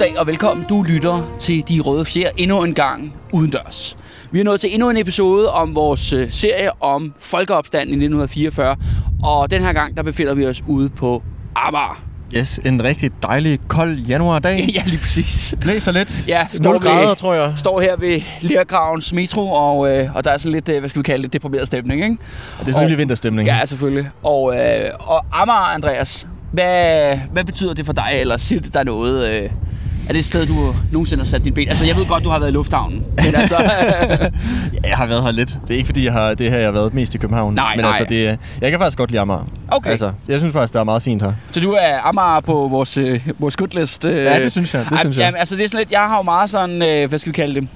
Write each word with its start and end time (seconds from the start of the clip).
dag 0.00 0.18
og 0.18 0.26
velkommen. 0.26 0.66
Du 0.68 0.82
lytter 0.82 1.36
til 1.38 1.68
De 1.68 1.80
Røde 1.80 2.04
Fjer 2.04 2.30
endnu 2.36 2.64
en 2.64 2.74
gang 2.74 3.14
udendørs. 3.32 3.96
Vi 4.30 4.40
er 4.40 4.44
nået 4.44 4.60
til 4.60 4.72
endnu 4.74 4.90
en 4.90 4.96
episode 4.96 5.52
om 5.52 5.74
vores 5.74 6.12
øh, 6.12 6.30
serie 6.30 6.82
om 6.82 7.14
folkeopstanden 7.18 7.88
i 7.88 8.04
1944. 8.04 8.76
Og 9.22 9.50
den 9.50 9.62
her 9.62 9.72
gang, 9.72 9.96
der 9.96 10.02
befinder 10.02 10.34
vi 10.34 10.46
os 10.46 10.62
ude 10.66 10.88
på 10.88 11.22
Amager. 11.56 12.02
Yes, 12.34 12.60
en 12.64 12.84
rigtig 12.84 13.10
dejlig, 13.22 13.60
kold 13.68 13.98
januardag. 13.98 14.68
ja, 14.74 14.82
lige 14.86 14.98
præcis. 14.98 15.54
Blæser 15.60 15.92
lidt. 15.92 16.28
Ja, 16.28 16.46
0 16.60 16.78
grader, 16.78 17.08
ved, 17.08 17.16
tror 17.16 17.34
jeg. 17.34 17.52
står 17.56 17.80
her 17.80 17.96
ved 17.96 18.20
Lergravens 18.40 19.12
metro, 19.12 19.52
og, 19.52 19.92
øh, 19.92 20.16
og 20.16 20.24
der 20.24 20.30
er 20.30 20.38
sådan 20.38 20.52
lidt, 20.52 20.68
øh, 20.68 20.78
hvad 20.78 20.88
skal 20.88 21.00
vi 21.00 21.04
kalde 21.04 21.22
det, 21.22 21.32
deprimeret 21.32 21.66
stemning, 21.66 22.02
ikke? 22.04 22.16
Det 22.60 22.68
er 22.68 22.72
sådan 22.72 22.88
lidt 22.88 22.98
vinterstemning. 22.98 23.48
Ja, 23.48 23.64
selvfølgelig. 23.64 24.10
Og, 24.22 24.56
øh, 24.56 24.90
og 25.00 25.24
Amager, 25.32 25.74
Andreas, 25.74 26.26
hvad, 26.52 27.16
hvad 27.32 27.44
betyder 27.44 27.74
det 27.74 27.86
for 27.86 27.92
dig, 27.92 28.10
eller 28.12 28.36
siger 28.36 28.60
det 28.60 28.74
der 28.74 28.84
noget? 28.84 29.28
Øh, 29.28 29.50
er 30.08 30.12
det 30.12 30.18
et 30.18 30.24
sted, 30.24 30.46
du 30.46 30.74
nogensinde 30.92 31.20
har 31.20 31.26
sat 31.26 31.44
din 31.44 31.54
ben? 31.54 31.68
Altså, 31.68 31.86
jeg 31.86 31.96
ved 31.96 32.06
godt, 32.06 32.24
du 32.24 32.28
har 32.28 32.38
været 32.38 32.50
i 32.50 32.54
lufthavnen. 32.54 33.04
Men 33.16 33.34
altså, 33.34 33.56
jeg 34.88 34.96
har 34.96 35.06
været 35.06 35.22
her 35.22 35.30
lidt. 35.30 35.58
Det 35.62 35.70
er 35.70 35.74
ikke 35.74 35.86
fordi, 35.86 36.04
jeg 36.04 36.12
har, 36.12 36.34
det 36.34 36.46
er 36.46 36.50
her, 36.50 36.58
jeg 36.58 36.66
har 36.66 36.72
været 36.72 36.94
mest 36.94 37.14
i 37.14 37.18
København. 37.18 37.54
Nej, 37.54 37.76
Men 37.76 37.80
nej. 37.82 37.88
altså, 37.88 38.04
det, 38.08 38.38
jeg 38.60 38.70
kan 38.70 38.80
faktisk 38.80 38.98
godt 38.98 39.10
lide 39.10 39.20
Amager. 39.20 39.44
Okay. 39.68 39.90
Altså, 39.90 40.12
jeg 40.28 40.40
synes 40.40 40.52
faktisk, 40.52 40.72
det 40.72 40.80
er 40.80 40.84
meget 40.84 41.02
fint 41.02 41.22
her. 41.22 41.32
så 41.52 41.60
du 41.60 41.72
er 41.72 41.98
Amager 42.08 42.40
på 42.40 42.68
vores, 42.70 42.96
øh, 42.98 43.28
vores 43.38 43.56
goodlist? 43.56 44.04
Øh. 44.04 44.16
Ja, 44.24 44.42
det 44.42 44.52
synes 44.52 44.74
jeg. 44.74 44.84
Det 44.84 44.92
Ej, 44.92 44.96
synes 44.98 45.16
jeg. 45.16 45.22
Jamen, 45.22 45.38
altså, 45.38 45.56
det 45.56 45.64
er 45.64 45.68
sådan 45.68 45.80
lidt, 45.80 45.92
jeg 45.92 46.00
har 46.00 46.16
jo 46.16 46.22
meget 46.22 46.50
sådan, 46.50 46.82
øh, 46.82 47.08
hvad 47.08 47.18
skal 47.18 47.32
vi 47.32 47.34
kalde 47.34 47.60
det? 47.60 47.68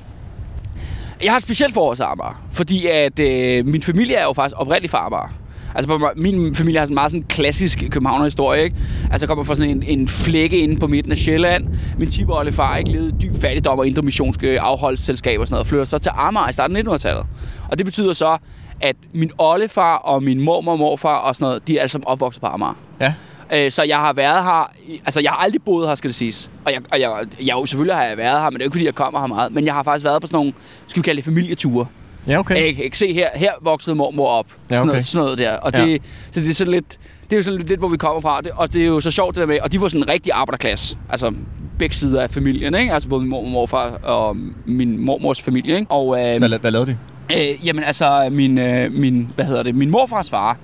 Jeg 1.24 1.32
har 1.32 1.36
et 1.36 1.42
specielt 1.42 1.74
forhold 1.74 1.96
til 1.96 2.02
Amager, 2.02 2.42
fordi 2.52 2.86
at 2.86 3.18
øh, 3.18 3.66
min 3.66 3.82
familie 3.82 4.14
er 4.14 4.22
jo 4.24 4.32
faktisk 4.32 4.60
oprindeligt 4.60 4.90
fra 4.90 5.06
Amager. 5.06 5.32
Altså, 5.74 5.88
på, 5.88 6.08
min 6.16 6.54
familie 6.54 6.78
har 6.78 6.86
sådan 6.86 6.94
meget 6.94 7.10
sådan 7.10 7.24
klassisk 7.28 7.84
københavner-historie, 7.90 8.64
ikke? 8.64 8.76
Altså, 9.12 9.24
jeg 9.24 9.28
kommer 9.28 9.44
fra 9.44 9.54
sådan 9.54 9.70
en, 9.70 9.82
en 9.82 10.08
flække 10.08 10.58
inde 10.58 10.76
på 10.76 10.86
midten 10.86 11.12
af 11.12 11.18
Sjælland. 11.18 11.66
Min 11.98 12.10
tibeoldefar 12.10 12.76
ikke 12.76 12.90
levede 12.90 13.12
dyb 13.22 13.36
fattigdom 13.40 13.78
og 13.78 13.86
indre 13.86 14.02
missionske 14.02 14.60
afholdsselskaber 14.60 15.40
og 15.40 15.48
sådan 15.48 15.54
noget, 15.54 15.64
og 15.64 15.66
flytter 15.66 15.84
så 15.84 15.98
til 15.98 16.10
Amager 16.14 16.48
i 16.48 16.52
starten 16.52 16.76
af 16.76 16.82
1900-tallet. 16.82 17.26
Og 17.70 17.78
det 17.78 17.86
betyder 17.86 18.12
så, 18.12 18.38
at 18.80 18.96
min 19.12 19.30
oldefar 19.38 19.96
og 19.96 20.22
min 20.22 20.40
mormor 20.40 20.72
og 20.72 20.78
morfar 20.78 21.16
og 21.16 21.36
sådan 21.36 21.46
noget, 21.46 21.68
de 21.68 21.76
er 21.76 21.80
alle 21.80 21.90
sammen 21.90 22.08
opvokset 22.08 22.40
på 22.40 22.46
Amager. 22.46 22.74
Ja. 23.00 23.14
Øh, 23.52 23.70
så 23.70 23.82
jeg 23.82 23.98
har 23.98 24.12
været 24.12 24.44
her, 24.44 24.72
altså 25.04 25.20
jeg 25.20 25.30
har 25.30 25.36
aldrig 25.36 25.62
boet 25.62 25.88
her, 25.88 25.94
skal 25.94 26.08
det 26.08 26.14
siges. 26.14 26.50
Og 26.64 26.72
jeg, 26.72 26.82
og 26.92 27.00
jeg, 27.00 27.26
jeg 27.40 27.52
jo 27.52 27.66
selvfølgelig 27.66 27.96
har 27.96 28.04
jeg 28.04 28.16
været 28.16 28.40
her, 28.40 28.50
men 28.50 28.52
det 28.52 28.60
er 28.60 28.64
jo 28.64 28.68
ikke 28.68 28.74
fordi, 28.74 28.84
jeg 28.84 28.94
kommer 28.94 29.20
her 29.20 29.26
meget. 29.26 29.52
Men 29.52 29.66
jeg 29.66 29.74
har 29.74 29.82
faktisk 29.82 30.04
været 30.04 30.20
på 30.20 30.26
sådan 30.26 30.36
nogle, 30.36 30.52
skal 30.86 31.02
vi 31.02 31.04
kalde 31.04 31.16
det 31.16 31.24
familieture. 31.24 31.86
Ja, 32.28 32.38
okay. 32.38 32.54
Okay. 32.54 32.66
Jeg 32.66 32.74
kan 32.76 32.92
se 32.92 33.12
her, 33.12 33.28
her 33.34 33.52
voksede 33.62 33.96
mormor 33.96 34.26
op. 34.28 34.46
Ja, 34.70 34.74
sådan, 34.76 34.80
okay. 34.80 34.86
noget, 34.86 35.04
sådan 35.04 35.24
noget 35.24 35.38
der. 35.38 35.56
Og 35.56 35.72
Ja. 35.74 35.84
det, 35.84 36.02
så 36.30 36.40
det 36.40 36.50
er 36.50 36.54
sådan 36.54 36.72
lidt, 36.72 36.98
det 37.24 37.32
er 37.32 37.36
jo 37.36 37.42
sådan 37.42 37.56
lidt, 37.58 37.68
lidt, 37.68 37.80
hvor 37.80 37.88
vi 37.88 37.96
kommer 37.96 38.20
fra. 38.20 38.40
Det, 38.40 38.50
og 38.54 38.72
det 38.72 38.82
er 38.82 38.86
jo 38.86 39.00
så 39.00 39.10
sjovt 39.10 39.34
det 39.34 39.40
der 39.40 39.46
med, 39.46 39.60
og 39.60 39.72
de 39.72 39.80
var 39.80 39.88
sådan 39.88 40.02
en 40.02 40.08
rigtig 40.08 40.32
arbejderklasse. 40.32 40.98
Altså 41.10 41.32
begge 41.78 41.94
sider 41.94 42.22
af 42.22 42.30
familien, 42.30 42.74
ikke? 42.74 42.92
Altså 42.92 43.08
både 43.08 43.20
min 43.20 43.30
mormor 43.30 43.46
og 43.46 43.52
morfar 43.52 43.90
og 44.02 44.36
min 44.66 44.98
mormors 44.98 45.42
familie, 45.42 45.74
ikke? 45.76 45.90
Og, 45.90 46.04
øh, 46.34 46.38
Hvad, 46.38 46.58
hvad 46.58 46.70
lavede 46.70 46.90
de? 46.90 46.98
Øh, 47.40 47.66
jamen 47.66 47.84
altså, 47.84 48.28
min, 48.32 48.58
øh, 48.58 48.92
min, 48.92 49.28
hvad 49.34 49.44
hedder 49.44 49.62
det, 49.62 49.74
min 49.74 49.90
morfars 49.90 50.30
far, 50.30 50.58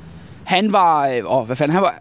han 0.44 0.72
var, 0.72 1.08
øh, 1.08 1.20
åh, 1.26 1.46
hvad 1.46 1.56
fanden, 1.56 1.72
han 1.74 1.82
var, 1.82 1.98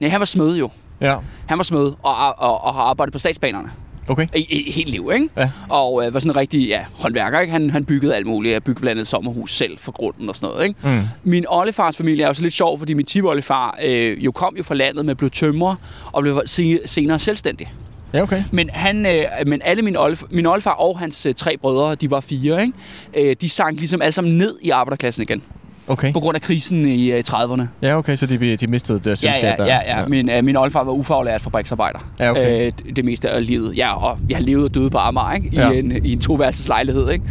nej, 0.00 0.10
han 0.10 0.18
var 0.20 0.26
smed 0.26 0.56
jo. 0.56 0.70
Ja, 1.00 1.16
Han 1.46 1.58
var 1.58 1.64
smed 1.64 1.84
og, 2.02 2.16
og, 2.38 2.64
og 2.64 2.74
har 2.74 2.82
arbejdet 2.82 3.12
på 3.12 3.18
statsbanerne 3.18 3.70
okay. 4.08 4.26
i, 4.34 4.66
i 4.68 4.70
helt 4.70 4.88
liv, 4.88 5.10
ikke? 5.14 5.28
Ja. 5.36 5.50
Og 5.68 6.06
øh, 6.06 6.14
var 6.14 6.20
sådan 6.20 6.30
en 6.30 6.36
rigtig 6.36 6.68
ja, 6.68 6.84
håndværker, 6.94 7.40
ikke? 7.40 7.52
Han, 7.52 7.70
han 7.70 7.84
byggede 7.84 8.16
alt 8.16 8.26
muligt. 8.26 8.52
Jeg 8.52 8.62
byggede 8.62 8.80
blandt 8.80 8.90
andet 8.90 9.02
et 9.02 9.08
sommerhus 9.08 9.56
selv 9.56 9.78
for 9.78 9.92
grunden 9.92 10.28
og 10.28 10.36
sådan 10.36 10.54
noget, 10.54 10.66
ikke? 10.68 10.80
Mm. 10.88 11.00
Min 11.24 11.44
oldefars 11.48 11.96
familie 11.96 12.24
er 12.24 12.28
jo 12.28 12.34
så 12.34 12.42
lidt 12.42 12.54
sjov, 12.54 12.78
fordi 12.78 12.94
min 12.94 13.06
tipoldefar 13.06 13.78
øh, 13.84 14.24
jo 14.24 14.32
kom 14.32 14.54
jo 14.56 14.62
fra 14.62 14.74
landet, 14.74 15.06
men 15.06 15.16
blev 15.16 15.30
tømrer 15.30 15.74
og 16.12 16.22
blev 16.22 16.42
se- 16.44 16.80
senere 16.86 17.18
selvstændig. 17.18 17.72
Ja, 18.12 18.22
okay. 18.22 18.42
Men, 18.52 18.70
han, 18.72 19.06
øh, 19.06 19.24
men 19.46 19.62
alle 19.64 19.82
mine 19.82 20.00
olde, 20.00 20.16
min 20.30 20.46
oldefar 20.46 20.70
og 20.70 20.98
hans 20.98 21.26
øh, 21.26 21.34
tre 21.34 21.56
brødre, 21.56 21.94
de 21.94 22.10
var 22.10 22.20
fire, 22.20 22.62
ikke? 22.62 23.30
Øh, 23.30 23.36
de 23.40 23.48
sank 23.48 23.78
ligesom 23.78 24.02
alle 24.02 24.12
sammen 24.12 24.38
ned 24.38 24.58
i 24.62 24.70
arbejderklassen 24.70 25.22
igen. 25.22 25.42
Okay. 25.88 26.12
På 26.12 26.20
grund 26.20 26.34
af 26.34 26.40
krisen 26.42 26.86
i 26.88 27.10
øh, 27.12 27.24
30'erne. 27.28 27.62
Ja, 27.82 27.96
okay, 27.98 28.16
så 28.16 28.26
de, 28.26 28.56
de 28.56 28.66
mistede 28.66 28.98
deres 28.98 29.24
Ja, 29.24 29.32
selskab 29.32 29.58
ja, 29.58 29.64
der. 29.64 29.70
ja, 29.74 30.00
ja. 30.00 30.06
Min, 30.06 30.30
øh, 30.30 30.44
min 30.44 30.56
oldefar 30.56 30.84
var 30.84 30.92
ufaglært 30.92 31.40
fabriksarbejder. 31.40 31.98
Ja, 32.18 32.30
okay. 32.30 32.66
øh, 32.66 32.72
det, 32.86 32.96
det 32.96 33.04
meste 33.04 33.30
af 33.30 33.46
livet. 33.46 33.76
Ja, 33.76 34.04
og 34.04 34.18
jeg 34.28 34.42
levet 34.42 34.64
og 34.64 34.74
døde 34.74 34.90
på 34.90 34.98
Amager, 34.98 35.32
ikke? 35.34 35.48
I, 35.52 35.56
Ja. 35.56 35.70
en, 35.70 36.06
i 36.06 36.12
en 36.12 36.20
toværelseslejlighed, 36.20 37.10
ikke? 37.10 37.24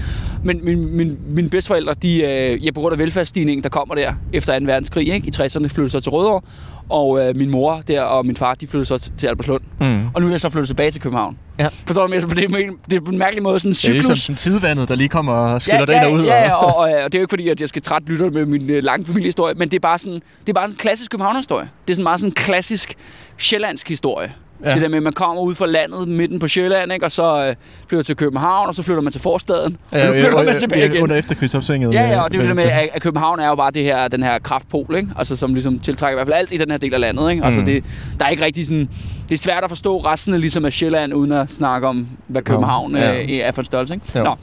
Men 0.43 0.59
min, 0.65 0.97
min, 0.97 1.17
mine 1.27 1.49
bedsteforældre, 1.49 1.93
de, 2.01 2.21
øh, 2.23 2.65
ja, 2.65 2.71
på 2.71 2.79
grund 2.79 2.93
af 2.93 2.99
velfærdsstigningen, 2.99 3.63
der 3.63 3.69
kommer 3.69 3.95
der 3.95 4.13
efter 4.33 4.59
2. 4.59 4.65
verdenskrig, 4.65 5.13
ikke? 5.13 5.27
I 5.27 5.31
60'erne 5.35 5.67
flyttede 5.67 5.89
så 5.89 5.99
til 5.99 6.09
Rødovre. 6.09 6.41
Og 6.89 7.27
øh, 7.27 7.35
min 7.35 7.49
mor 7.49 7.81
der 7.87 8.01
og 8.01 8.25
min 8.25 8.37
far, 8.37 8.53
de 8.53 8.67
flyttede 8.67 8.85
så 8.85 9.11
til 9.17 9.27
Albertslund. 9.27 9.61
Mm. 9.79 10.05
Og 10.13 10.21
nu 10.21 10.27
er 10.27 10.31
jeg 10.31 10.41
så 10.41 10.49
flyttet 10.49 10.67
tilbage 10.67 10.91
til 10.91 11.01
København. 11.01 11.37
Ja. 11.59 11.67
Forstår 11.85 12.07
du 12.07 12.13
mig? 12.13 12.21
Det 12.21 12.43
er, 12.43 12.71
det 12.89 12.95
er 12.95 13.01
på 13.01 13.11
en 13.11 13.17
mærkelig 13.17 13.43
måde 13.43 13.59
sådan 13.59 13.69
en 13.69 13.73
Det 13.73 13.77
er 13.77 13.81
cyklus. 13.81 14.03
ligesom 14.07 14.15
sådan 14.15 14.35
tidevandet, 14.37 14.89
der 14.89 14.95
lige 14.95 15.09
kommer 15.09 15.33
og 15.33 15.61
skyller 15.61 15.79
ja, 15.79 15.85
dig 15.85 15.95
ind 15.95 16.05
og 16.05 16.13
ud. 16.13 16.23
Ja, 16.25 16.35
ja, 16.43 16.53
og... 16.53 16.65
og, 16.67 16.75
og, 16.75 16.83
og, 16.83 16.89
det 16.89 17.15
er 17.15 17.19
jo 17.19 17.23
ikke 17.23 17.29
fordi, 17.31 17.49
at 17.49 17.61
jeg 17.61 17.69
skal 17.69 17.81
trætte 17.81 18.07
lytter 18.07 18.29
med 18.29 18.45
min 18.45 18.69
øh, 18.69 18.83
lange 18.83 19.05
familiehistorie, 19.05 19.53
men 19.53 19.69
det 19.69 19.75
er 19.75 19.79
bare 19.79 19.97
sådan, 19.99 20.13
det 20.13 20.49
er 20.49 20.53
bare 20.53 20.65
en 20.65 20.75
klassisk 20.75 21.11
københavnerhistorie. 21.11 21.69
Det 21.87 21.93
er 21.93 21.95
sådan 21.95 22.03
meget 22.03 22.19
sådan 22.19 22.29
en 22.29 22.35
klassisk 22.35 22.93
sjællandsk 23.37 23.89
historie. 23.89 24.31
Ja. 24.63 24.69
Ja. 24.69 24.73
Det 24.75 24.81
der 24.81 24.89
med, 24.89 24.97
at 24.97 25.03
man 25.03 25.13
kommer 25.13 25.41
ud 25.43 25.55
fra 25.55 25.65
landet, 25.65 26.07
midten 26.07 26.39
på 26.39 26.47
Sjælland, 26.47 26.93
ikke? 26.93 27.05
og 27.05 27.11
så 27.11 27.45
øh, 27.45 27.55
flytter 27.87 28.03
til 28.03 28.15
København, 28.15 28.67
og 28.67 28.75
så 28.75 28.83
flytter 28.83 29.01
man 29.03 29.11
til 29.11 29.21
forstaden, 29.21 29.77
og 29.91 29.99
nu 29.99 30.11
flytter 30.13 30.43
man 30.43 30.59
tilbage 30.59 30.85
igen. 30.85 31.03
Under 31.03 31.15
efterkrigsopsvinget. 31.15 31.93
Ja, 31.93 32.01
ja, 32.09 32.21
og 32.21 32.31
det 32.33 32.41
er 32.41 32.45
det 32.47 32.55
med, 32.55 32.63
at 32.93 33.01
København 33.01 33.39
er 33.39 33.47
jo 33.47 33.55
bare 33.55 33.71
det 33.71 33.83
her, 33.83 34.07
den 34.07 34.23
her 34.23 34.39
kraftpol, 34.39 34.95
ikke? 34.97 35.09
Altså, 35.17 35.35
som 35.35 35.53
ligesom 35.53 35.79
tiltrækker 35.79 36.13
i 36.13 36.17
hvert 36.17 36.27
fald 36.27 36.37
alt 36.37 36.51
i 36.51 36.57
den 36.57 36.71
her 36.71 36.77
del 36.77 36.93
af 36.93 36.99
landet, 36.99 37.31
ikke? 37.31 37.43
Altså, 37.45 37.59
Mm. 37.59 37.65
det, 37.65 37.83
der 38.19 38.25
er 38.25 38.29
ikke 38.29 38.45
rigtig 38.45 38.67
sådan... 38.67 38.89
Det 39.29 39.35
er 39.35 39.39
svært 39.39 39.63
at 39.63 39.69
forstå 39.69 39.97
resten 40.05 40.33
af, 40.33 40.41
ligesom 40.41 40.65
af 40.65 40.73
Sjælland, 40.73 41.13
uden 41.13 41.31
at 41.31 41.49
snakke 41.51 41.87
om, 41.87 42.07
hvad 42.27 42.41
København 42.41 42.95
Ja. 42.95 43.21
øh, 43.21 43.29
er 43.31 43.51
for 43.51 43.61
en 43.61 43.65
størrelse, 43.65 43.93
ikke? 43.93 44.05
Jo. 44.19 44.23
Nå, 44.23 44.29
Men, 44.29 44.37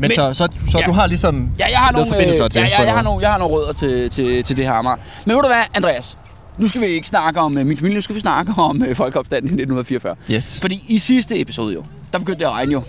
Men- 0.00 0.10
så, 0.10 0.34
så, 0.34 0.48
så 0.70 0.78
Ja. 0.78 0.86
du 0.86 0.92
har 0.92 1.06
ligesom... 1.06 1.48
Ja, 1.58 1.66
jeg 1.70 1.78
har 1.78 1.92
nogle, 1.92 2.08
forbindelser 2.08 2.44
øh, 2.44 2.50
til, 2.50 2.58
ja, 2.60 2.66
ja, 2.68 2.80
en 2.80 2.86
jeg, 2.86 2.94
har 2.94 3.02
nogle, 3.02 3.22
jeg 3.22 3.30
har 3.30 3.38
nogle 3.38 3.54
rødder 3.54 3.72
til, 3.72 4.10
til, 4.10 4.42
til 4.42 4.56
det 4.56 4.64
her 4.64 4.72
Amager. 4.72 4.96
Men 5.26 5.36
ved 5.36 5.42
du 5.42 5.48
hvad, 5.48 5.62
Andreas? 5.74 6.18
Nu 6.58 6.68
skal 6.68 6.80
vi 6.80 6.86
ikke 6.86 7.08
snakke 7.08 7.40
om 7.40 7.58
øh, 7.58 7.66
min 7.66 7.76
familie, 7.76 7.94
nu 7.94 8.00
skal 8.00 8.16
vi 8.16 8.20
snakke 8.20 8.52
om 8.68 8.82
øh, 8.82 8.96
folkeopstanden 8.96 9.50
i 9.50 9.62
1944. 9.62 10.16
Yes. 10.30 10.60
Fordi 10.60 10.84
i 10.88 10.98
sidste 10.98 11.40
episode 11.40 11.74
jo, 11.74 11.84
der 12.12 12.18
begyndte 12.18 12.38
det 12.40 12.44
at 12.44 12.52
regne 12.52 12.72
jo. 12.72 12.82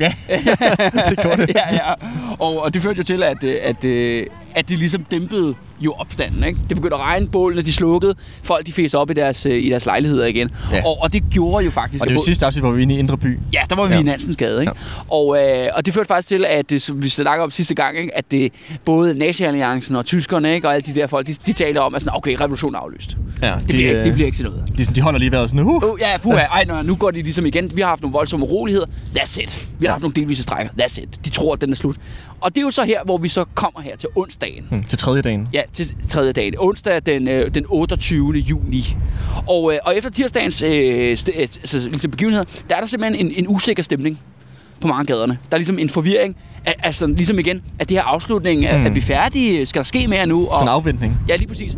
Ja, 0.00 0.14
det 1.10 1.18
gjorde 1.18 1.46
det. 1.46 1.54
ja, 1.54 1.74
ja. 1.74 1.92
Og, 2.38 2.62
og 2.62 2.74
det 2.74 2.82
førte 2.82 2.98
jo 2.98 3.04
til, 3.04 3.22
at, 3.22 3.44
øh, 3.44 3.56
at, 3.62 3.84
øh, 3.84 4.26
at 4.54 4.68
det 4.68 4.78
ligesom 4.78 5.04
dæmpede 5.04 5.54
jo 5.80 5.92
opstanden. 5.92 6.44
Ikke? 6.44 6.58
Det 6.68 6.76
begyndte 6.76 6.94
at 6.96 7.00
regne, 7.02 7.28
bålene 7.28 7.62
de 7.62 7.72
slukkede, 7.72 8.14
folk 8.42 8.66
de 8.66 8.72
fæs 8.72 8.94
op 8.94 9.10
i 9.10 9.14
deres, 9.14 9.46
øh, 9.46 9.64
i 9.64 9.70
deres 9.70 9.86
lejligheder 9.86 10.26
igen. 10.26 10.50
Ja. 10.72 10.82
Og, 10.86 10.98
og 11.02 11.12
det 11.12 11.22
gjorde 11.30 11.64
jo 11.64 11.70
faktisk... 11.70 12.02
Og 12.02 12.08
det 12.08 12.16
båd- 12.16 12.24
sidste 12.24 12.46
afsnit, 12.46 12.62
hvor 12.62 12.70
vi 12.70 12.76
var 12.76 12.82
inde 12.82 12.94
i 12.94 12.98
Indre 12.98 13.16
By. 13.18 13.38
Ja, 13.52 13.58
der 13.70 13.76
var 13.76 13.84
vi 13.86 13.88
ja. 13.90 13.94
Ja. 13.94 14.00
i 14.00 14.04
Nansens 14.04 14.36
Gade, 14.36 14.60
ikke? 14.60 14.72
Ja. 15.08 15.14
Og, 15.14 15.42
øh, 15.42 15.68
og 15.74 15.86
det 15.86 15.94
førte 15.94 16.06
faktisk 16.06 16.28
til, 16.28 16.44
at 16.44 16.70
det, 16.70 16.82
som 16.82 17.02
vi 17.02 17.08
snakkede 17.08 17.44
om 17.44 17.50
sidste 17.50 17.74
gang, 17.74 17.98
ikke? 17.98 18.16
at 18.18 18.30
det, 18.30 18.52
både 18.84 19.14
Nazi-alliancen 19.18 19.96
og 19.96 20.04
tyskerne 20.04 20.54
ikke? 20.54 20.68
og 20.68 20.74
alle 20.74 20.92
de 20.94 21.00
der 21.00 21.06
folk, 21.06 21.26
de, 21.26 21.34
de 21.46 21.52
talte 21.52 21.78
om, 21.78 21.94
at 21.94 22.02
sådan, 22.02 22.16
okay, 22.16 22.36
revolutionen 22.40 22.74
er 22.74 22.78
aflyst. 22.78 23.16
Ja, 23.42 23.54
Det, 23.58 23.66
bliver, 23.68 23.88
ikke, 23.88 24.04
det 24.04 24.12
bliver 24.12 24.26
ikke 24.26 24.36
til 24.36 24.44
noget. 24.44 24.64
De, 24.78 24.84
de 24.84 25.00
holder 25.00 25.18
lige 25.18 25.32
vejret 25.32 25.50
sådan, 25.50 25.64
uh, 25.66 25.82
Uh, 25.84 26.00
ja, 26.00 26.16
puha, 26.18 26.40
ej, 26.42 26.64
nå, 26.64 26.82
nu 26.82 26.94
går 26.96 27.10
de 27.10 27.22
ligesom 27.22 27.46
igen. 27.46 27.70
Vi 27.76 27.80
har 27.80 27.88
haft 27.88 28.02
nogle 28.02 28.12
voldsomme 28.12 28.46
uroligheder. 28.46 28.86
That's 29.18 29.42
it. 29.42 29.68
Vi 29.78 29.86
har 29.86 29.92
haft 29.92 30.02
nogle 30.02 30.14
delvise 30.14 30.42
strækker. 30.42 30.72
That's 30.82 31.02
it. 31.02 31.24
De 31.24 31.30
tror, 31.30 31.52
at 31.52 31.60
den 31.60 31.70
er 31.70 31.76
slut. 31.76 31.96
Og 32.40 32.54
det 32.54 32.60
er 32.60 32.62
jo 32.64 32.70
så 32.70 32.82
her, 32.84 33.04
hvor 33.04 33.18
vi 33.18 33.28
så 33.28 33.44
kommer 33.54 33.80
her 33.80 33.96
til 33.96 34.08
onsdagen. 34.16 34.64
hmm, 34.70 34.82
til 34.84 34.98
tredje 34.98 35.22
dagen. 35.22 35.48
Ja, 35.52 35.62
til 35.72 35.94
tredje 36.08 36.32
dag. 36.32 36.52
Onsdag 36.58 37.00
den, 37.06 37.28
øh, 37.28 37.54
den 37.54 37.64
28. 37.68 38.32
juni. 38.32 38.96
Og, 39.46 39.72
øh, 39.72 39.78
og 39.84 39.96
efter 39.96 40.10
tirsdagens 40.10 40.62
øh, 40.62 40.70
st- 41.18 41.28
øh, 41.34 41.40
altså, 41.40 41.88
ligesom 41.88 42.10
begivenhed, 42.10 42.44
der 42.70 42.76
er 42.76 42.80
der 42.80 42.86
simpelthen 42.86 43.26
en, 43.26 43.32
en 43.36 43.48
usikker 43.48 43.82
stemning 43.82 44.18
på 44.80 44.86
mange 44.88 45.04
gaderne. 45.04 45.38
Der 45.50 45.54
er 45.56 45.58
ligesom 45.58 45.78
en 45.78 45.90
forvirring. 45.90 46.36
Al- 46.66 46.74
Altså 46.82 47.06
ligesom 47.06 47.38
igen, 47.38 47.60
at 47.78 47.88
det 47.88 47.96
her 47.96 48.04
afslutning, 48.04 48.60
mm. 48.72 48.80
Mm. 48.80 48.86
er 48.86 48.90
vi 48.90 49.00
færdige? 49.00 49.66
Skal 49.66 49.80
der 49.80 49.84
ske 49.84 50.06
mere 50.08 50.26
nu? 50.26 50.46
Og, 50.46 50.58
Sådan 50.58 50.68
en 50.68 50.72
afventning. 50.72 51.16
Ja, 51.28 51.36
lige 51.36 51.48
præcis. 51.48 51.76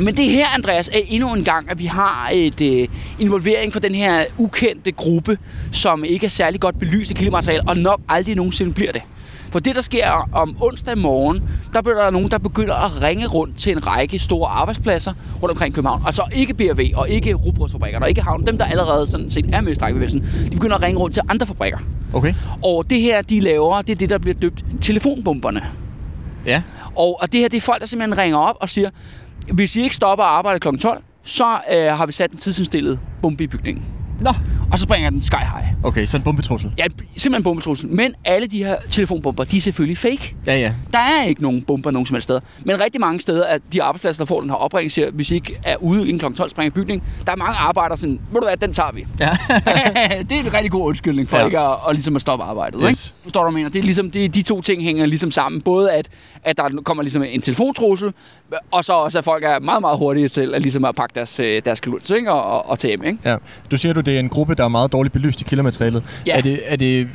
Men 0.00 0.16
det 0.16 0.24
her, 0.24 0.46
Andreas, 0.54 0.88
er 0.88 1.00
endnu 1.08 1.34
en 1.34 1.44
gang, 1.44 1.70
at 1.70 1.78
vi 1.78 1.84
har 1.84 2.30
et 2.32 2.60
øh, 2.60 2.88
involvering 3.18 3.72
for 3.72 3.80
den 3.80 3.94
her 3.94 4.24
ukendte 4.38 4.92
gruppe, 4.92 5.38
som 5.72 6.04
ikke 6.04 6.26
er 6.26 6.30
særlig 6.30 6.60
godt 6.60 6.78
belyst 6.78 7.10
i 7.10 7.14
kildemateriale, 7.14 7.62
og 7.68 7.76
nok 7.76 8.00
aldrig 8.08 8.36
nogensinde 8.36 8.72
bliver 8.72 8.92
det. 8.92 9.02
For 9.50 9.58
det, 9.58 9.74
der 9.74 9.80
sker 9.80 10.28
om 10.32 10.56
onsdag 10.60 10.98
morgen, 10.98 11.42
der 11.74 11.82
bliver 11.82 12.02
der 12.02 12.10
nogen, 12.10 12.30
der 12.30 12.38
begynder 12.38 12.74
at 12.74 13.02
ringe 13.02 13.26
rundt 13.26 13.56
til 13.56 13.72
en 13.72 13.86
række 13.86 14.18
store 14.18 14.48
arbejdspladser 14.48 15.12
rundt 15.42 15.50
omkring 15.50 15.74
København. 15.74 16.02
Og 16.06 16.14
så 16.14 16.22
ikke 16.32 16.54
BRV 16.54 16.80
og 16.94 17.08
ikke 17.08 17.34
Rugbrødsfabrikkerne 17.34 18.04
og 18.04 18.08
ikke 18.08 18.22
Havn. 18.22 18.46
Dem, 18.46 18.58
der 18.58 18.64
allerede 18.64 19.06
sådan 19.06 19.30
set 19.30 19.54
er 19.54 19.60
med 19.60 19.72
i 19.72 19.74
strækbevægelsen, 19.74 20.20
de 20.20 20.50
begynder 20.50 20.76
at 20.76 20.82
ringe 20.82 21.00
rundt 21.00 21.14
til 21.14 21.22
andre 21.28 21.46
fabrikker. 21.46 21.78
Okay. 22.12 22.34
Og 22.64 22.90
det 22.90 23.00
her, 23.00 23.22
de 23.22 23.40
laver, 23.40 23.82
det 23.82 23.92
er 23.92 23.96
det, 23.96 24.10
der 24.10 24.18
bliver 24.18 24.34
døbt 24.34 24.64
telefonbomberne. 24.80 25.62
Ja. 26.46 26.62
Og, 26.96 27.18
og 27.22 27.32
det 27.32 27.40
her, 27.40 27.48
det 27.48 27.56
er 27.56 27.60
folk, 27.60 27.80
der 27.80 27.86
simpelthen 27.86 28.18
ringer 28.18 28.38
op 28.38 28.56
og 28.60 28.68
siger, 28.68 28.90
hvis 29.52 29.76
I 29.76 29.82
ikke 29.82 29.94
stopper 29.94 30.24
at 30.24 30.30
arbejde 30.30 30.60
kl. 30.60 30.76
12, 30.76 31.02
så 31.22 31.58
øh, 31.72 31.86
har 31.86 32.06
vi 32.06 32.12
sat 32.12 32.30
en 32.30 32.38
tidsindstillet 32.38 33.00
bombe 33.22 33.44
i 33.44 33.46
bygningen. 33.46 33.84
Nå. 34.20 34.30
Og 34.72 34.78
så 34.78 34.82
springer 34.82 35.10
den 35.10 35.22
sky 35.22 35.36
high. 35.36 35.66
Okay, 35.82 36.06
så 36.06 36.16
en 36.16 36.22
bombetrussel. 36.22 36.72
Ja, 36.78 36.84
simpelthen 37.16 37.42
bombetrussel. 37.42 37.88
Men 37.88 38.14
alle 38.24 38.46
de 38.46 38.64
her 38.64 38.76
telefonbomber, 38.90 39.44
de 39.44 39.56
er 39.56 39.60
selvfølgelig 39.60 39.98
fake. 39.98 40.34
Ja, 40.46 40.58
ja. 40.58 40.72
Der 40.92 40.98
er 40.98 41.24
ikke 41.24 41.42
nogen 41.42 41.62
bomber 41.62 41.90
nogen 41.90 42.06
som 42.06 42.14
helst 42.14 42.24
steder. 42.24 42.40
Men 42.64 42.80
rigtig 42.80 43.00
mange 43.00 43.20
steder, 43.20 43.46
at 43.46 43.62
de 43.72 43.82
arbejdspladser, 43.82 44.24
der 44.24 44.26
får 44.26 44.40
den 44.40 44.50
her 44.50 44.56
opringning, 44.56 44.92
siger, 44.92 45.10
hvis 45.10 45.30
I 45.30 45.34
ikke 45.34 45.60
er 45.62 45.76
ude 45.76 46.08
inden 46.08 46.18
kl. 46.18 46.36
12 46.36 46.50
springer 46.50 46.70
bygningen, 46.70 47.08
der 47.26 47.32
er 47.32 47.36
mange 47.36 47.56
arbejdere 47.56 47.98
sådan, 47.98 48.20
ved 48.32 48.40
du 48.40 48.46
hvad, 48.46 48.56
den 48.56 48.72
tager 48.72 48.92
vi. 48.92 49.06
Ja. 49.20 49.30
det 50.28 50.32
er 50.32 50.40
en 50.40 50.54
rigtig 50.54 50.70
god 50.70 50.86
undskyldning 50.86 51.28
for 51.28 51.38
ja. 51.38 51.44
Ikke 51.44 51.58
at, 51.58 51.76
at, 51.88 51.94
ligesom 51.94 52.16
at 52.16 52.22
stoppe 52.22 52.44
arbejdet. 52.44 52.80
Yes. 52.84 53.06
Ikke? 53.06 53.22
Forstår 53.22 53.44
du, 53.44 53.50
mener? 53.50 53.68
Det 53.68 53.78
er 53.78 53.82
ligesom, 53.82 54.10
det, 54.10 54.34
de 54.34 54.42
to 54.42 54.60
ting 54.60 54.82
hænger 54.82 55.06
ligesom 55.06 55.30
sammen. 55.30 55.60
Både 55.60 55.92
at, 55.92 56.08
at 56.44 56.56
der 56.56 56.68
kommer 56.84 57.02
ligesom 57.02 57.22
en 57.22 57.40
telefontrussel, 57.40 58.12
og 58.70 58.84
så 58.84 58.92
også, 58.92 59.18
at 59.18 59.24
folk 59.24 59.44
er 59.44 59.58
meget, 59.58 59.80
meget 59.80 59.98
hurtige 59.98 60.28
til 60.28 60.54
at, 60.54 60.62
ligesom 60.62 60.84
at 60.84 60.94
pakke 60.94 61.14
deres, 61.14 61.40
øh, 61.40 61.62
deres 61.64 61.80
kluns 61.80 62.10
ikke? 62.10 62.32
Og, 62.32 62.44
og, 62.44 62.68
og 62.68 62.78
tage 62.78 62.90
hjem. 62.90 63.04
Ikke? 63.04 63.18
ja. 63.24 63.36
Du 63.70 63.76
siger, 63.76 63.92
du 63.92 64.00
det 64.10 64.16
er 64.16 64.20
en 64.20 64.28
gruppe, 64.28 64.54
der 64.54 64.64
er 64.64 64.68
meget 64.68 64.92
dårligt 64.92 65.12
belyst 65.12 65.40
i 65.40 65.44
kildematerialet. 65.44 66.02
Ja. 66.26 66.36
Er 66.36 66.40
det, 66.40 66.60
er 66.64 66.76
det, 66.76 67.08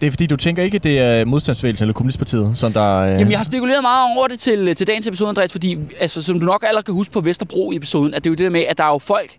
det 0.00 0.06
er 0.06 0.10
fordi, 0.10 0.26
du 0.26 0.36
tænker 0.36 0.62
ikke, 0.62 0.78
det 0.78 0.98
er 0.98 1.24
modstandsbevægelsen 1.24 1.84
eller 1.84 1.94
kommunistpartiet, 1.94 2.52
som 2.54 2.72
der... 2.72 2.96
Øh... 2.96 3.10
Jamen, 3.10 3.30
jeg 3.30 3.38
har 3.38 3.44
spekuleret 3.44 3.82
meget 3.82 4.16
over 4.16 4.28
det 4.28 4.38
til, 4.38 4.74
til 4.74 4.86
dagens 4.86 5.06
episode, 5.06 5.28
Andreas, 5.28 5.52
fordi, 5.52 5.78
altså, 6.00 6.22
som 6.22 6.40
du 6.40 6.46
nok 6.46 6.64
allerede 6.66 6.84
kan 6.84 6.94
huske 6.94 7.12
på 7.12 7.20
Vesterbro 7.20 7.72
i 7.72 7.76
episoden, 7.76 8.14
at 8.14 8.24
det 8.24 8.30
er 8.30 8.32
jo 8.32 8.34
det 8.34 8.44
der 8.44 8.50
med, 8.50 8.64
at 8.68 8.78
der 8.78 8.84
er 8.84 8.88
jo 8.88 8.98
folk, 8.98 9.30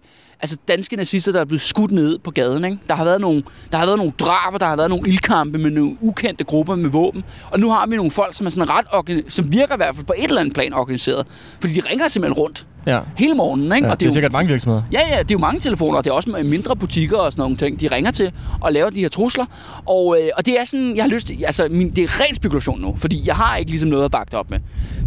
altså 0.42 0.58
danske 0.68 0.96
nazister, 0.96 1.32
der 1.32 1.40
er 1.42 1.46
blevet 1.46 1.62
skudt 1.62 1.92
ned 1.92 2.20
på 2.20 2.32
gaden. 2.32 2.66
Ikke? 2.66 2.78
Der, 2.90 2.96
har 2.96 3.04
været 3.04 3.22
nogle, 3.22 3.44
der 3.72 3.78
har 3.78 3.86
været 3.86 3.98
nogle 3.98 4.14
drab, 4.20 4.54
og 4.54 4.60
der 4.60 4.66
har 4.66 4.76
været 4.76 4.90
nogle 4.90 5.10
ildkampe 5.10 5.58
med 5.58 5.72
nogle 5.72 5.98
ukendte 6.02 6.44
grupper 6.44 6.76
med 6.76 6.90
våben. 6.90 7.24
Og 7.52 7.60
nu 7.60 7.70
har 7.72 7.88
vi 7.88 7.96
nogle 7.96 8.12
folk, 8.12 8.36
som 8.36 8.46
er 8.46 8.50
sådan 8.50 8.70
ret 8.70 9.24
som 9.34 9.52
virker 9.52 9.74
i 9.74 9.78
hvert 9.78 9.96
fald 9.96 10.06
på 10.06 10.14
et 10.18 10.24
eller 10.28 10.42
andet 10.42 10.54
plan 10.54 10.74
organiseret. 10.74 11.28
Fordi 11.60 11.74
de 11.74 11.82
ringer 11.90 12.08
simpelthen 12.08 12.38
rundt 12.44 12.66
Ja. 12.88 13.00
hele 13.18 13.34
morgenen. 13.36 13.72
Ikke? 13.76 13.86
ja. 13.88 13.92
og 13.92 14.00
Det 14.00 14.06
er 14.06 14.10
jo- 14.10 14.14
sikkert 14.14 14.32
mange 14.32 14.48
virksomheder. 14.52 14.84
Ja, 14.92 15.00
ja, 15.12 15.20
det 15.20 15.32
er 15.32 15.36
jo 15.36 15.38
mange 15.40 15.60
telefoner, 15.60 15.98
og 15.98 16.04
det 16.04 16.10
er 16.12 16.14
også 16.16 16.44
mindre 16.46 16.76
butikker 16.76 17.18
og 17.18 17.32
sådan 17.34 17.42
nogle 17.42 17.58
ting, 17.58 17.80
de 17.80 17.88
ringer 17.88 18.12
til 18.12 18.32
og 18.62 18.74
laver 18.74 18.90
de 18.90 19.00
her 19.00 19.10
trusler. 19.10 19.46
Og, 19.86 20.18
øh, 20.22 20.30
og 20.38 20.46
det 20.46 20.60
er 20.60 20.66
sådan, 20.66 20.96
jeg 20.96 21.04
har 21.04 21.10
lyst 21.10 21.28
til, 21.28 21.44
altså 21.46 21.68
min, 21.72 21.90
det 21.90 22.04
er 22.04 22.20
ren 22.20 22.36
spekulation 22.36 22.82
nu, 22.82 22.96
fordi 22.98 23.22
jeg 23.26 23.36
har 23.36 23.56
ikke 23.58 23.72
ligesom 23.72 23.90
noget 23.90 24.06
at 24.06 24.12
bakke 24.12 24.32
det 24.32 24.40
op 24.40 24.50
med. 24.50 24.60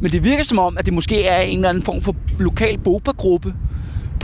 Men 0.02 0.10
det 0.10 0.24
virker 0.24 0.44
som 0.44 0.58
om, 0.58 0.76
at 0.78 0.86
det 0.86 0.94
måske 0.94 1.24
er 1.24 1.40
en 1.40 1.58
eller 1.58 1.68
anden 1.68 1.82
form 1.82 2.00
for 2.00 2.16
lokal 2.38 2.78
BOPA-gruppe 2.78 3.54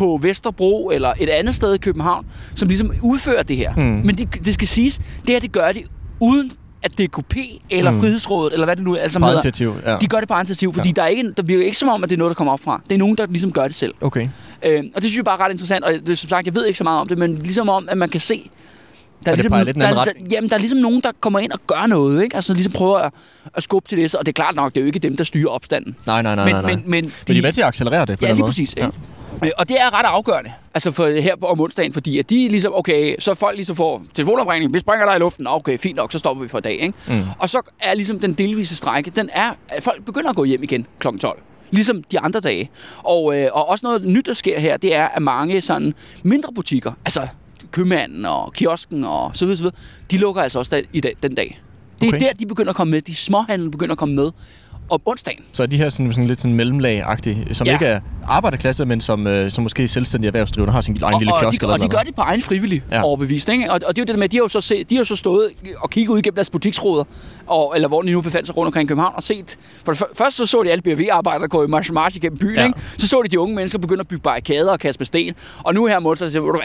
på 0.00 0.18
Vesterbro 0.22 0.90
eller 0.94 1.12
et 1.20 1.28
andet 1.28 1.54
sted 1.54 1.74
i 1.74 1.78
København, 1.78 2.26
som 2.54 2.68
ligesom 2.68 2.92
udfører 3.02 3.42
det 3.42 3.56
her. 3.56 3.72
Hmm. 3.74 3.84
Men 4.04 4.18
det, 4.18 4.44
det 4.44 4.54
skal 4.54 4.68
siges, 4.68 4.98
det 4.98 5.28
her 5.28 5.40
det 5.40 5.52
gør 5.52 5.72
de 5.72 5.82
uden 6.20 6.52
at 6.82 6.92
DKP 6.98 7.36
eller 7.70 7.90
Hmm. 7.90 8.00
Frihedsrådet, 8.00 8.52
eller 8.52 8.66
hvad 8.66 8.76
det 8.76 8.84
nu 8.84 8.94
er, 8.94 8.98
altså 9.00 9.18
På 9.18 9.24
hedder. 9.24 9.38
initiativ, 9.38 9.74
ja. 9.86 9.96
De 10.00 10.06
gør 10.06 10.18
det 10.18 10.28
på 10.28 10.34
initiativ, 10.34 10.74
fordi 10.74 10.88
Ja. 10.88 10.92
der, 10.92 11.02
er 11.02 11.06
ikke, 11.06 11.32
der 11.36 11.42
virker 11.42 11.64
ikke 11.64 11.78
som 11.78 11.88
om, 11.88 12.04
at 12.04 12.10
det 12.10 12.16
er 12.16 12.18
noget, 12.18 12.30
der 12.30 12.34
kommer 12.34 12.52
op 12.52 12.60
fra. 12.60 12.80
Det 12.88 12.94
er 12.94 12.98
nogen, 12.98 13.16
der 13.16 13.26
ligesom 13.26 13.52
gør 13.52 13.62
det 13.62 13.74
selv. 13.74 13.94
Okay. 14.00 14.28
Øh, 14.64 14.84
og 14.94 15.02
det 15.02 15.10
synes 15.10 15.16
jeg 15.16 15.24
bare 15.24 15.38
er 15.40 15.44
ret 15.44 15.50
interessant, 15.52 15.84
og 15.84 15.92
det, 16.06 16.18
som 16.18 16.28
sagt, 16.28 16.46
jeg 16.46 16.54
ved 16.54 16.66
ikke 16.66 16.78
så 16.78 16.84
meget 16.84 17.00
om 17.00 17.08
det, 17.08 17.18
men 17.18 17.34
ligesom 17.36 17.68
om, 17.68 17.88
at 17.90 17.98
man 17.98 18.08
kan 18.08 18.20
se, 18.20 18.50
der 19.26 19.30
i 19.32 19.34
en 19.34 19.42
der, 19.50 19.72
der, 19.72 19.96
retning. 19.96 20.28
jamen, 20.32 20.50
der 20.50 20.56
er 20.56 20.60
ligesom 20.60 20.78
nogen, 20.78 21.00
der 21.04 21.10
kommer 21.20 21.38
ind 21.38 21.52
og 21.52 21.58
gør 21.66 21.86
noget, 21.86 22.22
ikke? 22.22 22.36
Altså 22.36 22.54
ligesom 22.54 22.72
prøver 22.72 22.98
at, 22.98 23.12
at 23.54 23.62
skubbe 23.62 23.88
til 23.88 23.98
det, 23.98 24.10
så- 24.10 24.18
og 24.18 24.26
det 24.26 24.32
er 24.32 24.42
klart 24.42 24.54
nok, 24.56 24.74
det 24.74 24.80
er 24.80 24.82
jo 24.82 24.86
ikke 24.86 24.98
dem, 24.98 25.16
der 25.16 25.24
styrer 25.24 25.48
opstanden. 25.48 25.96
Nej, 26.06 26.22
nej, 26.22 26.34
nej, 26.34 26.44
men, 26.44 26.52
nej, 26.54 26.62
nej. 26.62 26.70
men, 26.74 26.82
men 26.86 27.04
Men 27.04 27.12
de 27.34 27.38
er 27.38 27.42
med 27.42 27.52
til 27.52 27.60
at 27.60 27.66
accelerere 27.66 28.06
det 28.06 28.18
på 28.18 28.24
Ja, 28.24 28.30
lige 28.32 28.40
måde. 28.40 28.48
præcis. 28.50 28.74
Ja. 28.76 28.88
Og 29.58 29.68
det 29.68 29.80
er 29.80 29.98
ret 29.98 30.04
afgørende, 30.06 30.52
altså 30.74 30.92
for 30.92 31.20
her 31.20 31.36
på 31.36 31.46
om 31.46 31.60
onsdagen, 31.60 31.92
fordi 31.92 32.18
at 32.18 32.30
de 32.30 32.48
ligesom, 32.48 32.72
okay, 32.74 33.16
så 33.18 33.34
folk 33.34 33.56
ligesom 33.56 33.76
får 33.76 34.02
telefonopringning, 34.14 34.74
vi 34.74 34.78
springer 34.78 35.06
der 35.06 35.16
i 35.16 35.18
luften, 35.18 35.44
Nå, 35.44 35.50
okay, 35.50 35.78
fint 35.78 35.96
nok, 35.96 36.12
så 36.12 36.18
stopper 36.18 36.42
vi 36.42 36.48
for 36.48 36.58
i 36.58 36.60
dag, 36.60 36.72
ikke? 36.72 36.94
Mm. 37.08 37.22
Og 37.38 37.48
så 37.48 37.62
er 37.80 37.94
ligesom 37.94 38.18
den 38.20 38.32
delvise 38.32 38.76
strække, 38.76 39.10
den 39.10 39.30
er, 39.32 39.52
at 39.68 39.82
folk 39.82 40.04
begynder 40.04 40.30
at 40.30 40.36
gå 40.36 40.44
hjem 40.44 40.62
igen 40.62 40.86
kl. 40.98 41.08
12. 41.20 41.42
Ligesom 41.70 42.02
de 42.02 42.20
andre 42.20 42.40
dage. 42.40 42.70
Og, 42.98 43.38
øh, 43.38 43.48
og 43.52 43.68
også 43.68 43.86
noget 43.86 44.04
nyt, 44.04 44.26
der 44.26 44.34
sker 44.34 44.60
her, 44.60 44.76
det 44.76 44.94
er, 44.94 45.08
at 45.08 45.22
mange 45.22 45.60
sådan 45.60 45.94
mindre 46.22 46.52
butikker, 46.54 46.92
altså 47.04 47.28
købmanden 47.70 48.24
og 48.24 48.52
kiosken 48.52 49.04
og 49.04 49.30
så 49.34 49.44
videre, 49.44 49.56
så 49.56 49.62
videre 49.62 49.76
de 50.10 50.18
lukker 50.18 50.42
altså 50.42 50.58
også 50.58 50.76
den, 50.76 50.84
i 50.92 51.00
dag, 51.00 51.16
den 51.22 51.34
dag. 51.34 51.60
Det 52.00 52.06
er 52.08 52.10
Okay. 52.16 52.20
der, 52.26 52.32
de 52.32 52.46
begynder 52.46 52.70
at 52.70 52.76
komme 52.76 52.90
med. 52.90 53.00
De 53.02 53.14
småhandel 53.14 53.70
begynder 53.70 53.92
at 53.92 53.98
komme 53.98 54.14
med 54.14 54.30
om 54.90 55.00
onsdagen. 55.06 55.42
Så 55.52 55.62
er 55.62 55.66
de 55.66 55.76
her 55.76 55.88
sådan, 55.88 56.12
sådan 56.12 56.24
lidt 56.24 56.40
sådan 56.40 56.54
mellemlag-agtige, 56.60 57.54
som 57.54 57.66
Ja. 57.66 57.72
ikke 57.72 57.86
er 57.86 58.00
arbejderklasse, 58.28 58.84
men 58.84 59.00
som, 59.00 59.26
øh, 59.26 59.50
som 59.50 59.62
måske 59.62 59.88
selvstændige 59.88 60.26
erhvervsdrivende 60.28 60.72
har 60.72 60.80
sin 60.80 60.98
egen 61.02 61.18
lille 61.18 61.34
og, 61.34 61.40
kiosk 61.40 61.60
de, 61.60 61.64
eller 61.64 61.74
og 61.74 61.80
de 61.82 61.88
gør 61.88 61.98
det 61.98 62.14
på 62.14 62.22
egen 62.22 62.42
frivillig 62.42 62.82
ja. 62.90 63.02
Overbevisning. 63.02 63.62
Ikke? 63.62 63.72
Og, 63.72 63.74
og 63.74 63.80
det 63.80 63.98
er 63.98 64.02
jo 64.02 64.04
det 64.04 64.08
der 64.08 64.16
med, 64.16 64.24
at 64.24 64.32
de 64.32 64.36
har 64.36 64.42
jo 64.44 64.48
så, 64.48 64.60
se, 64.60 64.84
de 64.84 64.96
har 64.96 65.04
så 65.04 65.16
stået 65.16 65.48
og 65.82 65.90
kigget 65.90 66.12
ud 66.12 66.18
igennem 66.18 66.34
deres 66.34 66.50
butiksruder, 66.50 67.04
og, 67.46 67.72
eller 67.74 67.88
hvor 67.88 68.02
de 68.02 68.10
nu 68.10 68.20
befandt 68.20 68.46
sig 68.46 68.56
rundt 68.56 68.66
omkring 68.66 68.88
København, 68.88 69.12
og 69.16 69.22
set... 69.22 69.58
For 69.84 69.92
det 69.92 70.02
fø- 70.02 70.14
først 70.14 70.36
så 70.36 70.46
så 70.46 70.62
de 70.62 70.70
alle 70.72 70.82
BRV-arbejdere 70.82 71.48
gå 71.48 71.64
i 71.64 71.66
march, 71.66 71.92
march 71.92 72.16
igennem 72.16 72.38
byen, 72.38 72.54
ja. 72.56 72.66
Ikke? 72.66 72.78
så 72.98 73.08
så 73.08 73.22
de 73.22 73.28
de 73.28 73.40
unge 73.40 73.54
mennesker 73.54 73.78
begynde 73.78 74.00
at 74.00 74.08
bygge 74.08 74.22
barrikader 74.22 74.72
og 74.72 74.78
kaste 74.78 75.00
med 75.00 75.06
sten. 75.06 75.34
Og 75.62 75.74
nu 75.74 75.86
her 75.86 75.98
mod 75.98 76.16
så 76.16 76.30
siger 76.30 76.42
du 76.42 76.50
hvad, 76.52 76.60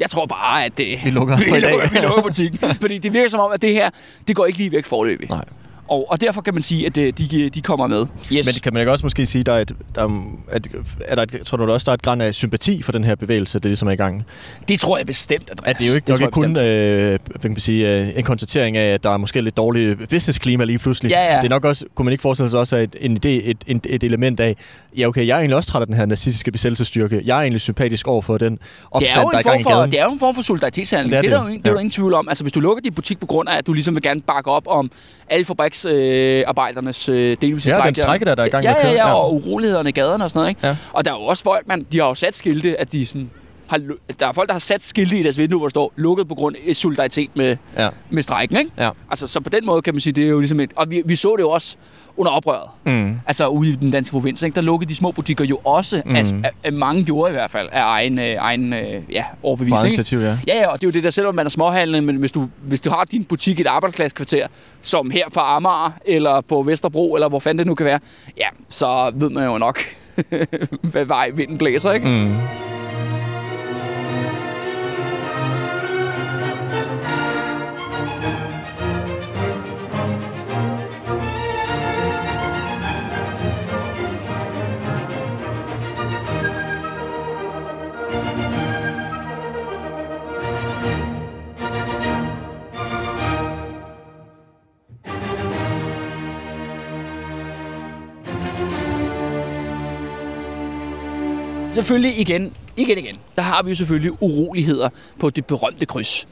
jeg 0.00 0.10
tror 0.10 0.26
bare, 0.26 0.64
at 0.64 0.78
det, 0.78 0.98
Vi 1.04 1.10
lukker 1.10 1.36
vi, 1.36 1.44
for 1.48 1.56
i 1.56 1.60
dag." 1.60 1.70
lukker, 1.72 1.88
vi 1.90 1.98
lukker 1.98 2.22
butikken. 2.22 2.58
Fordi 2.80 2.98
det 2.98 3.12
virker 3.12 3.28
som 3.30 3.40
om, 3.40 3.52
at 3.52 3.62
det 3.62 3.72
her, 3.72 3.90
det 4.28 4.36
går 4.36 4.46
ikke 4.46 4.58
lige 4.58 4.72
væk 4.72 4.84
forløbig. 4.84 5.28
Nej. 5.28 5.44
Og, 5.88 6.10
og 6.10 6.20
derfor 6.20 6.40
kan 6.40 6.54
man 6.54 6.62
sige, 6.62 6.86
at 6.86 6.96
øh, 6.96 7.12
de, 7.18 7.50
de 7.50 7.60
kommer 7.60 7.86
med. 7.86 8.06
Yes. 8.32 8.46
Men 8.46 8.54
det 8.54 8.62
kan 8.62 8.72
man 8.72 8.80
ikke 8.80 8.92
også 8.92 9.04
måske 9.06 9.26
sige, 9.26 9.44
der 9.44 9.52
er, 9.52 9.58
et, 9.60 9.72
der 9.94 10.02
er, 10.02 10.36
at, 10.48 10.68
er 11.00 11.14
der 11.14 11.22
et, 11.22 11.40
tror 11.44 11.56
du 11.56 11.72
også, 11.72 11.84
der 11.84 11.90
er 11.90 11.94
et 11.94 12.02
græn 12.02 12.20
af 12.20 12.34
sympati 12.34 12.82
for 12.82 12.92
den 12.92 13.04
her 13.04 13.14
bevægelse, 13.14 13.58
det 13.58 13.64
ligesom 13.64 13.88
er 13.88 13.92
i 13.92 13.96
gang? 13.96 14.24
det 14.68 14.80
tror 14.80 14.96
jeg 14.96 15.06
bestemt, 15.06 15.50
Andreas. 15.50 15.70
At 15.70 15.78
det 15.78 15.86
er 15.86 15.90
jo 15.90 15.94
ikke, 15.94 16.06
det 16.06 16.20
nok 16.20 16.20
ikke 16.20 16.30
kun 16.30 16.56
øh, 16.58 17.18
hvad 17.26 17.40
kan 17.40 17.50
man 17.50 17.60
sige, 17.60 17.92
øh, 17.92 18.08
en 18.16 18.24
konstatering 18.24 18.76
af, 18.76 18.94
at 18.94 19.04
der 19.04 19.10
er 19.10 19.16
måske 19.16 19.40
lidt 19.40 19.56
dårligt 19.56 20.08
businessklima 20.10 20.64
lige 20.64 20.78
pludselig. 20.78 21.10
Ja, 21.10 21.32
ja. 21.32 21.36
Det 21.36 21.44
er 21.44 21.48
nok 21.48 21.64
også, 21.64 21.84
kunne 21.94 22.04
man 22.04 22.12
ikke 22.12 22.22
forestille 22.22 22.50
sig 22.50 22.60
også, 22.60 22.76
at 22.76 22.96
en 23.00 23.16
idé, 23.16 23.28
et, 23.28 23.56
et, 23.66 23.86
et 23.88 24.04
element 24.04 24.40
af, 24.40 24.56
ja 24.98 25.06
okay, 25.06 25.26
jeg 25.26 25.34
er 25.34 25.38
egentlig 25.38 25.56
også 25.56 25.70
træt 25.70 25.80
af 25.80 25.86
den 25.86 25.96
her 25.96 26.06
nazistiske 26.06 26.52
besættelsesstyrke. 26.52 27.22
Jeg 27.24 27.36
er 27.36 27.40
egentlig 27.40 27.60
sympatisk 27.60 28.06
over 28.06 28.22
for 28.22 28.38
den 28.38 28.52
det 28.52 28.60
er, 28.60 28.66
opstand, 28.90 29.22
jo 29.24 29.30
der 29.30 29.36
er 29.36 29.40
en 29.40 29.40
i 29.40 29.42
gang 29.42 29.52
form 29.52 29.60
i 29.60 29.62
for, 29.62 29.70
gaden. 29.70 29.90
det 29.90 30.00
er 30.00 30.04
jo 30.04 30.12
en 30.12 30.18
form 30.18 30.34
for 30.34 30.42
solidaritetshandling. 30.42 31.12
Det, 31.12 31.22
Det 31.22 31.30
det, 31.30 31.36
er 31.36 31.40
er, 31.40 31.44
det 31.44 31.52
der, 31.52 31.58
det 31.62 31.66
er 31.66 31.72
der 31.72 31.80
ingen 31.80 31.90
tvivl 31.90 32.14
om. 32.14 32.28
Altså, 32.28 32.44
hvis 32.44 32.52
du 32.52 32.60
lukker 32.60 32.82
din 32.82 32.92
butik 32.94 33.20
på 33.20 33.26
grund 33.26 33.48
af, 33.48 33.58
at 33.58 33.66
du 33.66 33.72
ligesom 33.72 33.94
vil 33.94 34.02
gerne 34.02 34.20
bakke 34.20 34.50
op 34.50 34.66
om 34.66 34.90
alle 35.30 35.44
fabriksarbejdernes 35.82 37.08
øh, 37.08 37.36
delvise 37.40 37.68
Ja, 37.68 37.74
strejke 37.74 37.86
den 37.86 37.94
strejke, 37.94 38.24
der, 38.24 38.34
der 38.34 38.42
er 38.42 38.46
i 38.46 38.50
gang 38.50 38.64
ja, 38.64 38.70
med 38.70 38.80
at 38.80 38.86
ja, 38.86 38.92
køre. 38.96 39.08
ja, 39.08 39.14
og 39.14 39.34
urolighederne 39.34 39.88
i 39.88 39.92
gaderne 39.92 40.24
og 40.24 40.30
sådan 40.30 40.38
noget. 40.38 40.48
Ikke? 40.50 40.66
Ja. 40.66 40.76
Og 40.92 41.04
der 41.04 41.10
er 41.12 41.14
jo 41.16 41.22
også 41.22 41.42
folk, 41.42 41.68
man, 41.68 41.86
de 41.92 41.98
har 41.98 42.06
jo 42.08 42.14
sat 42.14 42.36
skilte, 42.36 42.80
at 42.80 42.92
de 42.92 43.06
sådan, 43.06 43.30
har, 43.66 43.80
der 44.20 44.26
er 44.26 44.32
folk, 44.32 44.48
der 44.48 44.54
har 44.54 44.58
sat 44.60 44.84
skilte 44.84 45.18
i 45.18 45.22
deres 45.22 45.38
vindue, 45.38 45.58
hvor 45.58 45.66
der 45.66 45.70
står 45.70 45.92
lukket 45.96 46.28
på 46.28 46.34
grund 46.34 46.56
af 46.68 46.76
solidaritet 46.76 47.30
med, 47.34 47.56
ja. 47.78 47.88
med 48.10 48.22
strejken. 48.22 48.56
Ikke? 48.56 48.70
Ja. 48.78 48.90
Altså, 49.10 49.26
så 49.26 49.40
på 49.40 49.48
den 49.48 49.66
måde 49.66 49.82
kan 49.82 49.94
man 49.94 50.00
sige, 50.00 50.12
det 50.12 50.24
er 50.24 50.28
jo 50.28 50.38
ligesom 50.38 50.60
et... 50.60 50.70
Og 50.76 50.90
vi, 50.90 51.02
vi 51.04 51.16
så 51.16 51.34
det 51.36 51.42
jo 51.42 51.50
også 51.50 51.76
under 52.16 52.32
oprøret. 52.32 52.68
Mm. 52.84 53.20
Altså 53.26 53.46
ude 53.46 53.70
i 53.70 53.72
den 53.72 53.90
danske 53.90 54.12
provins, 54.12 54.42
ikke? 54.42 54.54
der 54.54 54.60
lukkede 54.60 54.88
de 54.90 54.94
små 54.94 55.12
butikker 55.12 55.44
jo 55.44 55.60
også, 55.64 56.02
mm. 56.04 56.10
Mhm. 56.10 56.44
at, 56.44 56.54
at 56.64 56.74
mange 56.74 57.04
gjorde 57.04 57.30
i 57.30 57.32
hvert 57.32 57.50
fald, 57.50 57.68
af 57.72 57.82
egen, 57.82 58.18
øh, 58.18 58.36
egen 58.38 58.72
øh, 58.72 59.02
ja, 59.10 59.22
Fra 59.22 59.36
overbevisning. 59.42 59.86
ikke? 59.86 59.86
initiativ, 59.86 60.18
ja. 60.18 60.38
Ja, 60.46 60.60
ja, 60.60 60.68
og 60.68 60.80
det 60.80 60.86
er 60.86 60.88
jo 60.88 60.92
det 60.92 61.04
der, 61.04 61.10
selvom 61.10 61.34
man 61.34 61.46
er 61.46 61.50
småhandlet, 61.50 62.04
men 62.04 62.16
hvis 62.16 62.32
du, 62.32 62.48
hvis 62.62 62.80
du 62.80 62.90
har 62.90 63.04
din 63.04 63.24
butik 63.24 63.58
i 63.58 63.60
et 63.60 63.66
arbejdsklassekvarter, 63.66 64.46
som 64.82 65.10
her 65.10 65.28
på 65.34 65.40
Amager, 65.40 65.92
eller 66.04 66.40
på 66.40 66.62
Vesterbro, 66.62 67.14
eller 67.14 67.28
hvor 67.28 67.38
fanden 67.38 67.58
det 67.58 67.66
nu 67.66 67.74
kan 67.74 67.86
være, 67.86 68.00
ja, 68.36 68.46
så 68.68 69.12
ved 69.14 69.30
man 69.30 69.44
jo 69.44 69.58
nok, 69.58 69.80
hvad 70.92 71.04
vej 71.04 71.30
vinden 71.30 71.58
blæser, 71.58 71.92
ikke? 71.92 72.08
Mm. 72.08 72.34
Selvfølgelig 101.74 102.20
igen, 102.20 102.52
igen, 102.76 102.98
igen, 102.98 103.16
der 103.36 103.42
har 103.42 103.62
vi 103.62 103.70
jo 103.70 103.74
selvfølgelig 103.74 104.22
uroligheder 104.22 104.88
på 105.18 105.30
det 105.30 105.44
berømte 105.44 105.86
kryds. 105.86 106.28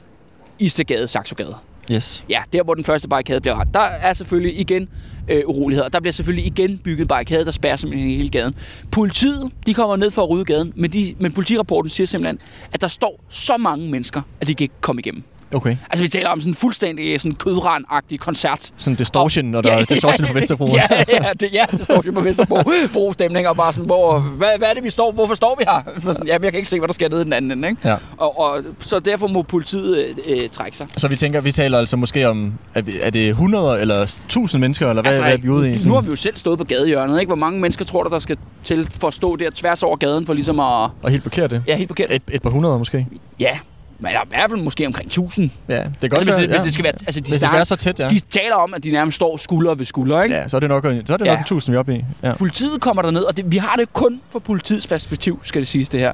Istegade, 0.58 1.08
Saxogade. 1.08 1.54
Yes. 1.92 2.25
Ja, 2.28 2.42
der 2.52 2.62
hvor 2.62 2.75
den 2.75 2.84
første 2.84 3.08
barrikade 3.08 3.40
bliver 3.40 3.54
ramt. 3.54 3.75
Der 3.75 3.80
er 3.80 4.12
selvfølgelig 4.12 4.61
igen 4.61 4.88
øh, 5.28 5.42
uroligheder. 5.46 5.88
Der 5.88 6.00
bliver 6.00 6.12
selvfølgelig 6.12 6.46
igen 6.46 6.78
bygget 6.78 7.08
barrikade, 7.08 7.44
der 7.44 7.50
spærrer 7.50 7.76
simpelthen 7.76 8.11
hele 8.11 8.28
gaden. 8.28 8.54
Politiet, 8.90 9.50
de 9.66 9.75
kommer 9.75 9.96
ned 9.96 10.11
for 10.11 10.22
at 10.22 10.30
rydde 10.30 10.44
gaden, 10.44 10.72
men, 10.76 10.92
de, 10.92 11.14
men 11.18 11.32
politirapporten 11.32 11.90
siger 11.90 12.06
simpelthen, 12.06 12.38
at 12.72 12.80
der 12.80 12.88
står 12.88 13.25
så 13.28 13.56
mange 13.56 13.90
mennesker, 13.90 14.22
at 14.40 14.46
de 14.49 14.54
kan 14.54 14.64
ikke 14.64 14.75
komme 14.80 15.00
igennem. 15.00 15.22
Okay. 15.54 15.76
Altså, 15.90 16.04
vi 16.04 16.09
taler 16.09 16.28
om 16.28 16.40
sådan 16.40 16.50
en 16.50 16.54
fuldstændig 16.54 17.21
sådan 17.21 17.35
kødrand-agtig 17.35 18.18
koncert. 18.18 18.71
Sådan 18.76 18.94
distortion, 18.94 19.44
når 19.44 19.61
der 19.61 19.73
er 19.73 19.85
distortion 19.94 20.28
på 20.28 20.35
Vesterbro. 20.35 20.66
ja, 20.66 20.87
ja, 21.09 21.32
det, 21.40 21.52
ja, 21.52 21.64
distortion 21.71 22.14
på 22.14 22.21
Vesterbro. 22.21 22.62
Bro 22.92 23.12
stemning 23.12 23.49
og 23.49 23.56
bare 23.56 23.73
sådan, 23.73 23.87
hvor, 23.87 24.18
hvad, 24.18 24.49
hvad 24.59 24.68
er 24.68 24.75
det, 24.75 24.85
vi 24.85 24.90
står? 24.90 25.12
Hvorfor 25.12 25.35
står 25.35 25.56
vi 25.59 25.64
her? 25.68 26.00
For 26.00 26.12
sådan, 26.12 26.26
jamen, 26.26 26.44
jeg 26.44 26.52
kan 26.52 26.59
ikke 26.59 26.68
se, 26.68 26.78
hvad 26.78 26.88
der 26.88 26.94
sker 26.94 27.09
nede 27.09 27.21
i 27.21 27.25
den 27.25 27.32
anden 27.32 27.50
ende, 27.52 27.68
ikke? 27.68 27.88
Ja. 27.88 27.97
Og, 28.16 28.40
og, 28.40 28.62
så 28.78 28.99
derfor 28.99 29.26
må 29.26 29.42
politiet 29.42 29.99
øh, 29.99 30.16
øh, 30.26 30.49
trække 30.49 30.76
sig. 30.76 30.87
Så 30.97 31.09
vi 31.09 31.16
tænker, 31.16 31.40
vi 31.40 31.52
taler 31.52 31.78
altså 31.78 31.97
måske 31.97 32.28
om, 32.28 32.52
er, 32.75 32.82
er 33.00 33.11
det 33.11 33.28
100 33.28 33.80
eller 33.80 34.02
1000 34.02 34.61
mennesker, 34.61 34.88
eller 34.88 35.02
hvad, 35.02 35.11
altså, 35.11 35.23
hvad 35.23 35.32
er 35.32 35.37
vi 35.37 35.49
ude 35.49 35.71
i? 35.71 35.78
Nu 35.87 35.94
har 35.94 36.00
vi 36.00 36.09
jo 36.09 36.16
selv 36.16 36.37
stået 36.37 36.59
på 36.59 36.64
gadehjørnet, 36.64 37.21
ikke? 37.21 37.28
Hvor 37.28 37.37
mange 37.37 37.61
mennesker 37.61 37.85
tror 37.85 38.02
du, 38.02 38.11
der 38.11 38.18
skal 38.18 38.37
til 38.62 38.88
for 39.00 39.09
at 39.09 39.14
stå 39.14 39.37
der 39.37 39.50
tværs 39.50 39.82
over 39.82 39.97
gaden 39.97 40.26
for 40.26 40.35
ligesom 40.35 40.61
at... 40.61 40.90
Og 41.02 41.11
helt 41.11 41.23
blokere 41.23 41.49
det? 41.49 41.62
Ja, 41.66 41.76
helt 41.76 41.88
forkert. 41.88 42.11
Et, 42.11 42.23
et 42.32 42.42
par 42.42 42.50
hundrede 42.50 42.78
måske? 42.78 43.06
Ja, 43.40 43.59
men 44.02 44.12
der 44.12 44.18
er 44.18 44.23
i 44.25 44.28
hvert 44.28 44.50
fald 44.50 44.61
måske 44.62 44.87
omkring 44.87 45.06
1000. 45.06 45.50
Ja, 45.68 45.75
det 45.76 45.85
kan 46.00 46.11
godt 46.11 46.12
Altså, 46.12 46.25
hvis, 46.25 46.35
det, 46.35 46.49
hvis 46.49 46.59
ja. 46.59 46.64
det 46.64 46.73
skal 46.73 46.85
være... 46.85 46.92
Altså, 47.06 47.21
de, 47.21 47.25
Hvis 47.25 47.32
det 47.32 47.40
skal 47.49 47.56
være 47.56 47.64
så 47.64 47.76
tæt, 47.76 47.99
ja. 48.00 48.09
de 48.09 48.21
taler 48.21 48.54
om, 48.54 48.75
at 48.75 48.85
de 48.85 48.90
nærmest 48.90 49.16
står 49.16 49.37
skulder 49.37 49.75
ved 49.75 49.85
skulder, 49.85 50.23
ikke? 50.23 50.37
Ja, 50.37 50.49
så 50.49 50.56
er 50.56 50.61
det 50.61 50.68
nok, 50.68 50.82
så 50.85 50.88
er 50.88 50.92
det 50.92 51.09
nok 51.09 51.26
Ja. 51.26 51.35
en 51.35 51.40
1000, 51.40 51.73
vi 51.73 51.76
er 51.76 51.80
oppe 51.80 51.97
i. 51.97 52.04
Ja. 52.23 52.35
Politiet 52.35 52.80
kommer 52.80 53.02
derned, 53.02 53.23
og 53.23 53.37
det, 53.37 53.52
vi 53.52 53.56
har 53.56 53.76
det 53.76 53.92
kun 53.92 54.21
fra 54.32 54.38
politiets 54.38 54.87
perspektiv, 54.87 55.40
skal 55.42 55.61
det 55.61 55.68
siges 55.68 55.88
det 55.88 56.00
her. 56.00 56.12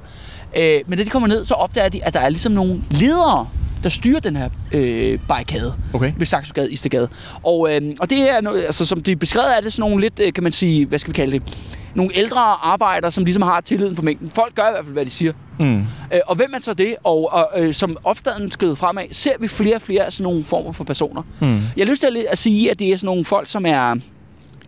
Øh, 0.56 0.80
men 0.86 0.98
da 0.98 1.04
de 1.04 1.10
kommer 1.10 1.28
ned, 1.28 1.44
så 1.44 1.54
opdager 1.54 1.88
de, 1.88 2.04
at 2.04 2.14
der 2.14 2.20
er 2.20 2.28
ligesom 2.28 2.52
nogle 2.52 2.80
ledere, 2.90 3.48
der 3.82 3.88
styrer 3.88 4.20
den 4.20 4.36
her 4.36 4.48
øh, 4.72 5.18
barrikade 5.28 5.74
Okay. 5.92 6.12
ved 6.16 6.26
Saxogade, 6.26 6.72
Istegade. 6.72 7.08
Og, 7.42 7.74
øh, 7.74 7.82
og 8.00 8.10
det 8.10 8.30
er, 8.30 8.50
altså, 8.66 8.84
som 8.86 9.02
det 9.02 9.12
er 9.12 9.16
beskrevet, 9.16 9.56
er 9.56 9.60
det 9.60 9.72
sådan 9.72 9.90
nogle 9.90 10.00
lidt, 10.00 10.20
øh, 10.24 10.32
kan 10.32 10.42
man 10.42 10.52
sige, 10.52 10.86
hvad 10.86 10.98
skal 10.98 11.12
vi 11.12 11.14
kalde 11.16 11.32
det, 11.32 11.42
nogle 11.94 12.16
ældre 12.18 12.40
arbejdere, 12.66 13.12
som 13.12 13.24
ligesom 13.24 13.42
har 13.42 13.60
tilliden 13.60 13.96
for 13.96 14.02
mængden. 14.02 14.30
Folk 14.30 14.54
gør 14.54 14.68
i 14.68 14.70
hvert 14.70 14.84
fald, 14.84 14.92
hvad 14.92 15.04
de 15.04 15.10
siger. 15.10 15.32
Mm. 15.60 15.78
Øh, 16.12 16.20
og 16.26 16.36
hvem 16.36 16.50
er 16.54 16.58
så 16.60 16.74
det? 16.74 16.96
Og, 17.04 17.32
og 17.32 17.48
øh, 17.56 17.74
som 17.74 17.96
opstaden 18.04 18.50
skrider 18.50 18.74
fremad, 18.74 19.04
ser 19.12 19.32
vi 19.40 19.48
flere 19.48 19.74
og 19.76 19.82
flere 19.82 20.04
af 20.04 20.12
sådan 20.12 20.24
nogle 20.32 20.44
former 20.44 20.72
for 20.72 20.84
personer. 20.84 21.22
Mm. 21.40 21.46
Jeg 21.76 21.86
har 21.86 21.90
lyst 21.90 22.02
til 22.02 22.16
at, 22.16 22.24
at 22.30 22.38
sige, 22.38 22.70
at 22.70 22.78
det 22.78 22.92
er 22.92 22.96
sådan 22.96 23.06
nogle 23.06 23.24
folk, 23.24 23.48
som 23.48 23.66
er 23.66 23.96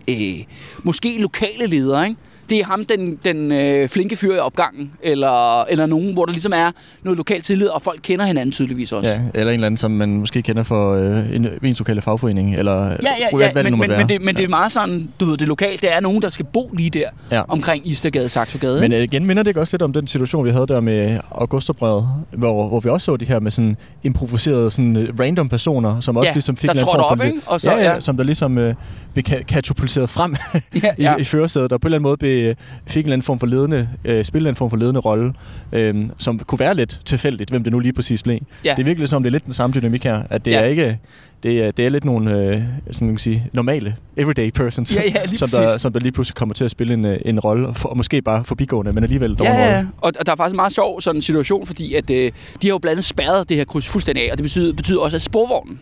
øh, 0.08 0.44
måske 0.82 1.18
lokale 1.18 1.66
ledere, 1.66 2.08
ikke? 2.08 2.20
Det 2.50 2.58
er 2.58 2.64
ham, 2.64 2.84
den, 2.84 3.18
den 3.24 3.52
øh, 3.52 3.88
flinke 3.88 4.16
fyr 4.16 4.34
i 4.34 4.38
opgangen, 4.38 4.90
eller, 5.02 5.62
eller 5.64 5.86
nogen, 5.86 6.12
hvor 6.12 6.24
der 6.24 6.32
ligesom 6.32 6.52
er 6.56 6.70
noget 7.02 7.16
lokalt 7.16 7.44
tillid, 7.44 7.66
og 7.68 7.82
folk 7.82 8.00
kender 8.02 8.24
hinanden 8.24 8.52
tydeligvis 8.52 8.92
også. 8.92 9.10
Ja, 9.10 9.20
eller 9.34 9.50
en 9.52 9.54
eller 9.54 9.66
anden, 9.66 9.76
som 9.76 9.90
man 9.90 10.08
måske 10.08 10.42
kender 10.42 10.62
for 10.62 10.94
øh, 10.94 11.34
en, 11.36 11.46
ens 11.64 11.78
lokale 11.78 12.02
fagforening, 12.02 12.56
eller 12.56 12.84
Ja, 12.84 12.90
ja, 12.90 12.96
hvad, 13.32 13.40
ja, 13.46 13.52
hvad 13.52 13.64
det 13.64 13.72
men, 13.72 13.72
nu 13.72 13.76
men, 13.76 13.90
men, 13.98 14.08
det, 14.08 14.22
men 14.22 14.36
det 14.36 14.44
er 14.44 14.48
meget 14.48 14.72
sådan, 14.72 15.08
du 15.20 15.24
ved, 15.24 15.36
det 15.36 15.48
lokale, 15.48 15.76
det 15.76 15.92
er 15.96 16.00
nogen, 16.00 16.22
der 16.22 16.28
skal 16.28 16.46
bo 16.52 16.70
lige 16.76 16.90
der, 16.90 17.08
Ja. 17.30 17.42
omkring 17.48 17.86
Istergade, 17.88 18.28
Saxogade. 18.28 18.80
Men 18.80 18.92
øh, 18.92 19.02
igen 19.02 19.26
minder 19.26 19.42
det 19.42 19.50
ikke 19.50 19.60
også 19.60 19.74
lidt 19.76 19.82
om 19.82 19.92
den 19.92 20.06
situation, 20.06 20.44
vi 20.44 20.50
havde 20.50 20.66
der 20.66 20.80
med 20.80 21.18
Augustorbrevet, 21.30 22.08
hvor, 22.32 22.68
hvor 22.68 22.80
vi 22.80 22.88
også 22.88 23.04
så 23.04 23.16
det 23.16 23.28
her 23.28 23.40
med 23.40 23.50
sådan 23.50 23.76
improviserede 24.02 24.70
sådan 24.70 24.96
øh, 24.96 25.08
random 25.20 25.48
personer, 25.48 26.00
som 26.00 26.16
også 26.16 26.28
Ja, 26.28 26.32
ligesom 26.34 26.56
fik 26.56 26.70
en 26.70 26.78
form 26.78 27.00
op, 27.00 27.16
for- 27.18 27.24
ikke? 27.24 27.40
Og 27.46 27.60
så- 27.60 27.70
ja, 27.70 27.76
ja, 27.78 27.92
ja. 27.92 28.00
som 28.00 28.16
der 28.16 28.24
ligesom 28.24 28.58
øh, 28.58 28.74
blev 29.12 29.24
ka- 29.28 29.42
katapulteret 29.42 30.10
frem 30.10 30.36
ja, 30.82 30.90
i, 30.98 31.02
ja. 31.02 31.16
i 31.16 31.24
førersædet, 31.24 31.72
og 31.72 31.80
på 31.80 31.86
en 31.86 31.88
eller 31.88 31.96
anden 31.98 32.08
måde 32.08 32.16
blev, 32.16 32.54
fik 32.86 33.00
en 33.00 33.06
eller 33.06 33.12
anden 33.14 33.24
form 33.24 33.38
for 33.38 33.46
ledende, 33.46 33.88
øh, 34.04 34.24
spille 34.24 34.48
en 34.48 34.54
form 34.54 34.70
for 34.70 34.76
ledende 34.76 35.00
rolle, 35.00 35.32
øh, 35.72 35.94
som 36.18 36.38
kunne 36.38 36.58
være 36.58 36.74
lidt 36.74 37.00
tilfældigt, 37.04 37.50
hvem 37.50 37.62
det 37.64 37.72
nu 37.72 37.78
lige 37.78 37.92
præcis 37.92 38.22
blev. 38.22 38.38
Ja. 38.64 38.70
Det 38.70 38.78
er 38.80 38.84
virkelig 38.84 39.08
som 39.08 39.16
om, 39.16 39.22
det 39.22 39.30
er 39.30 39.32
lidt 39.32 39.44
den 39.44 39.52
samme 39.52 39.74
dynamik 39.80 40.04
her, 40.04 40.22
at 40.30 40.44
det 40.44 40.50
Ja. 40.50 40.60
er 40.60 40.64
ikke, 40.64 40.98
det 41.42 41.64
er, 41.64 41.70
det 41.70 41.86
er 41.86 41.90
lidt 41.90 42.04
nogle, 42.04 42.30
øh, 42.38 42.62
sådan 42.90 43.06
man 43.08 43.14
kan 43.14 43.18
sige, 43.18 43.46
normale, 43.52 43.96
everyday 44.16 44.50
persons, 44.50 44.96
Ja, 44.96 45.02
ja, 45.14 45.36
som, 45.36 45.48
der, 45.48 45.78
som 45.78 45.92
der 45.92 46.00
lige 46.00 46.12
pludselig 46.12 46.34
kommer 46.34 46.54
til 46.54 46.64
at 46.64 46.70
spille 46.70 46.94
en, 46.94 47.04
øh, 47.04 47.18
en 47.24 47.40
rolle, 47.40 47.68
og, 47.68 47.76
og 47.84 47.96
måske 47.96 48.22
bare 48.22 48.44
forbigående, 48.44 48.92
men 48.92 49.02
alligevel 49.04 49.34
dog 49.34 49.46
Ja, 49.46 49.70
ja, 49.76 49.84
og, 50.00 50.12
og 50.18 50.26
der 50.26 50.32
er 50.32 50.36
faktisk 50.36 50.52
en 50.54 50.56
meget 50.56 50.72
sjov 50.72 51.00
sådan 51.00 51.22
situation, 51.22 51.66
fordi 51.66 51.94
at, 51.94 52.10
øh, 52.10 52.16
de 52.62 52.66
har 52.66 52.68
jo 52.68 52.78
blandt 52.78 52.92
andet 52.92 53.04
spærret 53.04 53.48
det 53.48 53.56
her 53.56 53.64
kryds 53.64 53.88
fuldstændig 53.88 54.24
af, 54.28 54.32
og 54.32 54.38
det 54.38 54.42
betyder, 54.44 54.72
betyder 54.74 55.00
også, 55.00 55.16
at 55.16 55.22
sporvognen 55.22 55.80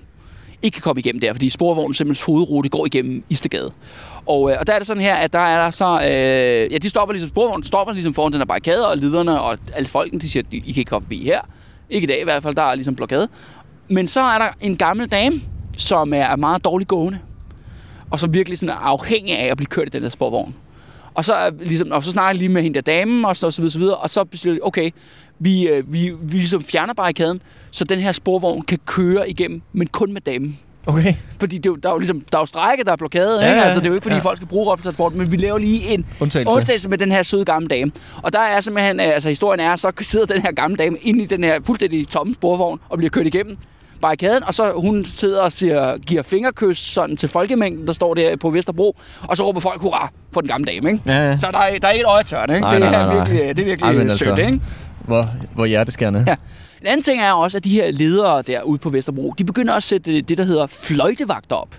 ikke 0.63 0.75
kan 0.75 0.83
komme 0.83 1.01
igennem 1.01 1.21
der, 1.21 1.33
fordi 1.33 1.51
sporvognen 1.51 1.95
simpelthen 1.95 2.25
hovedrute 2.27 2.69
går 2.69 2.87
igennem 2.87 3.25
Istegade. 3.29 3.73
Og, 4.27 4.51
øh, 4.51 4.57
og 4.61 4.67
der 4.67 4.73
er 4.73 4.79
det 4.79 4.87
sådan 4.87 5.03
her, 5.03 5.15
at 5.15 5.33
der 5.33 5.39
er 5.39 5.63
der 5.65 5.71
så... 5.71 6.01
Øh, 6.01 6.73
ja, 6.73 6.79
de 6.79 6.89
stopper 6.89 7.13
ligesom, 7.13 7.31
sporvognen 7.31 7.65
stopper 7.65 7.93
ligesom 7.93 8.15
foran 8.15 8.33
den 8.33 8.41
her 8.41 8.47
barrikade, 8.47 8.89
og 8.89 8.97
lederne 8.97 9.41
og 9.41 9.59
alle 9.75 9.89
folken, 9.89 10.21
de 10.21 10.29
siger, 10.29 10.43
at 10.43 10.55
I 10.55 10.59
kan 10.59 10.69
ikke 10.69 10.85
komme 10.85 11.07
forbi 11.07 11.25
her. 11.25 11.41
Ikke 11.91 12.05
i 12.05 12.09
dag 12.09 12.21
i 12.21 12.25
hvert 12.25 12.43
fald, 12.43 12.55
der 12.55 12.63
er 12.63 12.75
ligesom 12.75 12.97
blokade. 12.97 13.29
Men 13.89 14.07
så 14.07 14.21
er 14.21 14.39
der 14.39 14.49
en 14.61 14.77
gammel 14.77 15.07
dame, 15.07 15.41
som 15.77 16.13
er 16.15 16.37
meget 16.37 16.65
dårligt 16.65 16.89
gående, 16.89 17.19
og 18.11 18.21
som 18.21 18.35
virkelig 18.35 18.59
sådan 18.59 18.75
er 18.75 18.79
afhængig 18.79 19.39
af 19.39 19.47
at 19.47 19.57
blive 19.57 19.67
kørt 19.67 19.87
i 19.87 19.91
den 19.91 20.03
der 20.03 20.09
sporvogn. 20.09 20.55
Og 21.15 21.25
så, 21.25 21.35
er 21.35 21.51
ligesom, 21.51 21.91
og 21.91 22.05
så 22.05 22.11
snakker 22.11 22.29
jeg 22.29 22.37
lige 22.37 22.49
med 22.49 22.63
hende 22.63 22.75
der 22.75 22.81
damen, 22.81 23.25
og 23.25 23.37
så, 23.37 23.47
og 23.47 23.53
så 23.53 23.61
videre, 23.61 23.73
så 23.73 23.79
videre, 23.79 23.97
og 23.97 24.11
så 24.11 24.25
beslutter 24.25 24.63
okay, 24.65 24.91
vi, 25.39 25.69
øh, 25.69 25.93
vi, 25.93 26.13
vi 26.23 26.37
ligesom 26.37 26.65
fjerner 26.65 26.95
barrikaden, 26.95 27.43
så 27.71 27.85
den 27.85 27.99
her 27.99 28.13
sporvogn 28.13 28.63
kan 28.63 28.79
køre 28.87 29.31
igennem, 29.31 29.63
men 29.73 29.87
kun 29.87 30.13
med 30.13 30.21
damen. 30.21 30.59
Okay. 30.87 31.15
Fordi 31.41 31.59
det, 31.59 31.71
er 31.71 31.75
der 31.77 31.89
er 31.89 31.93
jo 31.93 31.99
ligesom, 31.99 32.21
der 32.33 32.39
er 32.39 32.43
jo 32.43 32.47
strække, 32.47 32.85
der 32.85 32.93
er 32.93 32.97
blokade, 32.97 33.41
Ja, 33.45 33.49
ikke? 33.51 33.63
Altså, 33.63 33.79
det 33.81 33.87
er 33.87 33.91
jo 33.91 33.95
ikke, 33.95 34.03
fordi 34.03 34.17
ja. 34.17 34.23
folk 34.23 34.37
skal 34.39 34.49
bruge 34.49 34.71
offentlig 34.73 34.85
transport, 34.85 35.15
men 35.15 35.33
vi 35.33 35.37
laver 35.37 35.59
lige 35.59 35.95
en 35.95 36.07
Undtagelse. 36.21 36.57
undtagelse 36.57 36.89
med 36.89 36.99
den 36.99 37.13
her 37.13 37.23
søde 37.23 37.45
gamle 37.45 37.69
dame. 37.69 37.93
Og 38.23 38.33
der 38.33 38.41
er 38.41 38.61
simpelthen, 38.61 39.01
øh, 39.01 39.07
altså 39.07 39.29
historien 39.29 39.61
er, 39.61 39.77
så 39.77 39.93
sidder 40.01 40.27
den 40.27 40.43
her 40.43 40.53
gamle 40.53 40.77
dame 40.77 40.97
inde 40.99 41.23
i 41.25 41.27
den 41.27 41.45
her 41.45 41.61
fuldstændig 41.65 42.09
tomme 42.09 42.35
sporvogn 42.35 42.81
og 42.89 42.99
bliver 42.99 43.11
kørt 43.11 43.27
igennem 43.27 43.57
barrikaden, 44.01 44.45
og 44.45 44.55
så 44.55 44.73
hun 44.77 45.05
sidder 45.05 45.43
og 45.43 45.53
siger, 45.53 45.99
giver 45.99 46.23
fingerkys 46.23 46.79
sådan 46.79 47.17
til 47.17 47.29
folkemængden, 47.29 47.87
der 47.87 47.93
står 47.93 48.15
der 48.15 48.37
på 48.37 48.51
Vesterbro, 48.51 48.97
og 49.23 49.37
så 49.37 49.47
råber 49.47 49.61
folk 49.61 49.81
hurra 49.83 50.09
for 50.33 50.41
den 50.41 50.49
gamle 50.49 50.67
dame, 50.73 50.91
ikke? 50.91 51.03
Ja, 51.07 51.29
ja. 51.31 51.37
Så 51.37 51.47
der 51.53 51.59
er, 51.59 51.79
der 51.79 51.89
er 51.89 51.93
ikke 51.93 52.03
et 52.03 52.07
øje 52.09 52.23
tørt, 52.23 52.51
ikke? 52.51 52.61
Nej, 52.61 52.71
det, 52.71 52.81
nej, 52.81 52.89
er 52.89 52.93
nej, 53.07 53.15
nej. 53.15 53.29
virkelig, 53.29 53.57
det 53.57 53.63
er 53.63 53.67
virkelig 53.67 53.87
Ej, 53.87 54.09
sødt, 54.09 54.29
altså- 54.29 54.47
ikke? 54.47 54.61
Hvor, 55.09 55.31
hvor 55.55 55.67
hjerteskærende. 55.67 56.25
Ja. 56.27 56.37
En 56.81 56.87
anden 56.87 57.03
ting 57.03 57.23
er 57.23 57.33
også, 57.33 57.59
at 57.59 57.65
de 57.65 57.71
her 57.71 57.91
ledere 57.91 58.43
der 58.43 58.63
ude 58.63 58.79
på 58.79 58.91
Vesterbro, 58.91 59.35
de 59.39 59.45
begynder 59.45 59.75
at 59.75 59.83
sætte 59.83 60.21
det, 60.21 60.39
der 60.39 60.45
hedder 60.45 60.67
fløjtevagter 60.67 61.57
op 61.57 61.77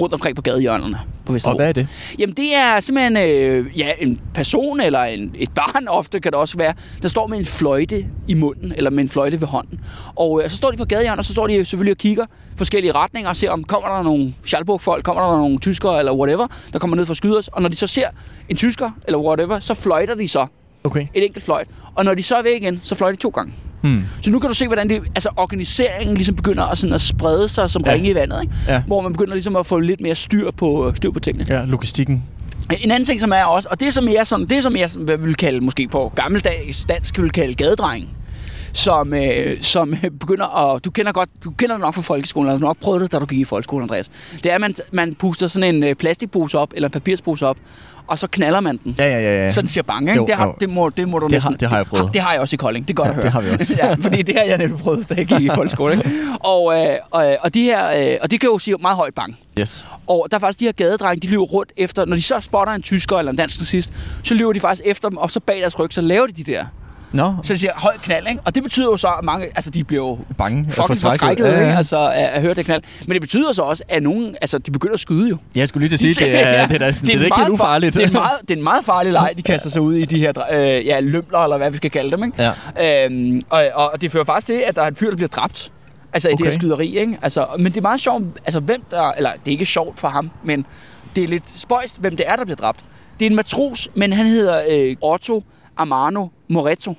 rundt 0.00 0.14
omkring 0.14 0.36
på 0.36 0.42
gadehjørnerne 0.42 0.98
på 1.26 1.32
Vesterbro. 1.32 1.52
Og 1.52 1.58
hvad 1.58 1.68
er 1.68 1.72
det? 1.72 1.88
Jamen 2.18 2.36
det 2.36 2.54
er 2.54 2.80
simpelthen 2.80 3.16
øh, 3.16 3.78
ja, 3.78 3.92
en 3.98 4.20
person 4.34 4.80
eller 4.80 5.00
en, 5.00 5.34
et 5.38 5.50
barn 5.54 5.88
ofte 5.98 6.20
kan 6.20 6.32
det 6.32 6.40
også 6.40 6.56
være, 6.58 6.74
der 7.02 7.08
står 7.08 7.26
med 7.26 7.38
en 7.38 7.44
fløjte 7.44 8.06
i 8.28 8.34
munden 8.34 8.72
eller 8.76 8.90
med 8.90 9.02
en 9.02 9.08
fløjte 9.08 9.40
ved 9.40 9.48
hånden. 9.48 9.80
Og 10.14 10.42
øh, 10.44 10.50
så 10.50 10.56
står 10.56 10.70
de 10.70 10.76
på 10.76 10.84
gadehjørnet, 10.84 11.18
og 11.18 11.24
så 11.24 11.32
står 11.32 11.46
de 11.46 11.64
selvfølgelig 11.64 11.92
og 11.92 11.98
kigger 11.98 12.26
forskellige 12.56 12.92
retninger 12.92 13.30
og 13.30 13.36
ser 13.36 13.50
om 13.50 13.64
kommer 13.64 13.88
der 13.88 14.02
nogle 14.02 14.34
Schalburg-folk, 14.44 15.04
kommer 15.04 15.22
der 15.22 15.38
nogle 15.38 15.58
tyskere 15.58 15.98
eller 15.98 16.12
whatever, 16.12 16.46
der 16.72 16.78
kommer 16.78 16.96
ned 16.96 17.06
for 17.06 17.10
at 17.10 17.16
skyde 17.16 17.38
os. 17.38 17.48
Og 17.48 17.62
når 17.62 17.68
de 17.68 17.76
så 17.76 17.86
ser 17.86 18.08
en 18.48 18.56
tysker 18.56 18.90
eller 19.04 19.18
whatever, 19.18 19.58
så 19.58 19.74
fløjter 19.74 20.14
de 20.14 20.28
så 20.28 20.46
Okay. 20.84 21.06
et 21.14 21.24
enkelt 21.24 21.44
fløjt. 21.44 21.66
Og 21.94 22.04
når 22.04 22.14
de 22.14 22.22
så 22.22 22.36
er 22.36 22.42
væk 22.42 22.62
igen, 22.62 22.80
så 22.82 22.94
fløjter 22.94 23.16
de 23.16 23.22
to 23.22 23.28
gange. 23.28 23.52
Hmm. 23.82 24.02
Så 24.22 24.30
nu 24.30 24.38
kan 24.38 24.48
du 24.48 24.54
se, 24.54 24.66
hvordan 24.66 24.88
det, 24.88 25.02
altså 25.14 25.28
organiseringen 25.36 26.14
ligesom 26.16 26.36
begynder 26.36 26.64
at, 26.64 26.78
sådan 26.78 26.94
at 26.94 27.00
sprede 27.00 27.48
sig 27.48 27.70
som 27.70 27.82
Ja. 27.86 27.92
ringe 27.92 28.10
i 28.10 28.14
vandet. 28.14 28.42
Ikke? 28.42 28.54
Ja. 28.68 28.82
Hvor 28.86 29.00
man 29.00 29.12
begynder 29.12 29.32
ligesom 29.34 29.56
at 29.56 29.66
få 29.66 29.78
lidt 29.78 30.00
mere 30.00 30.14
styr 30.14 30.50
på, 30.50 30.92
styr 30.96 31.10
på 31.10 31.20
tingene. 31.20 31.46
Ja, 31.48 31.64
logistikken. 31.64 32.22
En 32.80 32.90
anden 32.90 33.04
ting, 33.04 33.20
som 33.20 33.32
er 33.32 33.44
også, 33.44 33.68
og 33.70 33.80
det 33.80 33.94
som 33.94 34.08
jeg, 34.08 34.26
sådan, 34.26 34.46
det 34.46 34.62
som 34.62 34.76
jeg 34.76 34.90
sådan, 34.90 35.04
hvad 35.04 35.16
vi 35.16 35.24
vil 35.24 35.34
kalde, 35.34 35.60
måske 35.60 35.88
på 35.88 36.12
gammeldags 36.16 36.84
dansk, 36.84 37.18
vil 37.22 37.30
kalde 37.30 37.54
gadedreng, 37.54 38.08
som, 38.74 39.14
øh, 39.14 39.62
som 39.62 39.94
begynder 40.20 40.74
at... 40.74 40.84
Du 40.84 40.90
kender, 40.90 41.12
godt, 41.12 41.28
du 41.44 41.50
kender 41.50 41.74
det 41.74 41.80
nok 41.80 41.94
fra 41.94 42.02
folkeskolen, 42.02 42.48
eller 42.48 42.58
du 42.58 42.64
har 42.66 42.68
nok 42.70 42.78
prøvet 42.80 43.02
det, 43.02 43.12
da 43.12 43.18
du 43.18 43.26
gik 43.26 43.38
i 43.38 43.44
folkeskolen, 43.44 43.82
Andreas. 43.82 44.10
Det 44.42 44.50
er, 44.50 44.54
at 44.54 44.60
man, 44.60 44.74
man 44.92 45.14
puster 45.14 45.46
sådan 45.48 45.74
en 45.74 45.82
øh, 45.82 45.94
plastikpose 45.94 46.58
op, 46.58 46.72
eller 46.74 46.88
en 46.88 46.92
papirspose 46.92 47.46
op, 47.46 47.56
og 48.06 48.18
så 48.18 48.26
knaller 48.26 48.60
man 48.60 48.80
den. 48.84 48.94
Ja, 48.98 49.04
ja, 49.08 49.20
ja. 49.20 49.42
ja. 49.42 49.48
Så 49.48 49.60
den 49.60 49.68
siger 49.68 49.82
bange, 49.84 50.10
ikke? 50.12 50.20
Jo, 50.22 50.26
det, 50.26 50.34
har, 50.34 50.46
jo. 50.46 50.54
det, 50.60 50.70
må, 50.70 50.88
det 50.88 51.08
må 51.08 51.18
du 51.18 51.26
Det 51.26 51.42
har- 51.42 51.50
næsten... 51.50 51.60
det 51.60 51.68
har 51.68 51.76
jeg 51.76 51.86
prøvet. 51.86 52.10
Det 52.12 52.20
har 52.20 52.32
jeg 52.32 52.40
også 52.40 52.54
i 52.54 52.56
Kolding. 52.56 52.88
Det 52.88 52.92
er 52.92 53.02
godt 53.02 53.06
Ja, 53.08 53.10
at 53.10 53.14
høre. 53.14 53.24
det 53.24 53.32
har 53.32 53.40
vi 53.40 53.50
også. 53.50 53.76
ja, 53.82 53.94
fordi 53.94 54.22
det 54.22 54.34
har 54.38 54.44
jeg 54.44 54.58
nemlig 54.58 54.78
prøvet, 54.78 55.08
da 55.08 55.14
jeg 55.14 55.26
gik 55.26 55.40
i 55.40 55.48
folkeskole. 55.54 55.92
Ikke? 55.94 56.10
Og, 56.40 56.78
øh, 56.80 56.96
og, 57.10 57.36
og, 57.40 57.54
de 57.54 57.62
her, 57.62 57.90
øh, 58.12 58.16
og 58.22 58.30
det 58.30 58.40
kan 58.40 58.46
jo 58.48 58.58
sige 58.58 58.76
meget 58.80 58.96
højt 58.96 59.14
bang. 59.14 59.38
Yes. 59.58 59.84
Og 60.06 60.26
der 60.30 60.36
er 60.36 60.40
faktisk 60.40 60.60
de 60.60 60.64
her 60.64 60.72
gadedrenge, 60.72 61.20
de 61.20 61.30
løber 61.30 61.42
rundt 61.44 61.72
efter, 61.76 62.04
når 62.04 62.16
de 62.16 62.22
så 62.22 62.40
spotter 62.40 62.72
en 62.72 62.82
tysker 62.82 63.16
eller 63.18 63.32
en 63.32 63.36
dansk 63.38 63.60
nazist, 63.60 63.92
så 64.22 64.34
løber 64.34 64.52
de 64.52 64.60
faktisk 64.60 64.82
efter 64.86 65.08
dem, 65.08 65.18
og 65.18 65.30
så 65.30 65.40
bag 65.40 65.60
deres 65.60 65.78
ryg, 65.78 65.92
så 65.92 66.00
laver 66.00 66.26
de 66.26 66.32
de 66.32 66.44
der. 66.44 66.64
Nå, 67.14 67.34
Så 67.42 67.52
de 67.54 67.58
siger, 67.58 67.72
høj 67.76 67.92
knald, 68.02 68.26
ikke? 68.28 68.40
Og 68.44 68.54
det 68.54 68.62
betyder 68.62 68.86
jo 68.86 68.96
så, 68.96 69.08
at 69.08 69.24
mange, 69.24 69.46
altså 69.46 69.70
de 69.70 69.84
bliver 69.84 70.02
jo 70.08 70.18
bange. 70.38 70.70
fucking 70.70 70.98
forskrækket, 70.98 71.44
ja, 71.44 71.50
ja. 71.52 71.60
Ikke? 71.60 71.76
Altså, 71.76 72.08
at, 72.10 72.12
at, 72.24 72.40
høre 72.42 72.54
det 72.54 72.64
knald. 72.64 72.82
Men 73.06 73.12
det 73.12 73.20
betyder 73.20 73.52
så 73.52 73.62
også, 73.62 73.82
at 73.88 74.02
nogen, 74.02 74.36
altså 74.40 74.58
de 74.58 74.70
begynder 74.70 74.94
at 74.94 75.00
skyde 75.00 75.28
jo. 75.28 75.36
Jeg 75.54 75.68
skulle 75.68 75.88
lige 75.88 75.96
til 75.98 76.08
at 76.08 76.14
sige, 76.16 76.24
det 76.26 76.34
er, 76.34 76.66
det 76.66 76.74
er, 76.74 76.78
det 76.78 76.82
er, 76.82 76.92
det 77.06 77.14
er 77.20 77.24
ikke 77.24 77.36
helt 77.36 77.48
ufarligt. 77.48 77.94
far- 77.94 78.00
Det 78.00 78.08
er, 78.08 78.12
meget, 78.12 78.40
det 78.40 78.50
er 78.50 78.56
en 78.56 78.62
meget 78.62 78.84
farlig 78.84 79.12
leg, 79.12 79.32
de 79.36 79.42
kaster 79.42 79.70
sig 79.70 79.82
ud 79.82 79.94
i, 79.94 80.04
de 80.04 80.18
her 80.18 80.32
øh, 80.52 80.86
ja, 80.86 81.00
lømler, 81.00 81.38
eller 81.38 81.56
hvad 81.56 81.70
vi 81.70 81.76
skal 81.76 81.90
kalde 81.90 82.10
dem, 82.10 82.24
ikke? 82.24 82.52
Ja. 82.78 83.04
Øhm, 83.06 83.42
og, 83.50 83.64
og 83.74 84.00
det 84.00 84.12
fører 84.12 84.24
faktisk 84.24 84.46
til, 84.46 84.62
at 84.66 84.76
der 84.76 84.82
er 84.82 84.86
en 84.86 84.96
fyr, 84.96 85.08
der 85.10 85.16
bliver 85.16 85.28
dræbt. 85.28 85.72
Altså 86.12 86.28
i 86.28 86.32
det 86.32 86.40
her 86.40 86.46
Okay. 86.46 86.58
skyderi, 86.58 86.98
ikke? 86.98 87.18
Altså, 87.22 87.46
men 87.58 87.66
det 87.66 87.76
er 87.76 87.82
meget 87.82 88.00
sjovt, 88.00 88.24
altså 88.44 88.60
hvem 88.60 88.82
der, 88.90 89.12
eller 89.12 89.30
det 89.30 89.46
er 89.46 89.50
ikke 89.52 89.66
sjovt 89.66 89.98
for 90.00 90.08
ham, 90.08 90.30
men 90.44 90.66
det 91.16 91.24
er 91.24 91.28
lidt 91.28 91.44
spøjst, 91.60 92.00
hvem 92.00 92.16
det 92.16 92.28
er, 92.28 92.36
der 92.36 92.44
bliver 92.44 92.56
dræbt. 92.56 92.80
Det 93.20 93.26
er 93.26 93.30
en 93.30 93.36
matros, 93.36 93.88
men 93.94 94.12
han 94.12 94.26
hedder 94.26 94.62
øh, 94.70 94.96
Otto 95.00 95.42
Amano 95.76 96.26
Moretto. 96.48 96.94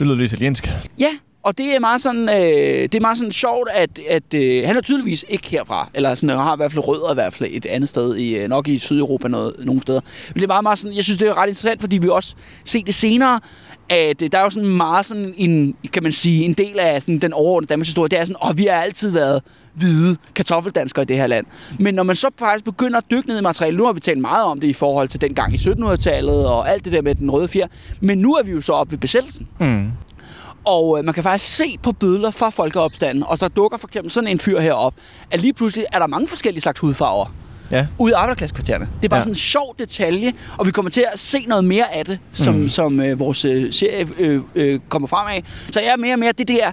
Det 0.00 0.06
lyder 0.06 0.16
lidt 0.18 0.32
italiensk. 0.32 0.68
Ja, 0.98 1.08
og 1.42 1.58
det 1.58 1.74
er 1.74 1.78
meget 1.78 2.00
sådan, 2.00 2.28
øh, 2.28 2.82
det 2.82 2.94
er 2.94 3.00
meget 3.00 3.18
sådan 3.18 3.32
sjovt, 3.32 3.68
at, 3.72 3.90
at 4.08 4.34
øh, 4.34 4.66
han 4.66 4.76
er 4.76 4.80
tydeligvis 4.80 5.24
ikke 5.28 5.48
herfra, 5.48 5.90
eller 5.94 6.14
sådan, 6.14 6.30
øh, 6.30 6.36
har 6.36 6.54
i 6.54 6.56
hvert 6.56 6.72
fald 6.72 6.88
rødder 6.88 7.10
i 7.10 7.14
hvert 7.14 7.32
fald 7.32 7.50
et 7.52 7.66
andet 7.66 7.88
sted, 7.88 8.16
i, 8.16 8.36
øh, 8.36 8.48
nok 8.48 8.68
i 8.68 8.78
Sydeuropa 8.78 9.28
noget, 9.28 9.54
nogle 9.58 9.82
steder. 9.82 10.00
Men 10.28 10.34
det 10.34 10.42
er 10.42 10.46
meget, 10.46 10.62
meget 10.62 10.78
sådan, 10.78 10.96
jeg 10.96 11.04
synes, 11.04 11.18
det 11.18 11.28
er 11.28 11.34
ret 11.34 11.48
interessant, 11.48 11.80
fordi 11.80 11.98
vi 11.98 12.08
også 12.08 12.34
ser 12.64 12.82
det 12.82 12.94
senere, 12.94 13.40
at 13.88 14.22
øh, 14.22 14.32
der 14.32 14.38
er 14.38 14.42
jo 14.42 14.50
sådan 14.50 14.68
meget 14.68 15.06
sådan 15.06 15.34
en, 15.36 15.74
kan 15.92 16.02
man 16.02 16.12
sige, 16.12 16.44
en 16.44 16.52
del 16.52 16.78
af 16.78 17.02
sådan, 17.02 17.18
den 17.18 17.32
overordnede 17.32 17.68
Danmarks 17.68 17.88
historie, 17.88 18.08
det 18.08 18.18
er 18.18 18.24
sådan, 18.24 18.50
at 18.50 18.58
vi 18.58 18.64
har 18.64 18.76
altid 18.76 19.12
været 19.12 19.42
hvide 19.74 20.16
kartoffeldanskere 20.34 21.02
i 21.02 21.06
det 21.06 21.16
her 21.16 21.26
land. 21.26 21.46
Men 21.78 21.94
når 21.94 22.02
man 22.02 22.16
så 22.16 22.28
faktisk 22.38 22.64
begynder 22.64 22.98
at 22.98 23.04
dykke 23.10 23.28
ned 23.28 23.38
i 23.38 23.42
materialet, 23.42 23.78
nu 23.78 23.86
har 23.86 23.92
vi 23.92 24.00
talt 24.00 24.18
meget 24.18 24.44
om 24.44 24.60
det 24.60 24.68
i 24.68 24.72
forhold 24.72 25.08
til 25.08 25.20
den 25.20 25.34
gang 25.34 25.54
i 25.54 25.56
1700-tallet 25.56 26.46
og 26.46 26.70
alt 26.70 26.84
det 26.84 26.92
der 26.92 27.02
med 27.02 27.14
den 27.14 27.30
røde 27.30 27.48
fjer, 27.48 27.66
men 28.00 28.18
nu 28.18 28.34
er 28.34 28.42
vi 28.42 28.50
jo 28.50 28.60
så 28.60 28.72
op 28.72 28.90
ved 28.90 28.98
besættelsen. 28.98 29.48
Mm. 29.58 29.90
Og 30.64 30.98
øh, 30.98 31.04
man 31.04 31.14
kan 31.14 31.22
faktisk 31.22 31.56
se 31.56 31.78
på 31.82 31.92
billeder 31.92 32.30
fra 32.30 32.50
folkeopstanden, 32.50 33.24
og 33.26 33.38
så 33.38 33.48
dukker 33.48 33.78
for 33.78 33.88
eksempel 33.88 34.10
sådan 34.12 34.28
en 34.28 34.38
fyr 34.38 34.60
herop, 34.60 34.94
at 35.30 35.40
lige 35.40 35.52
pludselig 35.52 35.84
er 35.92 35.98
der 35.98 36.06
mange 36.06 36.28
forskellige 36.28 36.62
slags 36.62 36.80
hudfarver 36.80 37.34
Ja. 37.72 37.86
ude 37.98 38.10
i 38.10 38.14
arbejderklassekvartererne. 38.14 38.88
Det 38.96 39.04
er 39.04 39.08
bare 39.08 39.16
Ja. 39.18 39.22
sådan 39.22 39.30
en 39.30 39.34
sjov 39.34 39.74
detalje, 39.78 40.32
og 40.58 40.66
vi 40.66 40.70
kommer 40.70 40.90
til 40.90 41.04
at 41.12 41.18
se 41.18 41.44
noget 41.46 41.64
mere 41.64 41.94
af 41.94 42.04
det, 42.04 42.18
som, 42.32 42.54
mm. 42.54 42.68
som 42.68 43.00
øh, 43.00 43.18
vores 43.18 43.44
øh, 43.44 43.72
serie 43.72 44.08
øh, 44.18 44.40
øh, 44.54 44.80
kommer 44.88 45.08
frem 45.08 45.26
af. 45.28 45.44
Så 45.70 45.80
jeg 45.80 45.88
er 45.88 45.96
mere 45.96 46.14
og 46.14 46.18
mere 46.18 46.32
det 46.32 46.48
der 46.48 46.70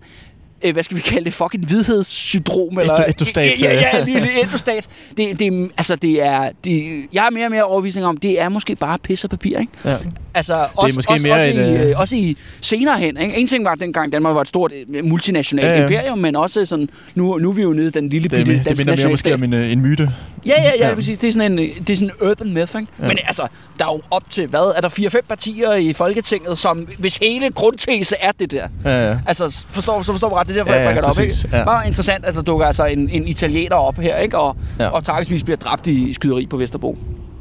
øh, 0.62 0.74
hvad 0.74 0.84
skal 0.84 0.98
vi 0.98 1.02
kalde 1.02 1.26
det, 1.26 1.34
fucking 1.34 1.66
hvidhedssyndrom, 1.66 2.80
eller... 2.80 2.96
Endo- 2.96 3.08
endostat, 3.08 3.62
Ja, 3.62 3.74
ja, 3.74 3.98
ja, 3.98 4.04
lige, 4.04 4.42
endostat. 4.44 4.88
Det, 5.18 5.40
det, 5.40 5.72
altså, 5.78 5.96
det 5.96 6.26
er... 6.26 6.50
Det, 6.64 7.06
jeg 7.14 7.26
er 7.26 7.30
mere 7.30 7.46
og 7.46 7.52
mere 7.52 7.64
overbevisning 7.64 8.06
om, 8.06 8.18
det 8.18 8.42
er 8.42 8.50
måske 8.50 8.76
bare 8.76 9.00
pis 9.00 9.24
og 9.24 9.30
papir, 9.30 9.60
ikke? 9.60 9.72
ja. 9.86 9.98
Altså, 10.34 10.68
også, 10.76 10.98
måske 10.98 11.14
også, 11.14 11.28
mere 11.28 11.36
også, 11.36 11.50
i, 11.50 11.74
øh, 11.82 11.90
øh, 11.90 12.00
også 12.00 12.16
i 12.16 12.38
senere 12.62 12.98
hen. 13.00 13.18
Ikke? 13.18 13.36
En 13.38 13.48
ting 13.48 13.66
var, 13.66 13.72
at 13.72 13.80
dengang 13.80 14.12
Danmark 14.12 14.36
var 14.36 14.42
et 14.42 14.48
stort 14.48 14.72
øh, 14.94 15.06
multinationalt 15.06 15.68
Ja, 15.68 15.76
ja, 15.76 15.82
imperium, 15.82 16.18
men 16.18 16.36
også 16.36 16.66
sådan, 16.66 16.90
nu, 17.16 17.38
nu 17.38 17.50
er 17.50 17.54
vi 17.54 17.62
jo 17.62 17.74
nede 17.74 17.88
i 17.88 17.92
den 17.92 18.10
lille 18.10 18.28
Det, 18.30 18.38
bitte 18.38 18.52
det, 18.52 18.58
det 18.60 18.66
danske 18.66 18.86
minder 18.86 19.04
mere 19.04 19.10
måske 19.12 19.34
om 19.34 19.44
en, 19.44 19.54
øh, 19.54 19.72
en 19.72 19.82
myte. 19.82 20.12
Ja, 20.48 20.62
ja, 20.63 20.72
ja, 20.80 20.88
Ja. 20.89 20.96
præcis. 20.96 21.18
Det 21.18 21.27
er 21.27 21.32
sådan 21.32 21.51
en, 21.51 21.60
øh, 21.60 21.66
det 21.80 21.89
er 21.89 21.96
sådan 21.96 22.12
en 22.22 22.27
urban 22.30 22.54
myth, 22.54 22.62
ikke? 22.62 22.88
Ja. 23.00 23.04
Ja. 23.04 23.08
Men 23.08 23.18
altså, 23.27 23.48
der 23.80 23.86
er 23.86 23.94
jo 23.94 24.01
op 24.12 24.24
til, 24.30 24.48
hvad? 24.48 24.74
Er 24.77 24.82
der 24.82 24.89
4-5 24.89 25.25
partier 25.30 25.74
i 25.74 25.94
Folketinget, 25.94 26.58
som, 26.58 26.88
hvis 27.00 27.18
hele 27.18 27.50
grundtese 27.50 28.16
er 28.20 28.32
det 28.39 28.51
der? 28.51 28.68
Ja, 28.86 29.10
ja. 29.12 29.18
Altså, 29.27 29.66
forstår, 29.70 30.01
så 30.01 30.12
forstår 30.12 30.30
du 30.30 30.36
ret, 30.36 30.48
det 30.48 30.54
er 30.54 30.58
derfor, 30.58 30.74
Ja, 30.74 30.80
ja, 30.80 30.86
jeg 30.88 30.96
ja, 30.96 31.01
bringer 31.01 31.10
det 31.12 31.20
op, 31.20 31.24
ikke? 31.51 31.58
Ja. 31.58 31.63
Bare 31.66 31.88
interessant, 31.88 32.25
at 32.25 32.36
der 32.36 32.42
dukker 32.42 32.66
altså 32.66 32.86
en, 32.86 33.10
en 33.10 33.27
italiener 33.27 33.75
op 33.75 33.98
her, 33.98 34.18
ikke? 34.18 34.38
Og, 34.38 34.56
Ja. 34.80 34.84
ja. 34.84 34.89
og 34.89 35.06
takkesvis 35.06 35.44
bliver 35.44 35.58
dræbt 35.58 35.88
i 35.88 36.13
skyderi 36.13 36.46
på 36.46 36.58
Vesterbro. 36.58 36.98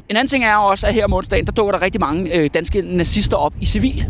En 0.09 0.15
anden 0.15 0.27
ting 0.27 0.45
er 0.45 0.55
også, 0.55 0.87
at 0.87 0.93
her 0.93 1.05
om 1.05 1.13
onsdagen, 1.13 1.45
der 1.45 1.51
dukker 1.51 1.71
der 1.71 1.81
rigtig 1.81 2.01
mange 2.01 2.35
øh, 2.35 2.49
danske 2.53 2.81
nazister 2.81 3.37
op 3.37 3.53
i 3.61 3.65
civil. 3.65 4.05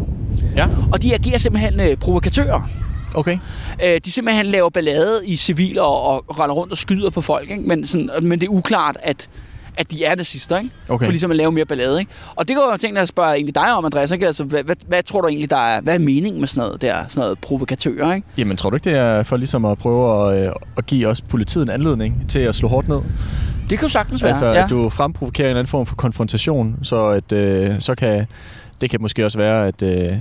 ja. 0.55 0.67
Og 0.91 1.01
de 1.03 1.13
agerer 1.13 1.37
simpelthen 1.37 1.79
øh, 1.79 1.97
provokatører. 1.97 2.69
Okay. 3.17 3.37
Øh, 3.85 4.01
de 4.05 4.11
simpelthen 4.11 4.45
laver 4.45 4.69
ballade 4.69 5.21
i 5.25 5.35
civil 5.35 5.79
og, 5.79 6.13
og 6.13 6.39
render 6.39 6.55
rundt 6.55 6.71
og 6.71 6.77
skyder 6.77 7.09
på 7.09 7.21
folk. 7.21 7.51
Ikke? 7.51 7.63
Men, 7.63 7.85
sådan, 7.85 8.09
men 8.21 8.39
det 8.41 8.47
er 8.47 8.51
uklart, 8.51 8.97
at, 8.99 9.29
at 9.77 9.91
de 9.91 10.03
er 10.03 10.15
nazister. 10.15 10.57
Ikke? 10.57 10.69
Okay. 10.89 11.05
For 11.05 11.11
ligesom 11.11 11.31
at 11.31 11.37
lave 11.37 11.51
mere 11.51 11.65
ballade. 11.65 11.99
Ikke? 11.99 12.11
Og 12.35 12.47
det 12.47 12.55
går 12.55 12.71
jeg 12.71 12.79
tænke 12.79 12.99
at 12.99 13.07
spørge 13.07 13.33
egentlig 13.33 13.55
dig 13.55 13.73
om, 13.73 13.85
Andreas. 13.85 14.11
Ikke? 14.11 14.27
Altså, 14.27 14.43
hvad, 14.43 14.63
hvad, 14.63 14.75
hvad, 14.87 15.03
tror 15.03 15.21
du 15.21 15.27
egentlig, 15.27 15.49
der 15.49 15.57
er, 15.57 15.81
hvad 15.81 15.93
er 15.93 15.99
meningen 15.99 16.39
med 16.39 16.47
sådan 16.47 16.67
noget, 16.67 16.81
der, 16.81 17.07
sådan 17.07 17.21
noget 17.21 17.39
provokatører? 17.39 18.13
Ikke? 18.13 18.27
Jamen, 18.37 18.57
tror 18.57 18.69
du 18.69 18.75
ikke, 18.75 18.89
det 18.89 18.99
er 18.99 19.23
for 19.23 19.37
ligesom 19.37 19.65
at 19.65 19.77
prøve 19.77 20.33
at, 20.35 20.47
øh, 20.47 20.51
at 20.77 20.85
give 20.85 21.07
også 21.07 21.23
politiet 21.29 21.63
en 21.63 21.69
anledning 21.69 22.25
til 22.29 22.39
at 22.39 22.55
slå 22.55 22.69
hårdt 22.69 22.87
ned? 22.87 23.01
Det 23.69 23.79
kan 23.79 23.85
jo 23.85 23.89
sagtens 23.89 24.23
være. 24.23 24.29
Altså, 24.29 24.45
ja. 24.45 24.63
at 24.63 24.69
du 24.69 24.89
fremprovokerer 24.89 25.47
en 25.47 25.49
eller 25.49 25.59
anden 25.59 25.71
form 25.71 25.85
for 25.85 25.95
konfrontation, 25.95 26.79
så 26.83 27.07
at 27.07 27.31
øh, 27.31 27.75
så 27.79 27.95
kan 27.95 28.27
det 28.81 28.89
kan 28.89 29.01
måske 29.01 29.25
også 29.25 29.37
være 29.37 29.67
at, 29.67 29.81
øh, 29.81 30.13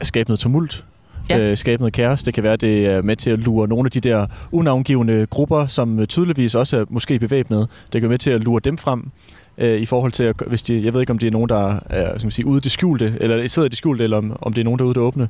at 0.00 0.06
skabe 0.06 0.30
noget 0.30 0.40
tumult. 0.40 0.84
Ja. 1.30 1.40
Øh, 1.40 1.56
skabe 1.56 1.82
noget 1.82 1.92
kaos. 1.92 2.22
Det 2.22 2.34
kan 2.34 2.42
være, 2.42 2.56
det 2.56 2.86
er 2.86 3.02
med 3.02 3.16
til 3.16 3.30
at 3.30 3.38
lure 3.38 3.68
nogle 3.68 3.86
af 3.86 3.90
de 3.90 4.00
der 4.00 4.26
unavngivende 4.52 5.26
grupper, 5.30 5.66
som 5.66 6.00
øh, 6.00 6.06
tydeligvis 6.06 6.54
også 6.54 6.80
er 6.80 6.84
måske 6.88 7.18
bevæbnet. 7.18 7.68
Det 7.92 8.00
kan 8.00 8.02
være 8.02 8.12
med 8.12 8.18
til 8.18 8.30
at 8.30 8.44
lure 8.44 8.60
dem 8.64 8.78
frem 8.78 9.10
øh, 9.58 9.80
i 9.80 9.86
forhold 9.86 10.12
til, 10.12 10.24
at, 10.24 10.36
hvis 10.46 10.62
de, 10.62 10.84
jeg 10.84 10.94
ved 10.94 11.00
ikke, 11.00 11.10
om 11.10 11.18
det 11.18 11.26
er 11.26 11.30
nogen, 11.30 11.48
der 11.48 11.80
er 11.90 12.12
øh, 12.12 12.18
skal 12.18 12.26
man 12.26 12.30
sige, 12.30 12.46
ude 12.46 12.56
i 12.56 12.60
det 12.60 12.72
skjulte, 12.72 13.14
eller 13.20 13.46
sidder 13.46 13.66
i 13.66 13.68
det 13.68 13.78
skjulte, 13.78 14.04
eller 14.04 14.16
om, 14.16 14.36
om 14.42 14.52
det 14.52 14.60
er 14.60 14.64
nogen, 14.64 14.78
der 14.78 14.84
er 14.84 14.86
ude 14.86 14.94
det 14.94 15.02
åbne. 15.02 15.28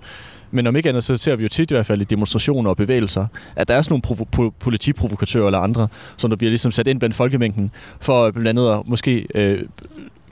Men 0.50 0.66
om 0.66 0.76
ikke 0.76 0.88
andet, 0.88 1.04
så 1.04 1.16
ser 1.16 1.36
vi 1.36 1.42
jo 1.42 1.48
tit 1.48 1.70
i 1.70 1.74
hvert 1.74 1.86
fald 1.86 2.00
i 2.00 2.04
demonstrationer 2.04 2.70
og 2.70 2.76
bevægelser, 2.76 3.26
at 3.56 3.68
der 3.68 3.74
er 3.74 3.82
sådan 3.82 4.02
nogle 4.06 4.24
provo- 4.26 4.46
po- 4.46 4.52
politiprovokatører 4.60 5.46
eller 5.46 5.58
andre, 5.58 5.88
som 6.16 6.30
der 6.30 6.36
bliver 6.36 6.50
ligesom 6.50 6.72
sat 6.72 6.86
ind 6.86 6.98
blandt 6.98 7.16
folkemængden, 7.16 7.70
for 8.00 8.30
blandt 8.30 8.48
andet 8.48 8.70
at 8.70 8.80
måske 8.86 9.26
øh, 9.34 9.62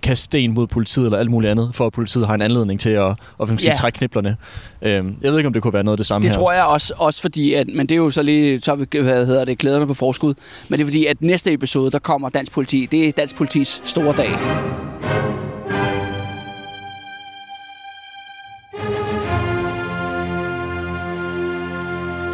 kaste 0.03 0.25
sten 0.25 0.55
mod 0.55 0.67
politiet 0.67 1.05
eller 1.05 1.19
alt 1.19 1.31
muligt 1.31 1.51
andet, 1.51 1.71
for 1.75 1.87
at 1.87 1.93
politiet 1.93 2.27
har 2.27 2.35
en 2.35 2.43
anledning 2.43 2.81
til 2.81 2.91
at, 2.91 3.07
at 3.43 3.49
siger, 3.49 3.61
Ja. 3.65 3.75
trække 3.75 3.97
kniblerne. 3.99 4.37
Øhm, 4.83 5.17
jeg 5.23 5.31
ved 5.31 5.39
ikke, 5.39 5.47
om 5.47 5.53
det 5.53 5.63
kunne 5.63 5.73
være 5.75 5.85
noget 5.85 5.95
af 5.95 5.99
det 5.99 6.07
samme 6.07 6.23
Det 6.29 6.35
her. 6.35 6.39
tror 6.41 6.53
jeg 6.53 6.65
også, 6.65 6.95
også 6.97 7.21
fordi, 7.21 7.55
at, 7.55 7.69
men 7.69 7.87
det 7.87 7.95
er 7.95 7.97
jo 7.97 8.11
så 8.11 8.23
lige, 8.23 8.61
så 8.61 8.75
vi, 8.75 8.87
hvad 9.01 9.27
hedder 9.27 9.45
det, 9.45 9.59
klæderne 9.59 9.87
på 9.87 9.95
forskud. 9.95 10.35
Men 10.69 10.79
det 10.79 10.85
er 10.85 10.87
fordi, 10.87 11.07
at 11.07 11.23
næste 11.23 11.53
episode, 11.53 11.91
der 11.91 11.99
kommer 11.99 12.29
Dansk 12.29 12.53
Politi. 12.53 12.87
Det 12.93 13.09
er 13.09 13.13
Dansk 13.13 13.37
Politis 13.37 13.81
store 13.85 14.15
dag. 14.17 14.31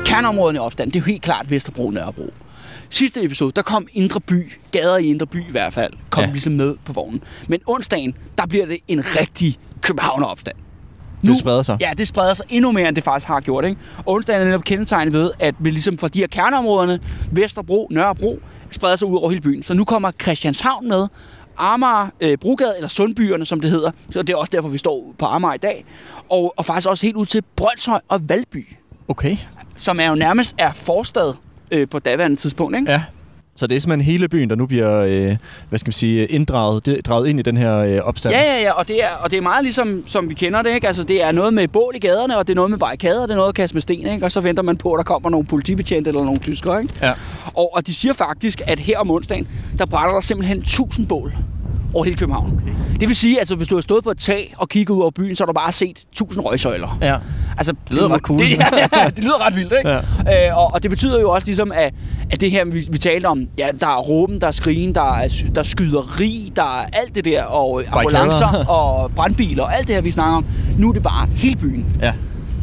Kerneområderne 0.05 0.57
i 0.57 0.61
opstand, 0.61 0.92
det 0.92 0.98
er 0.98 1.01
jo 1.01 1.07
helt 1.07 1.22
klart 1.22 1.51
Vesterbro 1.51 1.90
Nørrebro. 1.90 2.33
Sidste 2.92 3.24
episode, 3.24 3.52
der 3.57 3.62
kom 3.62 3.87
Indre 3.92 4.20
By, 4.20 4.52
gader 4.72 4.96
i 4.96 5.07
Indre 5.07 5.26
By 5.26 5.37
i 5.37 5.50
hvert 5.50 5.72
fald, 5.72 5.92
kom 6.11 6.24
Ja. 6.24 6.31
ligesom 6.31 6.52
med 6.52 6.74
på 6.85 6.92
vognen. 6.92 7.22
Men 7.48 7.61
onsdagen, 7.66 8.14
der 8.38 8.46
bliver 8.46 8.66
det 8.66 8.78
en 8.88 9.00
rigtig 9.20 9.59
Københavner-opstand. 9.83 10.57
Det 11.22 11.38
spreder 11.38 11.62
sig. 11.62 11.76
Ja, 11.81 11.90
det 11.98 12.09
spreder 12.09 12.35
sig 12.35 12.46
endnu 12.48 12.72
mere, 12.72 12.88
end 12.88 12.96
det 12.96 13.05
faktisk 13.05 13.26
har 13.28 13.40
gjort. 13.40 13.64
Ikke? 13.64 13.81
Onsdagen 14.07 14.42
er 14.42 14.46
netop 14.46 14.64
kendetegnet 14.64 15.12
ved, 15.14 15.31
at 15.38 15.55
vi 15.59 15.70
ligesom 15.70 15.98
fra 15.98 16.09
de 16.09 16.18
her 16.18 16.26
kerneområderne, 16.26 17.00
Vesterbro, 17.33 17.88
Nørrebro, 17.90 18.38
spreder 18.70 18.96
sig 18.96 19.09
ud 19.09 19.16
over 19.16 19.31
hele 19.31 19.40
byen. 19.42 19.62
Så 19.62 19.74
nu 19.74 19.85
kommer 19.85 20.11
Christianshavn 20.22 20.88
med, 20.88 21.09
Amager, 21.57 22.09
øh, 22.20 22.38
Brogade, 22.38 22.72
eller 22.76 22.88
Sundbyerne, 22.88 23.44
som 23.46 23.61
det 23.61 23.70
hedder. 23.70 23.90
Så 24.11 24.22
det 24.22 24.33
er 24.33 24.37
også 24.37 24.50
derfor, 24.55 24.68
vi 24.68 24.78
står 24.78 25.14
på 25.18 25.26
Amager 25.26 25.55
i 25.55 25.59
dag. 25.59 25.85
Og, 26.31 26.55
og 26.57 26.64
faktisk 26.64 26.88
også 26.88 27.07
helt 27.07 27.16
ud 27.16 27.24
til 27.24 27.42
Brøndshøj 27.57 28.00
og 28.09 28.28
Valby, 28.28 28.68
Okay. 29.09 29.37
som 29.76 30.00
er 30.00 30.07
jo 30.07 30.14
nærmest 30.14 30.55
er 30.59 30.72
forstad 30.72 31.33
øh, 31.72 31.88
på 31.88 31.98
daværende 31.98 32.37
tidspunkt. 32.37 32.76
Ikke? 32.76 32.92
Ja. 32.92 33.02
Så 33.56 33.66
det 33.66 33.76
er 33.76 33.80
simpelthen 33.80 34.12
hele 34.12 34.28
byen, 34.28 34.50
der 34.50 34.56
nu 34.56 34.66
bliver, 34.66 35.00
øh, 35.00 35.37
hvad 35.68 35.78
skal 35.78 35.88
man 35.88 35.92
sige, 35.92 36.26
inddraget, 36.26 36.87
det, 36.87 37.06
draget 37.06 37.28
ind 37.28 37.38
i 37.38 37.42
den 37.42 37.56
her 37.56 37.76
øh, 37.76 37.98
opstand. 37.98 38.35
Ja, 38.35 38.42
ja, 38.42 38.62
ja, 38.62 38.72
og 38.72 38.88
det 38.88 39.04
er, 39.04 39.08
og 39.08 39.30
det 39.30 39.37
er 39.37 39.40
meget 39.40 39.64
ligesom, 39.64 40.02
som 40.06 40.28
vi 40.28 40.35
kender 40.35 40.62
det, 40.62 40.74
ikke? 40.74 40.87
Altså, 40.87 41.02
det 41.02 41.22
er 41.22 41.32
noget 41.32 41.54
med 41.54 41.68
bål 41.68 41.92
i 41.96 41.98
gaderne, 41.98 42.38
og 42.38 42.46
det 42.46 42.52
er 42.52 42.54
noget 42.54 42.70
med 42.70 42.78
barrikader, 42.78 43.22
og 43.22 43.28
det 43.28 43.35
er 43.35 43.37
noget 43.37 43.48
at 43.48 43.54
kaste 43.54 43.74
med 43.74 43.82
sten, 43.82 44.06
ikke? 44.06 44.26
Og 44.26 44.32
så 44.32 44.40
venter 44.40 44.62
man 44.62 44.76
på, 44.76 44.92
at 44.92 44.98
der 44.98 45.04
kommer 45.04 45.30
nogle 45.30 45.46
politibetjente 45.46 46.08
eller 46.08 46.24
nogle 46.24 46.40
tyskere, 46.40 46.82
ikke? 46.82 46.94
Ja. 47.02 47.12
Og, 47.54 47.74
og 47.74 47.87
de 47.87 47.94
siger 47.94 48.12
faktisk, 48.12 48.62
at 48.66 48.80
her 48.80 48.98
om 48.98 49.11
onsdagen, 49.11 49.48
der 49.78 49.87
brænder 49.87 50.14
der 50.14 50.20
simpelthen 50.20 50.58
1000 50.58 51.06
bål 51.06 51.32
over 51.94 52.05
hele 52.05 52.16
København. 52.16 52.52
Okay. 52.62 52.72
Det 53.00 53.09
vil 53.09 53.16
sige, 53.16 53.35
at 53.35 53.38
altså, 53.38 53.55
hvis 53.55 53.68
du 53.68 53.74
har 53.74 53.83
stået 53.83 54.05
på 54.05 54.11
et 54.11 54.18
tag 54.18 54.55
og 54.57 54.68
kigget 54.68 54.94
ud 54.94 55.00
over 55.00 55.11
byen, 55.11 55.37
så 55.37 55.42
har 55.42 55.46
du 55.46 55.52
bare 55.52 55.72
set 55.72 55.98
1000 56.12 56.44
røgsøjler. 56.44 56.98
ja. 57.02 57.16
Altså, 57.59 57.72
Det 57.72 57.96
lyder 57.96 58.09
må- 58.09 58.14
ret 58.14 58.20
cool. 58.20 58.38
Det, 58.38 58.50
ja, 58.59 58.66
ja, 59.02 59.11
det 59.11 59.24
lyder 59.24 59.46
ret 59.46 59.57
vildt, 59.57 59.72
ikke? 59.78 59.88
Ja. 60.26 60.48
Øh, 60.50 60.59
og, 60.59 60.70
og 60.74 60.83
det 60.83 60.90
betyder 60.90 61.20
jo 61.20 61.31
også 61.31 61.48
ligesom, 61.48 61.72
at, 61.72 61.94
at 62.31 62.40
det 62.40 62.50
her, 62.50 62.64
vi, 62.64 62.87
vi 62.90 62.98
talte 62.98 63.26
om, 63.26 63.46
ja, 63.59 63.68
der 63.81 63.87
er 63.87 63.98
råben, 63.98 64.40
der 64.40 64.46
er 64.46 64.50
skrigen, 64.50 64.94
der 64.94 65.14
er, 65.14 65.28
der 65.55 65.61
er 65.61 65.64
skyderi, 65.64 66.52
der 66.57 66.62
er 66.62 66.87
alt 66.92 67.14
det 67.14 67.24
der, 67.24 67.42
og 67.44 67.81
øh, 67.83 67.96
ambulancer 67.96 68.64
og 68.78 69.11
brandbiler, 69.16 69.62
og 69.62 69.76
alt 69.78 69.87
det 69.87 69.94
her, 69.94 70.02
vi 70.02 70.11
snakker 70.11 70.37
om. 70.37 70.46
Nu 70.78 70.88
er 70.88 70.92
det 70.92 71.02
bare 71.02 71.28
hele 71.37 71.57
byen, 71.57 71.87
Ja. 72.02 72.12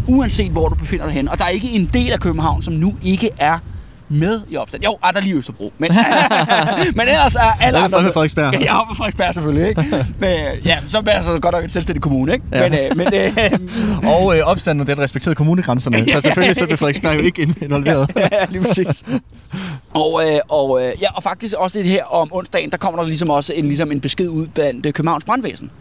uanset 0.08 0.52
hvor 0.52 0.70
du 0.70 0.76
befinder 0.76 1.06
dig 1.06 1.13
hen. 1.13 1.30
Og 1.30 1.38
der 1.38 1.44
er 1.46 1.50
ikke 1.50 1.70
en 1.72 1.89
del 1.94 2.12
af 2.12 2.20
København, 2.20 2.62
som 2.62 2.74
nu 2.74 2.96
ikke 3.04 3.30
er 3.38 3.58
med 4.10 4.41
i 4.50 4.58
opstand. 4.58 4.84
Jo, 4.84 4.98
er 5.04 5.12
der 5.12 5.22
lige 5.22 5.36
Østerbro. 5.36 5.74
Men, 5.78 5.91
men 6.98 7.08
ellers 7.08 7.36
er 7.36 7.62
alle 7.62 7.80
andre... 7.80 8.04
med 8.04 8.13
Frederiksberg? 8.13 8.54
Ja, 8.54 8.60
jeg 8.60 8.80
er 8.80 8.86
på 8.89 8.95
Frederiksberg 8.95 9.34
selvfølgelig, 9.34 9.69
ikke? 9.69 9.82
Men, 10.19 10.30
øh, 10.30 10.65
ja, 10.65 10.78
så 10.88 10.98
er 10.98 11.02
det 11.02 11.12
altså 11.12 11.39
godt 11.39 11.54
nok 11.54 11.63
en 11.63 11.69
selvstændig 11.69 12.02
kommune, 12.02 12.34
ikke? 12.34 12.45
Ja. 12.52 12.69
Men, 12.69 12.80
øh, 12.80 12.98
men 12.98 13.13
øh, 13.13 13.60
Og 14.15 14.38
øh, 14.38 14.43
opstanden, 14.45 14.88
den 14.88 15.00
respekterede 15.00 15.36
kommunegrænserne, 15.36 16.10
så 16.10 16.22
selvfølgelig 16.22 16.56
så 16.56 16.65
bliver 16.65 16.78
Frederiksberg 16.78 17.15
jo 17.15 17.22
ikke 17.22 17.56
involveret. 17.62 18.12
ja, 18.15 18.45
lige 18.50 18.62
præcis. 18.62 19.04
Og, 19.93 20.28
øh, 20.28 20.39
og, 20.50 20.86
øh, 20.86 20.93
ja, 21.02 21.08
og 21.15 21.24
faktisk 21.24 21.56
også 21.58 21.80
det 21.80 21.88
her 21.88 22.04
om 22.04 22.30
onsdagen, 22.32 22.72
der 22.72 22.78
kommer 22.78 23.00
der 23.00 23.08
ligesom 23.08 23.30
også 23.30 23.54
en, 23.54 23.65
ligesom 23.65 23.91
en 23.91 24.02
besked 24.02 24.28
ud 24.28 24.48
blandt 24.48 24.86
øh, 24.86 24.93
Københavns 24.93 25.26
brandvæsen. 25.26 25.72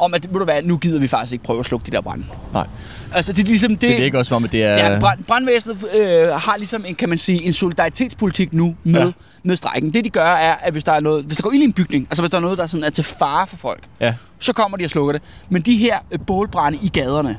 Om 0.00 0.14
at, 0.14 0.26
ved 0.32 0.38
du 0.38 0.44
hvad, 0.44 0.62
nu 0.62 0.76
gider 0.76 1.00
vi 1.00 1.08
faktisk 1.08 1.32
ikke 1.32 1.44
prøve 1.44 1.58
at 1.60 1.66
slukke 1.66 1.86
de 1.86 1.90
der 1.90 2.00
brænde. 2.00 2.24
Nej, 2.52 2.66
Altså, 3.14 3.32
det 3.32 3.42
er 3.42 3.46
ligesom 3.46 3.70
det... 3.76 3.90
det 3.90 3.96
virker 4.02 4.18
også 4.18 4.28
som 4.28 4.36
om, 4.36 4.44
at 4.44 4.52
det 4.52 4.64
er... 4.64 4.74
Ja, 4.92 4.98
brand, 5.00 5.24
brandvæsenet 5.24 5.84
øh, 5.98 6.28
har 6.28 6.54
ligesom 6.56 6.84
en, 6.86 6.94
kan 6.94 7.08
man 7.08 7.18
sige, 7.18 7.42
en 7.42 7.52
solidaritetspolitik 7.52 8.52
nu 8.52 8.74
med, 8.84 9.00
Ja. 9.00 9.12
med 9.42 9.56
strækken. 9.56 9.94
Det 9.94 10.04
de 10.04 10.10
gør 10.10 10.24
er, 10.26 10.54
at 10.54 10.72
hvis 10.72 10.84
der 10.84 10.92
er 10.92 11.00
noget, 11.00 11.24
hvis 11.24 11.36
der 11.36 11.42
går 11.42 11.52
ild 11.52 11.60
i 11.62 11.64
en 11.64 11.72
bygning, 11.72 12.06
altså 12.10 12.22
hvis 12.22 12.30
der 12.30 12.36
er 12.36 12.40
noget, 12.42 12.58
der 12.58 12.66
sådan 12.66 12.84
er 12.84 12.90
til 12.90 13.04
fare 13.04 13.46
for 13.46 13.56
folk, 13.56 13.80
Ja, 14.00 14.14
så 14.38 14.52
kommer 14.52 14.76
de 14.78 14.84
og 14.84 14.90
slukker 14.90 15.12
det. 15.12 15.22
Men 15.48 15.62
de 15.62 15.76
her 15.76 15.98
øh, 16.12 16.18
bålbrænde 16.26 16.78
i 16.82 16.88
gaderne, 16.88 17.38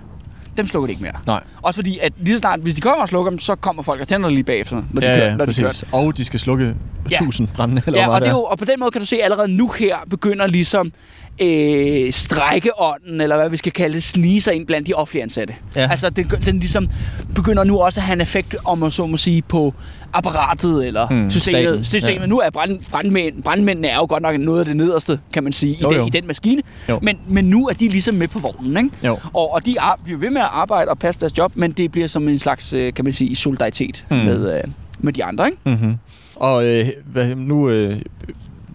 dem 0.58 0.68
slukker 0.68 0.88
de 0.88 0.92
ikke 0.92 1.04
mere. 1.04 1.14
nej. 1.28 1.44
Også 1.62 1.78
fordi, 1.78 1.98
at 2.02 2.14
lige 2.20 2.36
så 2.36 2.40
snart, 2.40 2.60
hvis 2.60 2.76
de 2.76 2.82
kommer 2.82 3.02
og 3.02 3.08
slukker 3.08 3.30
dem, 3.30 3.40
så 3.40 3.56
kommer 3.56 3.84
folk 3.84 4.02
og 4.02 4.08
tænder 4.08 4.30
lige 4.30 4.44
bagefter, 4.44 4.84
når 4.92 5.02
de 5.02 5.08
Ja, 5.08 5.16
kører. 5.16 5.28
ja, 5.30 5.36
når 5.36 5.46
de 5.46 5.54
kører. 5.62 5.84
Og 5.92 6.18
de 6.18 6.26
skal 6.26 6.40
slukke 6.40 6.76
Ja. 7.12 7.16
1000 7.16 7.48
brænde, 7.48 7.82
eller 7.86 8.00
Ja, 8.00 8.06
hvad 8.08 8.16
og, 8.16 8.22
det 8.22 8.28
er 8.28 8.32
er. 8.32 8.36
jo, 8.36 8.44
og 8.44 8.58
på 8.58 8.66
den 8.66 8.80
måde 8.80 8.92
kan 8.92 9.02
du 9.02 9.06
se, 9.06 9.16
at 9.16 9.24
allerede 9.24 9.48
nu 9.48 9.68
her 9.68 9.96
begynder 10.10 10.48
ligesom 10.48 10.92
øh, 11.42 12.12
strækkeånden, 12.12 13.22
eller 13.22 13.38
hvad 13.38 13.50
vi 13.50 13.58
skal 13.58 13.72
kalde 13.72 13.94
det, 13.96 14.04
snige 14.04 14.42
sig 14.42 14.54
ind 14.56 14.68
blandt 14.68 14.88
de 14.88 14.94
offentlige 14.94 15.24
ansatte. 15.24 15.56
Ja. 15.76 15.88
Altså, 15.92 16.10
den, 16.10 16.32
den 16.46 16.60
ligesom 16.60 16.90
begynder 17.36 17.64
nu 17.64 17.80
også 17.80 18.00
at 18.00 18.04
have 18.06 18.14
en 18.14 18.22
effekt, 18.22 18.56
om 18.66 18.78
man 18.78 18.92
så 18.92 19.08
må 19.08 19.18
sige, 19.18 19.42
på 19.42 19.74
apparatet 20.14 20.88
eller 20.88 21.08
Hmm, 21.08 21.30
systemet. 21.30 21.62
staten, 21.68 21.84
systemet. 21.84 22.22
ja. 22.22 22.26
Nu 22.26 22.40
er 22.40 22.50
brand, 22.50 22.80
brandmænd, 22.92 23.44
brandmændene 23.44 23.88
er 23.88 23.96
jo 23.96 24.06
godt 24.10 24.24
nok 24.24 24.40
noget 24.40 24.60
af 24.60 24.66
det 24.66 24.76
nederste, 24.76 25.20
kan 25.34 25.44
man 25.44 25.54
sige, 25.54 25.74
i, 25.74 25.78
Jo, 25.84 25.90
den, 25.90 25.98
jo. 25.98 26.06
i 26.06 26.10
den 26.10 26.28
maskine. 26.28 26.62
Jo. 26.90 27.00
Men, 27.02 27.18
men 27.30 27.46
nu 27.46 27.68
er 27.68 27.74
de 27.74 27.88
ligesom 27.88 28.16
med 28.16 28.28
på 28.28 28.40
vognen, 28.40 28.78
ikke? 28.86 29.08
Jo. 29.08 29.18
Og, 29.34 29.54
og 29.54 29.66
de 29.66 29.82
ar- 29.82 30.00
bliver 30.04 30.20
ved 30.20 30.30
med 30.30 30.42
at 30.42 30.48
arbejde 30.52 30.90
og 30.92 31.00
passe 31.00 31.22
deres 31.22 31.38
job, 31.38 31.52
men 31.56 31.72
det 31.72 31.92
bliver 31.92 32.08
som 32.08 32.28
en 32.28 32.40
slags, 32.40 32.74
øh, 32.74 32.94
kan 32.94 33.06
man 33.06 33.14
sige, 33.14 33.36
solidaritet 33.36 34.06
Hmm. 34.10 34.18
med, 34.20 34.58
øh, 34.58 34.64
med 35.00 35.14
de 35.14 35.24
andre, 35.24 35.46
ikke? 35.46 35.58
Mm-hmm. 35.66 35.96
Og 36.36 36.66
øh, 36.66 36.88
hvad, 37.06 37.36
nu, 37.36 37.70
øh, 37.70 38.02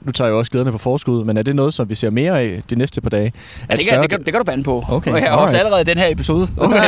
nu 0.07 0.13
tager 0.13 0.29
jeg 0.29 0.33
jo 0.33 0.39
også 0.39 0.51
glæderne 0.51 0.73
på 0.73 0.79
forskud, 0.79 1.25
men 1.25 1.37
er 1.37 1.43
det 1.43 1.57
noget, 1.57 1.75
som 1.75 1.89
vi 1.89 1.95
ser 1.95 2.11
mere 2.11 2.41
af 2.41 2.63
de 2.71 2.77
næste 2.77 3.01
par 3.01 3.11
dage? 3.11 3.33
Ja, 3.71 3.77
det, 3.77 3.89
kan, 3.89 4.03
det, 4.03 4.11
kan, 4.11 4.19
det 4.19 4.33
kan 4.33 4.41
du 4.41 4.45
bande 4.45 4.65
på. 4.65 4.85
Okay, 4.89 5.13
og 5.13 5.21
jeg 5.21 5.31
har 5.31 5.37
også 5.37 5.57
allerede 5.57 5.85
den 5.85 5.99
her 5.99 6.09
episode. 6.09 6.49
Okay, 6.57 6.77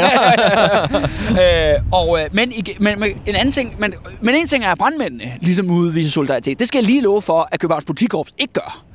øh, 1.43 1.75
og, 1.93 2.21
øh, 2.21 2.29
men, 2.33 2.53
men, 2.81 3.01
men, 3.01 3.11
en 3.27 3.35
anden 3.35 3.51
ting, 3.51 3.75
men, 3.79 3.95
men 4.21 4.35
en 4.35 4.47
ting 4.47 4.65
er, 4.65 4.73
at 4.73 4.79
brandmændene 4.79 5.33
ligesom 5.41 5.71
udviser 5.71 6.11
solidaritet. 6.11 6.59
Det 6.59 6.69
skal 6.69 6.79
jeg 6.79 6.87
lige 6.87 7.03
love 7.03 7.23
for, 7.23 7.49
at 7.53 7.61
Københavns 7.61 7.85
Politikorps 7.85 8.33
ikke 8.39 8.53
gør. 8.53 8.88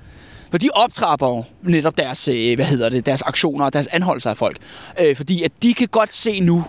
For 0.53 0.57
de 0.57 0.69
optrapper 0.73 1.27
jo 1.27 1.43
netop 1.63 1.97
deres, 1.97 2.27
øh, 2.27 2.55
hvad 2.55 2.65
hedder 2.65 2.89
det, 2.89 3.05
deres 3.05 3.21
aktioner 3.21 3.65
og 3.65 3.73
deres 3.73 3.87
anholdelser 3.87 4.29
af 4.29 4.37
folk. 4.37 4.57
Øh, 4.99 5.15
fordi 5.15 5.43
at 5.43 5.51
de 5.63 5.73
kan 5.73 5.87
godt 5.87 6.13
se 6.13 6.39
nu, 6.39 6.65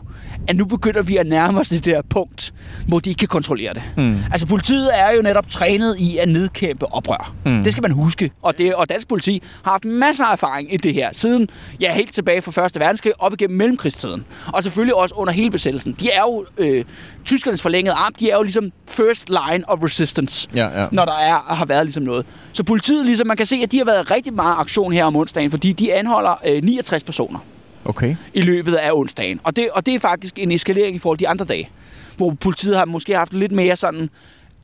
at 0.49 0.57
nu 0.57 0.64
begynder 0.64 1.03
vi 1.03 1.16
at 1.16 1.27
nærme 1.27 1.61
os 1.61 1.68
det 1.68 1.85
der 1.85 2.03
punkt, 2.11 2.55
hvor 2.88 2.99
de 2.99 3.11
ikke 3.11 3.18
kan 3.18 3.29
kontrollere 3.29 3.75
det. 3.75 3.83
Hmm. 3.97 4.16
Altså 4.33 4.47
politiet 4.47 4.90
er 5.01 5.11
jo 5.16 5.23
netop 5.23 5.49
trænet 5.49 5.97
i 5.99 6.18
at 6.18 6.29
nedkæmpe 6.29 6.87
oprør. 6.87 7.35
Mm. 7.44 7.51
Mm. 7.53 7.62
Det 7.62 7.73
skal 7.73 7.83
man 7.83 7.90
huske. 7.90 8.31
Og, 8.42 8.59
det, 8.59 8.75
og 8.75 8.88
dansk 8.88 9.09
politi 9.09 9.42
har 9.64 9.70
haft 9.70 9.85
masser 9.85 10.25
af 10.25 10.33
erfaring 10.33 10.75
i 10.75 10.77
det 10.77 10.94
her, 10.94 11.09
siden 11.12 11.49
ja, 11.81 11.94
helt 11.94 12.12
tilbage 12.12 12.42
fra 12.42 12.51
Første 12.53 12.81
Verdenskrig 12.81 13.12
op 13.18 13.33
igennem 13.33 13.59
mellemkrigstiden. 13.59 14.25
Og 14.47 14.62
selvfølgelig 14.62 14.94
også 14.94 15.14
under 15.14 15.33
hele 15.33 15.51
besættelsen. 15.51 15.97
De 16.01 16.11
er 16.11 16.20
jo 16.20 16.47
øh, 16.59 16.85
tyskernes 17.25 17.62
forlængede 17.62 17.94
arm, 17.94 18.12
de 18.20 18.31
er 18.31 18.37
jo 18.37 18.42
ligesom 18.42 18.73
first 18.88 19.29
line 19.29 19.68
of 19.68 19.79
resistance 19.83 20.49
Ja, 20.55 20.83
ja. 20.83 20.87
når 20.92 21.05
der 21.05 21.12
er, 21.12 21.55
har 21.55 21.64
været 21.64 21.87
ligesom 21.87 22.03
noget. 22.03 22.27
Så 22.53 22.62
politiet, 22.62 23.07
ligesom 23.07 23.27
man 23.27 23.37
kan 23.37 23.47
se, 23.47 23.57
at 23.62 23.73
de 23.74 23.78
har 23.78 23.84
været 23.84 24.10
rigtig 24.10 24.34
meget 24.34 24.56
aktion 24.58 24.92
her 24.92 25.04
om 25.04 25.16
onsdagen, 25.16 25.50
fordi 25.50 25.72
de 25.72 25.94
anholder 25.94 26.34
øh, 26.46 26.62
69 26.62 27.04
personer 27.04 27.38
Okay. 27.84 28.16
i 28.34 28.40
løbet 28.40 28.74
af 28.74 28.90
onsdagen. 28.92 29.40
Og 29.42 29.56
det, 29.56 29.68
og 29.72 29.87
det 29.87 29.94
er 29.94 29.98
faktisk 29.98 30.38
en 30.38 30.50
eskalering 30.50 30.96
i 30.96 30.98
forhold 30.98 31.18
til 31.18 31.24
de 31.24 31.28
andre 31.28 31.44
dage, 31.44 31.70
hvor 32.16 32.30
politiet 32.40 32.76
har 32.76 32.84
måske 32.84 33.16
haft 33.16 33.32
lidt 33.32 33.52
mere 33.52 33.76
sådan 33.76 34.10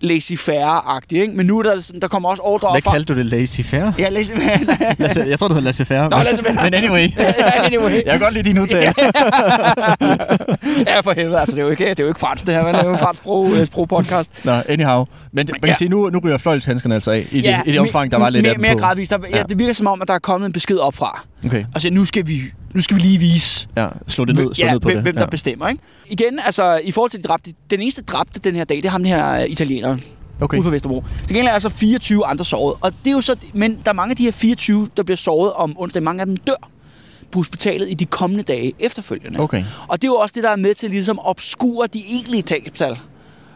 laissez-faire-agtigt, 0.01 1.23
ikke? 1.23 1.35
Men 1.37 1.47
nu 1.47 1.59
er 1.59 1.63
der, 1.63 1.81
sådan- 1.81 2.01
der 2.01 2.09
kommer 2.09 2.29
også 2.29 2.43
ordre 2.43 2.71
Hvad 2.71 2.83
fra... 2.83 2.93
kaldte 2.93 3.15
du 3.15 3.19
det? 3.19 3.27
Laissez-faire? 3.27 3.93
Ja, 3.99 4.09
laissez-faire. 4.09 4.95
Laissez, 4.99 5.27
jeg 5.31 5.39
tror, 5.39 5.49
det 5.49 5.55
hedder 5.57 5.65
laissez-faire. 5.65 6.09
Nå, 6.09 6.17
men- 6.17 6.25
laissez-faire. 6.27 6.65
Men 6.65 6.75
anyway. 6.75 7.09
anyway. 7.67 7.93
Jeg 7.93 8.13
kan 8.13 8.21
godt 8.21 8.35
lide 8.35 8.49
din 8.49 8.59
udtale. 8.59 8.85
ja, 10.91 11.01
for 11.01 11.13
helvede. 11.13 11.39
Altså, 11.41 11.55
det 11.55 11.61
er 11.61 11.65
jo 11.65 11.71
ikke, 11.71 11.85
det 11.91 12.01
er 12.01 12.05
jo 12.05 12.09
ikke 12.09 12.21
fransk, 12.21 12.47
det 12.47 12.55
her, 12.55 12.65
men 12.65 12.75
det 12.75 12.81
er 12.81 12.87
jo 12.87 12.93
en 12.93 12.99
fransk 12.99 13.21
sprog, 13.23 13.53
øh, 13.55 13.67
sprog-podcast. 13.67 14.45
Nå, 14.45 14.53
anyhow. 14.69 15.05
Men 15.33 15.47
det, 15.47 15.53
man 15.55 15.61
kan 15.61 15.69
Ja. 15.69 15.75
sige, 15.75 15.89
nu, 15.89 16.09
nu 16.11 16.19
ryger 16.25 16.39
fløjlshandskerne 16.39 16.95
altså 16.95 17.11
af, 17.11 17.27
i, 17.33 17.41
det, 17.41 17.57
i 17.67 17.73
det 17.73 17.81
omfang, 17.81 18.11
der 18.11 18.19
var 18.19 18.31
lidt 18.31 18.43
mere, 18.43 18.51
af 18.51 18.55
dem 18.57 18.63
mere 18.63 18.73
på. 18.73 18.79
gradvist. 18.79 19.11
Der, 19.11 19.19
ja. 19.31 19.37
Ja. 19.37 19.43
Det 19.43 19.59
virker 19.59 19.73
som 19.73 19.87
om, 19.87 20.03
at 20.03 20.09
der 20.09 20.15
er 20.15 20.19
kommet 20.19 20.47
en 20.47 20.53
besked 20.53 20.77
op 20.79 20.95
fra. 20.95 21.23
Okay, 21.47 21.65
Og 21.75 21.81
så 21.81 21.91
nu 21.91 22.05
skal 22.05 22.27
vi, 22.27 22.41
nu 22.75 22.81
skal 22.81 22.97
vi 22.97 23.01
lige 23.01 23.19
vise, 23.19 23.69
ja. 23.77 23.89
Slå 24.09 24.25
det 24.25 24.37
ned, 24.37 24.55
slå 24.55 24.67
ja, 24.67 24.73
ned 24.73 24.81
på 24.81 24.89
hvem, 24.89 24.97
det. 24.97 25.03
hvem 25.03 25.15
ja. 25.15 25.21
der 25.21 25.27
bestemmer. 25.27 25.69
Ikke? 25.69 25.83
Igen, 26.07 26.39
altså 26.39 26.81
i 26.85 26.91
forhold 26.91 27.11
til 27.11 27.23
de 27.23 27.29
dræbte, 27.29 27.55
den 27.71 27.81
eneste 27.81 28.03
dræbte 28.03 28.41
den 28.41 28.57
her 28.57 28.65
dag, 28.65 28.77
det 28.77 28.85
er 28.85 28.89
ham 28.91 29.03
den 29.03 29.13
her 29.13 29.31
øh, 29.43 29.49
italieneren 29.49 30.03
Okay. 30.41 30.57
ude 30.59 30.65
på 30.65 30.71
Vesterbro. 30.71 31.05
Det 31.19 31.29
gengæld 31.29 31.47
er 31.47 31.53
altså 31.53 31.69
24 31.69 32.27
andre 32.27 32.45
såret. 32.45 32.77
Og 32.81 32.93
det 33.05 33.11
er 33.11 33.15
jo 33.15 33.21
så, 33.21 33.37
men 33.55 33.79
der 33.85 33.91
er 33.91 33.93
mange 33.93 34.11
af 34.11 34.17
de 34.17 34.25
her 34.25 34.31
24, 34.33 34.89
der 34.97 35.03
bliver 35.03 35.17
såret 35.17 35.53
om 35.53 35.77
onsdag. 35.79 36.03
Mange 36.03 36.21
af 36.21 36.27
dem 36.27 36.37
dør 36.37 36.69
på 37.33 37.39
hospitalet 37.39 37.91
i 37.91 37.95
de 37.95 38.05
kommende 38.07 38.43
dage 38.43 38.73
efterfølgende. 38.79 39.41
Okay. 39.41 39.65
Og 39.89 40.03
det 40.03 40.09
er 40.09 40.13
jo 40.13 40.17
også 40.17 40.33
det, 40.35 40.45
der 40.45 40.51
er 40.51 40.57
med 40.57 40.75
til 40.75 40.91
ligesom 40.91 41.19
at 41.19 41.27
obskure 41.27 41.87
de 41.87 42.05
egentlige 42.09 42.43
tabstal 42.43 42.99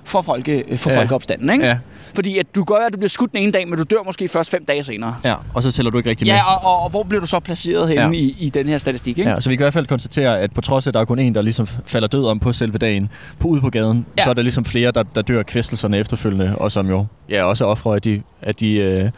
for, 0.05 0.23
folke, 0.23 0.65
for 0.77 0.91
Ja. 0.91 1.01
folkeopstanden. 1.01 1.51
Ikke? 1.51 1.67
Ja, 1.67 1.79
Fordi 2.15 2.39
at 2.39 2.47
du 2.55 2.65
gør, 2.65 2.77
at 2.87 2.93
du 2.93 2.99
bliver 2.99 3.09
skudt 3.09 3.33
den 3.33 3.41
ene 3.41 3.53
dag, 3.53 3.69
men 3.69 3.79
du 3.79 3.85
dør 3.85 3.97
måske 4.07 4.29
først 4.29 4.51
fem 4.51 4.65
dage 4.65 4.85
senere. 4.85 5.17
ja. 5.25 5.35
Og 5.55 5.63
så 5.63 5.73
tæller 5.73 5.91
du 5.91 5.99
ikke 5.99 6.11
rigtig 6.11 6.27
med. 6.27 6.35
Ja, 6.35 6.55
og, 6.55 6.65
og, 6.77 6.83
og 6.83 6.91
hvor 6.91 7.03
bliver 7.03 7.21
du 7.21 7.27
så 7.27 7.41
placeret 7.41 7.89
henne 7.89 8.03
Ja. 8.03 8.11
i, 8.11 8.37
i 8.39 8.49
den 8.51 8.69
her 8.69 8.79
statistik? 8.79 9.19
Ikke? 9.19 9.31
Ja, 9.31 9.41
så 9.41 9.51
vi 9.51 9.57
kan 9.57 9.63
i 9.63 9.65
hvert 9.65 9.73
fald 9.73 9.87
konstatere, 9.87 10.41
at 10.41 10.53
på 10.53 10.61
trods 10.61 10.87
af, 10.87 10.91
at 10.91 10.95
der 10.95 11.01
er 11.01 11.05
kun 11.05 11.19
en, 11.19 11.35
der 11.35 11.43
ligesom 11.43 11.67
falder 11.67 12.09
død 12.09 12.25
om 12.27 12.39
på 12.39 12.53
selve 12.53 12.79
dagen, 12.79 13.09
på 13.39 13.49
ude 13.49 13.61
på 13.61 13.71
gaden, 13.71 14.07
Ja. 14.19 14.23
så 14.25 14.31
er 14.31 14.35
der 14.35 14.43
ligesom 14.43 14.65
flere, 14.65 14.91
der, 14.91 15.03
der 15.03 15.23
dør 15.23 15.39
af 15.39 15.47
kvæstelserne 15.47 15.99
efterfølgende, 15.99 16.57
og 16.59 16.73
som 16.73 16.89
jo 16.89 17.07
ja, 17.31 17.45
også 17.45 17.65
er 17.65 17.69
ofre 17.69 17.95
af 17.95 18.03
de, 18.03 18.23
af, 18.43 18.55
de, 18.55 18.73
øh, 18.75 19.11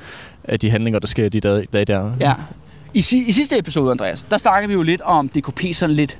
af 0.44 0.60
de 0.60 0.70
handlinger, 0.70 1.00
der 1.00 1.06
sker 1.06 1.28
de 1.28 1.40
dage, 1.40 1.66
dage 1.72 1.84
der. 1.84 2.10
Ja. 2.20 2.32
I, 2.94 3.00
si- 3.02 3.24
I 3.28 3.32
sidste 3.32 3.58
episode, 3.58 3.90
Andreas, 3.90 4.24
der 4.24 4.38
snakker 4.38 4.66
vi 4.68 4.74
jo 4.74 4.82
lidt 4.82 5.00
om 5.00 5.28
DKP 5.28 5.60
sådan 5.72 5.94
lidt, 5.96 6.18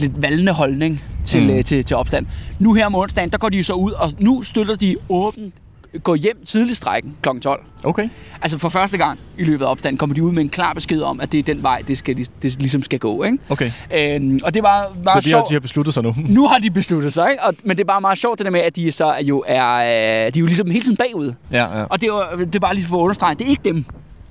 lidt 0.00 0.22
valgende 0.22 0.52
holdning 0.52 1.02
til, 1.24 1.42
Mm. 1.42 1.50
øh, 1.50 1.64
til, 1.64 1.84
til 1.84 1.96
opstand. 1.96 2.26
Nu 2.58 2.74
her 2.74 2.86
om 2.86 2.94
onsdagen, 2.94 3.30
der 3.30 3.38
går 3.38 3.48
de 3.48 3.64
så 3.64 3.72
ud, 3.72 3.92
og 3.92 4.12
nu 4.18 4.42
støtter 4.42 4.76
de 4.76 4.96
åbent 5.08 5.54
gå 6.02 6.14
hjem 6.14 6.44
tidlig 6.46 6.76
strækken 6.76 7.14
kl. 7.22 7.28
12. 7.42 7.64
Okay. 7.84 8.08
Altså 8.42 8.58
for 8.58 8.68
første 8.68 8.98
gang 8.98 9.18
i 9.38 9.44
løbet 9.44 9.64
af 9.64 9.70
opstanden 9.70 9.98
kommer 9.98 10.14
de 10.14 10.22
ud 10.22 10.32
med 10.32 10.42
en 10.42 10.48
klar 10.48 10.72
besked 10.72 11.02
om, 11.02 11.20
at 11.20 11.32
det 11.32 11.38
er 11.38 11.42
den 11.42 11.62
vej, 11.62 11.82
det, 11.88 11.98
skal, 11.98 12.16
de- 12.16 12.26
det 12.42 12.56
ligesom 12.60 12.82
skal 12.82 12.98
gå. 12.98 13.22
Ikke? 13.22 13.38
Okay. 13.48 13.70
Øhm, 13.94 14.40
og 14.44 14.54
det 14.54 14.62
var 14.62 14.84
Så 14.84 14.90
meget 15.04 15.24
de 15.24 15.30
har, 15.30 15.38
sjovt. 15.38 15.48
de 15.48 15.54
har 15.54 15.60
besluttet 15.60 15.94
sig 15.94 16.02
nu. 16.02 16.14
Nu 16.28 16.46
har 16.48 16.58
de 16.58 16.70
besluttet 16.70 17.12
sig, 17.14 17.30
ikke? 17.30 17.42
Og, 17.42 17.54
men 17.64 17.76
det 17.76 17.82
er 17.82 17.86
bare 17.86 18.00
meget 18.00 18.18
sjovt 18.18 18.38
det 18.38 18.44
der 18.44 18.50
med, 18.50 18.60
at 18.60 18.76
de 18.76 18.92
så 18.92 19.04
er 19.06 19.22
jo 19.22 19.44
er, 19.46 19.74
øh, 19.76 19.86
de 20.34 20.38
er 20.38 20.40
jo 20.40 20.46
ligesom 20.46 20.70
hele 20.70 20.82
tiden 20.84 20.96
bagud. 20.96 21.32
Ja, 21.52 21.78
ja. 21.78 21.84
Og 21.84 22.00
det 22.00 22.06
er, 22.08 22.12
jo, 22.38 22.44
det 22.44 22.54
er 22.54 22.60
bare 22.60 22.74
lige 22.74 22.86
for 22.86 22.96
at 22.96 23.00
understrege, 23.02 23.34
det 23.34 23.44
er 23.46 23.50
ikke 23.50 23.62
dem. 23.64 23.84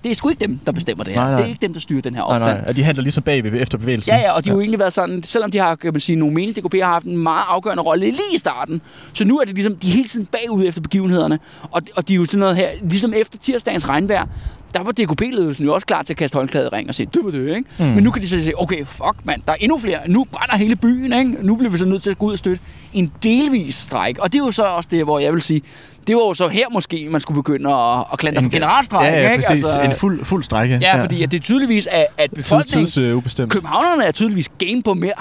Det 0.03 0.11
er 0.11 0.15
sgu 0.15 0.29
ikke 0.29 0.45
dem, 0.47 0.59
der 0.65 0.71
bestemmer 0.71 1.03
det 1.03 1.13
her. 1.13 1.19
Nej, 1.21 1.29
nej. 1.29 1.37
Det 1.37 1.43
er 1.45 1.49
ikke 1.49 1.61
dem, 1.61 1.73
der 1.73 1.79
styrer 1.79 2.01
den 2.01 2.15
her 2.15 2.21
Nej, 2.21 2.35
opstand. 2.35 2.59
nej. 2.59 2.67
Og 2.67 2.75
de 2.75 2.83
handler 2.83 3.01
ligesom 3.03 3.23
bagved 3.23 3.61
efter 3.61 3.77
bevægelsen. 3.77 4.13
Ja, 4.13 4.19
ja, 4.21 4.31
og 4.31 4.43
de 4.43 4.49
har 4.49 4.55
jo 4.55 4.59
egentlig 4.61 4.79
været 4.79 4.93
sådan, 4.93 5.23
selvom 5.23 5.51
de 5.51 5.57
har, 5.57 5.75
kan 5.75 5.93
man 5.93 5.99
sige, 5.99 6.15
nogle 6.15 6.35
mening, 6.35 6.55
DKP 6.55 6.73
har 6.73 6.85
haft 6.85 7.05
en 7.05 7.17
meget 7.17 7.43
afgørende 7.47 7.83
rolle 7.83 8.05
lige 8.05 8.35
i 8.35 8.37
starten. 8.37 8.81
Så 9.13 9.25
nu 9.25 9.39
er 9.39 9.45
det 9.45 9.55
ligesom, 9.55 9.75
de 9.75 9.87
er 9.87 9.91
hele 9.91 10.07
tiden 10.07 10.25
bagud 10.25 10.65
efter 10.65 10.81
begivenhederne. 10.81 11.39
Og, 11.71 11.81
og 11.95 12.07
de 12.07 12.13
er 12.13 12.17
jo 12.17 12.25
sådan 12.25 12.39
noget 12.39 12.55
her, 12.55 12.69
ligesom 12.81 13.13
efter 13.13 13.37
tirsdagens 13.39 13.87
regnvejr, 13.89 14.25
der 14.73 14.83
var 14.83 14.91
DKP-ledelsen 14.91 15.65
jo 15.65 15.73
også 15.73 15.87
klar 15.87 16.03
til 16.03 16.13
at 16.13 16.17
kaste 16.17 16.35
håndklædet 16.35 16.73
ring 16.73 16.89
og 16.89 16.95
sige, 16.95 17.09
det 17.13 17.21
var 17.23 17.31
det, 17.31 17.55
ikke? 17.55 17.69
Mm. 17.79 17.85
Men 17.85 18.03
nu 18.03 18.11
kan 18.11 18.21
de 18.21 18.27
så 18.27 18.43
sige, 18.43 18.61
okay, 18.61 18.85
fuck 18.85 19.15
mand, 19.23 19.41
der 19.47 19.51
er 19.53 19.57
endnu 19.59 19.79
flere. 19.79 19.99
Nu 20.07 20.25
brænder 20.31 20.57
hele 20.57 20.75
byen, 20.75 21.13
ikke? 21.13 21.37
Nu 21.41 21.55
bliver 21.55 21.71
vi 21.71 21.77
så 21.77 21.85
nødt 21.85 22.03
til 22.03 22.09
at 22.09 22.17
gå 22.17 22.25
ud 22.25 22.31
og 22.31 22.37
støtte 22.37 22.63
en 22.93 23.11
delvis 23.23 23.75
stræk. 23.75 24.17
Og 24.17 24.33
det 24.33 24.39
er 24.39 24.43
jo 24.45 24.51
så 24.51 24.63
også 24.63 24.89
det, 24.91 25.03
hvor 25.03 25.19
jeg 25.19 25.33
vil 25.33 25.41
sige, 25.41 25.61
det 26.07 26.15
var 26.15 26.21
jo 26.21 26.33
så 26.33 26.47
her 26.47 26.69
måske, 26.71 27.07
man 27.11 27.21
skulle 27.21 27.35
begynde 27.43 27.73
at, 27.73 28.05
at 28.13 28.19
klandre 28.19 28.43
for 28.43 28.49
generalstræk, 28.49 29.05
Ja, 29.05 29.11
ja, 29.11 29.21
ikke? 29.21 29.29
Altså, 29.29 29.49
præcis. 29.49 29.91
En 29.91 29.95
fuld, 29.95 30.25
fuld 30.25 30.43
strække. 30.43 30.77
Ja, 30.81 31.03
fordi 31.03 31.23
at 31.23 31.31
det 31.31 31.37
er 31.39 31.41
tydeligvis, 31.41 31.87
at, 31.87 32.07
at 32.17 32.29
Tids, 32.29 32.43
befolkningen, 32.49 32.85
tids 32.85 32.97
uh, 32.97 33.17
ubestemt. 33.17 33.51
Københavnerne 33.51 34.03
er 34.03 34.11
tydeligvis 34.11 34.49
game 34.57 34.83
på 34.83 34.93
mere. 34.93 35.13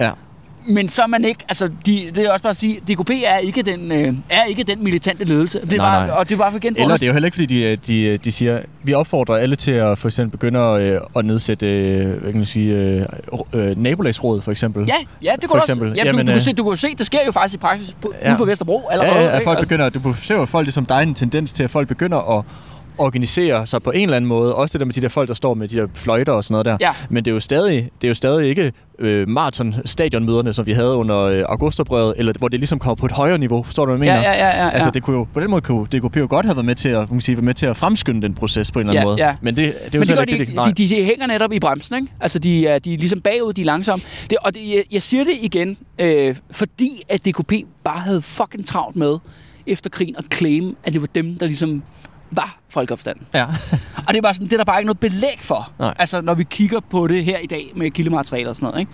Ja. 0.00 0.10
Men 0.66 0.88
så 0.88 1.02
er 1.02 1.06
man 1.06 1.24
ikke, 1.24 1.40
altså 1.48 1.68
de, 1.86 2.10
det 2.14 2.18
er 2.26 2.30
også 2.32 2.42
bare 2.42 2.50
at 2.50 2.56
sige, 2.56 2.80
DKP 2.80 3.10
er 3.26 3.38
ikke 3.38 3.62
den, 3.62 3.92
øh, 3.92 4.14
er 4.30 4.44
ikke 4.44 4.62
den 4.62 4.84
militante 4.84 5.24
ledelse. 5.24 5.60
Det 5.60 5.72
er 5.72 5.76
Nej, 5.76 5.86
bare, 5.86 6.06
nej. 6.06 6.16
Og 6.16 6.28
det 6.28 6.34
er 6.34 6.38
bare 6.38 6.50
for 6.50 6.56
igen 6.58 6.74
for 6.76 6.82
Eller 6.82 6.96
det 6.96 7.02
er 7.02 7.06
jo 7.06 7.12
heller 7.12 7.26
ikke, 7.26 7.34
fordi 7.34 7.46
de, 7.46 7.76
de, 7.76 8.16
de 8.18 8.30
siger, 8.30 8.60
vi 8.82 8.94
opfordrer 8.94 9.36
alle 9.36 9.56
til 9.56 9.70
at 9.70 9.98
for 9.98 10.08
eksempel 10.08 10.30
begynde 10.38 10.58
at, 10.60 10.88
øh, 10.88 11.00
at 11.16 11.24
nedsætte 11.24 11.66
øh, 11.66 12.06
hvad 12.08 12.20
kan 12.32 12.34
man 12.34 12.44
sige, 12.44 12.74
øh, 12.74 13.02
øh, 13.52 13.82
nabolagsråd, 13.82 14.42
for 14.42 14.50
eksempel. 14.50 14.84
Ja, 14.88 14.94
ja, 15.22 15.32
det 15.32 15.40
For 15.44 15.48
kunne 15.48 15.60
også. 15.60 15.72
eksempel. 15.72 15.92
Ja, 15.96 16.04
Jamen, 16.04 16.14
du, 16.14 16.20
du, 16.20 16.26
kan 16.26 16.34
øh, 16.34 16.40
se, 16.40 16.52
du 16.52 16.62
kan 16.62 16.70
jo 16.70 16.76
se, 16.76 16.88
det 16.98 17.06
sker 17.06 17.18
jo 17.26 17.32
faktisk 17.32 17.54
i 17.54 17.58
praksis 17.58 17.96
på, 18.02 18.14
Ja. 18.22 18.30
ude 18.30 18.38
på 18.38 18.44
Vesterbro 18.44 18.82
Ja, 18.90 18.92
allerede. 18.92 19.24
ja, 19.24 19.28
at 19.30 19.34
ikke? 19.34 19.44
folk 19.44 19.58
Altså, 19.58 19.68
begynder, 19.68 19.88
du 19.88 20.14
ser 20.22 20.34
jo 20.34 20.44
folk 20.44 20.66
ligesom, 20.66 20.86
der 20.86 20.94
er 20.94 21.00
en 21.00 21.14
tendens 21.14 21.52
til, 21.52 21.64
at 21.64 21.70
folk 21.70 21.88
begynder 21.88 22.38
at 22.38 22.44
organisere 22.98 23.66
sig 23.66 23.82
på 23.82 23.90
en 23.90 24.02
eller 24.02 24.16
anden 24.16 24.28
måde. 24.28 24.54
Også 24.54 24.72
det 24.72 24.80
der 24.80 24.86
med 24.86 24.94
de 24.94 25.00
der 25.00 25.08
folk, 25.08 25.28
der 25.28 25.34
står 25.34 25.54
med 25.54 25.68
de 25.68 25.76
der 25.76 25.86
fløjter 25.94 26.32
og 26.32 26.44
sådan 26.44 26.52
noget 26.52 26.66
der. 26.66 26.76
Ja. 26.80 26.92
Men 27.10 27.24
det 27.24 27.30
er 27.30 27.34
jo 27.34 27.40
stadig, 27.40 27.90
det 28.02 28.06
er 28.06 28.08
jo 28.08 28.14
stadig 28.14 28.48
ikke 28.48 28.72
øh, 28.98 29.28
maraton-stadionmøderne, 29.28 30.52
som 30.52 30.66
vi 30.66 30.72
havde 30.72 30.94
under 30.96 31.20
øh, 31.20 31.42
augustoprøvet, 31.48 32.14
eller 32.16 32.32
hvor 32.38 32.48
det 32.48 32.60
ligesom 32.60 32.78
kommer 32.78 32.94
på 32.94 33.06
et 33.06 33.12
højere 33.12 33.38
niveau. 33.38 33.62
Forstår 33.62 33.86
du, 33.86 33.96
hvad 33.96 34.06
jeg 34.06 34.16
mener? 34.16 34.28
ja, 34.30 34.38
ja, 34.46 34.56
ja, 34.56 34.64
ja. 34.64 34.70
Altså, 34.70 34.90
det 34.90 35.02
kunne 35.02 35.16
jo, 35.16 35.26
på 35.34 35.40
den 35.40 35.50
måde 35.50 35.60
kunne 35.60 35.86
DKP 35.86 36.16
jo 36.16 36.26
godt 36.30 36.46
have 36.46 36.56
været 36.56 36.66
med 36.66 36.74
til 36.74 36.88
at, 36.88 36.98
man 36.98 37.08
kan 37.08 37.20
sige, 37.20 37.36
være 37.36 37.44
med 37.44 37.54
til 37.54 37.66
at 37.66 37.76
fremskynde 37.76 38.22
den 38.22 38.34
proces 38.34 38.72
på 38.72 38.78
en 38.80 38.88
eller 38.88 39.00
anden 39.00 39.18
Ja, 39.18 39.24
måde. 39.24 39.26
ja. 39.28 39.36
Men 39.42 39.56
det, 39.56 39.64
det 39.64 39.74
er 39.74 39.88
jo 39.94 39.98
Men 39.98 40.08
det 40.08 40.16
gør 40.16 40.22
ikke 40.22 40.38
de, 40.38 40.46
det, 40.46 40.54
nej. 40.54 40.64
de, 40.64 40.72
de, 40.72 40.88
de 40.88 41.04
hænger 41.04 41.26
netop 41.26 41.52
i 41.52 41.58
bremsen, 41.60 41.96
ikke? 41.96 42.08
Altså, 42.20 42.38
de 42.38 42.66
er, 42.66 42.78
de 42.78 42.94
er 42.94 42.98
ligesom 42.98 43.20
bagud, 43.20 43.52
de 43.52 43.60
er 43.60 43.64
langsomme. 43.64 44.04
Det, 44.30 44.38
og 44.38 44.54
det, 44.54 44.60
jeg, 44.68 44.84
jeg 44.92 45.02
siger 45.02 45.24
det 45.24 45.32
igen, 45.42 45.76
øh, 45.98 46.36
fordi 46.50 47.02
at 47.08 47.24
DKP 47.26 47.52
bare 47.84 47.98
havde 48.00 48.22
fucking 48.22 48.66
travlt 48.66 48.96
med 48.96 49.16
efter 49.66 49.90
krigen 49.90 50.14
at 50.18 50.24
claim, 50.34 50.76
at 50.84 50.92
det 50.92 51.00
var 51.00 51.08
dem, 51.14 51.34
der 51.38 51.46
ligesom 51.46 51.82
var 52.36 52.58
folkeopstanden. 52.68 53.26
Ja. 53.34 53.44
Og 53.96 54.08
det 54.08 54.16
er 54.16 54.22
bare 54.22 54.34
sådan, 54.34 54.46
det 54.46 54.52
er 54.52 54.56
der 54.56 54.64
bare 54.64 54.78
ikke 54.80 54.86
noget 54.86 55.00
belæg 55.00 55.38
for. 55.40 55.70
Nej. 55.78 55.94
Altså, 55.98 56.20
når 56.20 56.34
vi 56.34 56.44
kigger 56.50 56.80
på 56.90 57.06
det 57.06 57.24
her 57.24 57.38
i 57.38 57.46
dag 57.46 57.72
med 57.76 57.90
kildemateriale 57.90 58.48
og 58.50 58.56
sådan 58.56 58.66
noget, 58.66 58.80
ikke? 58.80 58.92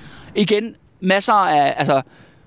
Igen, 0.54 0.74
masser 1.00 1.32
af 1.32 1.74
altså, 1.76 2.02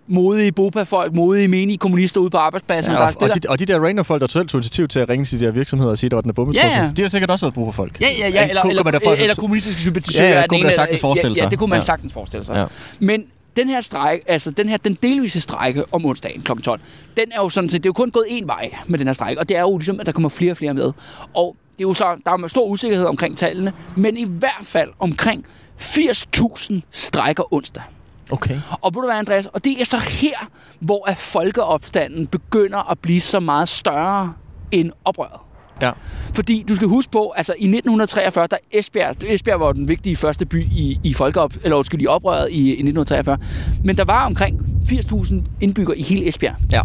modige 0.07 0.51
bopa-folk, 0.51 1.13
modige 1.13 1.47
menige 1.47 1.77
kommunister 1.77 2.21
ude 2.21 2.29
på 2.29 2.37
arbejdspladsen. 2.37 2.93
Ja, 2.93 2.99
der, 2.99 3.05
og, 3.05 3.13
og, 3.21 3.29
de, 3.35 3.39
og 3.49 3.59
de 3.59 3.65
der 3.65 3.79
random 3.79 4.05
folk, 4.05 4.21
der 4.21 4.27
selv 4.27 4.47
tog 4.47 4.59
initiativ 4.59 4.87
til 4.87 4.99
at 4.99 5.09
ringe 5.09 5.25
til 5.25 5.39
de 5.39 5.45
der 5.45 5.51
virksomheder 5.51 5.91
og 5.91 5.97
sige, 5.97 6.07
at 6.07 6.11
der 6.11 6.15
var 6.17 6.21
den 6.21 6.33
bombetrussel, 6.33 6.71
Ja, 6.71 6.83
ja. 6.83 6.91
de 6.97 7.01
har 7.01 7.09
sikkert 7.09 7.31
også 7.31 7.45
været 7.45 7.53
brug 7.53 7.65
for 7.65 7.71
folk. 7.71 8.01
Ja, 8.01 8.07
ja, 8.19 8.27
ja, 8.29 8.47
eller, 8.49 8.61
eller, 8.61 8.99
for- 9.03 9.13
eller 9.13 9.35
kommunistiske 9.35 9.81
sympatisører. 9.81 10.27
Ja, 10.29 10.35
ja, 10.35 10.41
den 10.41 10.49
kunne 10.49 10.63
man 10.63 10.73
sagtens 10.73 10.89
eller- 10.99 11.01
forestille 11.01 11.31
ja, 11.33 11.39
Ja, 11.39 11.45
sig. 11.45 11.51
det 11.51 11.59
kunne 11.59 11.69
man 11.69 11.81
sagtens 11.81 12.13
forestille 12.13 12.45
sig. 12.45 12.55
Ja. 12.55 12.65
Men 12.99 13.23
den 13.55 13.69
her 13.69 13.81
strejk, 13.81 14.23
altså 14.27 14.51
den 14.51 14.69
her, 14.69 14.77
den 14.77 14.97
delvise 15.03 15.41
strejke 15.41 15.83
om 15.91 16.05
onsdagen 16.05 16.41
kl. 16.41 16.61
12, 16.61 16.81
den 17.17 17.31
er 17.31 17.41
jo 17.41 17.49
sådan 17.49 17.69
set, 17.69 17.83
det 17.83 17.85
er 17.85 17.89
jo 17.89 17.93
kun 17.93 18.11
gået 18.11 18.25
én 18.25 18.45
vej 18.45 18.71
med 18.87 18.99
den 18.99 19.07
her 19.07 19.13
strejke, 19.13 19.39
og 19.39 19.49
det 19.49 19.57
er 19.57 19.61
jo 19.61 19.77
ligesom, 19.77 19.99
at 19.99 20.05
der 20.05 20.11
kommer 20.11 20.29
flere 20.29 20.51
og 20.51 20.57
flere 20.57 20.73
med. 20.73 20.91
Og 21.33 21.55
det 21.77 21.83
er 21.83 21.87
jo 21.87 21.93
så, 21.93 22.17
der 22.25 22.31
er 22.31 22.47
stor 22.47 22.65
usikkerhed 22.65 23.05
omkring 23.05 23.37
tallene, 23.37 23.73
men 23.95 24.17
i 24.17 24.25
hvert 24.25 24.61
fald 24.63 24.89
omkring 24.99 25.45
80.000 25.79 26.73
strækker 26.91 27.53
onsdag. 27.53 27.83
Okay. 28.31 28.59
Og 28.81 28.95
ved 28.95 29.01
du 29.01 29.07
hvad, 29.07 29.17
Andreas? 29.17 29.45
Og 29.45 29.63
det 29.63 29.81
er 29.81 29.85
så 29.85 29.97
her, 29.97 30.49
hvor 30.79 31.09
at 31.09 31.17
folkeopstanden 31.17 32.27
begynder 32.27 32.91
at 32.91 32.99
blive 32.99 33.21
så 33.21 33.39
meget 33.39 33.69
større 33.69 34.33
end 34.71 34.91
oprøret. 35.05 35.39
Ja. 35.85 35.91
Fordi 36.33 36.65
du 36.67 36.75
skal 36.75 36.87
huske 36.87 37.11
på, 37.11 37.33
altså 37.37 37.51
i 37.53 37.63
1943, 37.65 38.47
der 38.47 38.57
Esbjerg, 38.71 39.15
Esbjerg 39.23 39.59
var 39.59 39.71
den 39.71 39.87
vigtige 39.87 40.15
første 40.15 40.45
by 40.45 40.63
i, 40.63 40.99
i 41.03 41.13
folkeop, 41.13 41.53
eller 41.63 41.77
undskyld, 41.77 42.01
i 42.01 42.07
oprøret 42.07 42.47
i, 42.51 42.55
i 42.67 42.71
1943. 42.71 43.37
Men 43.83 43.97
der 43.97 44.03
var 44.05 44.25
omkring 44.25 44.59
80.000 44.85 45.35
indbyggere 45.61 45.97
i 45.97 46.01
hele 46.03 46.27
Esbjerg. 46.27 46.55
Ja. 46.71 46.81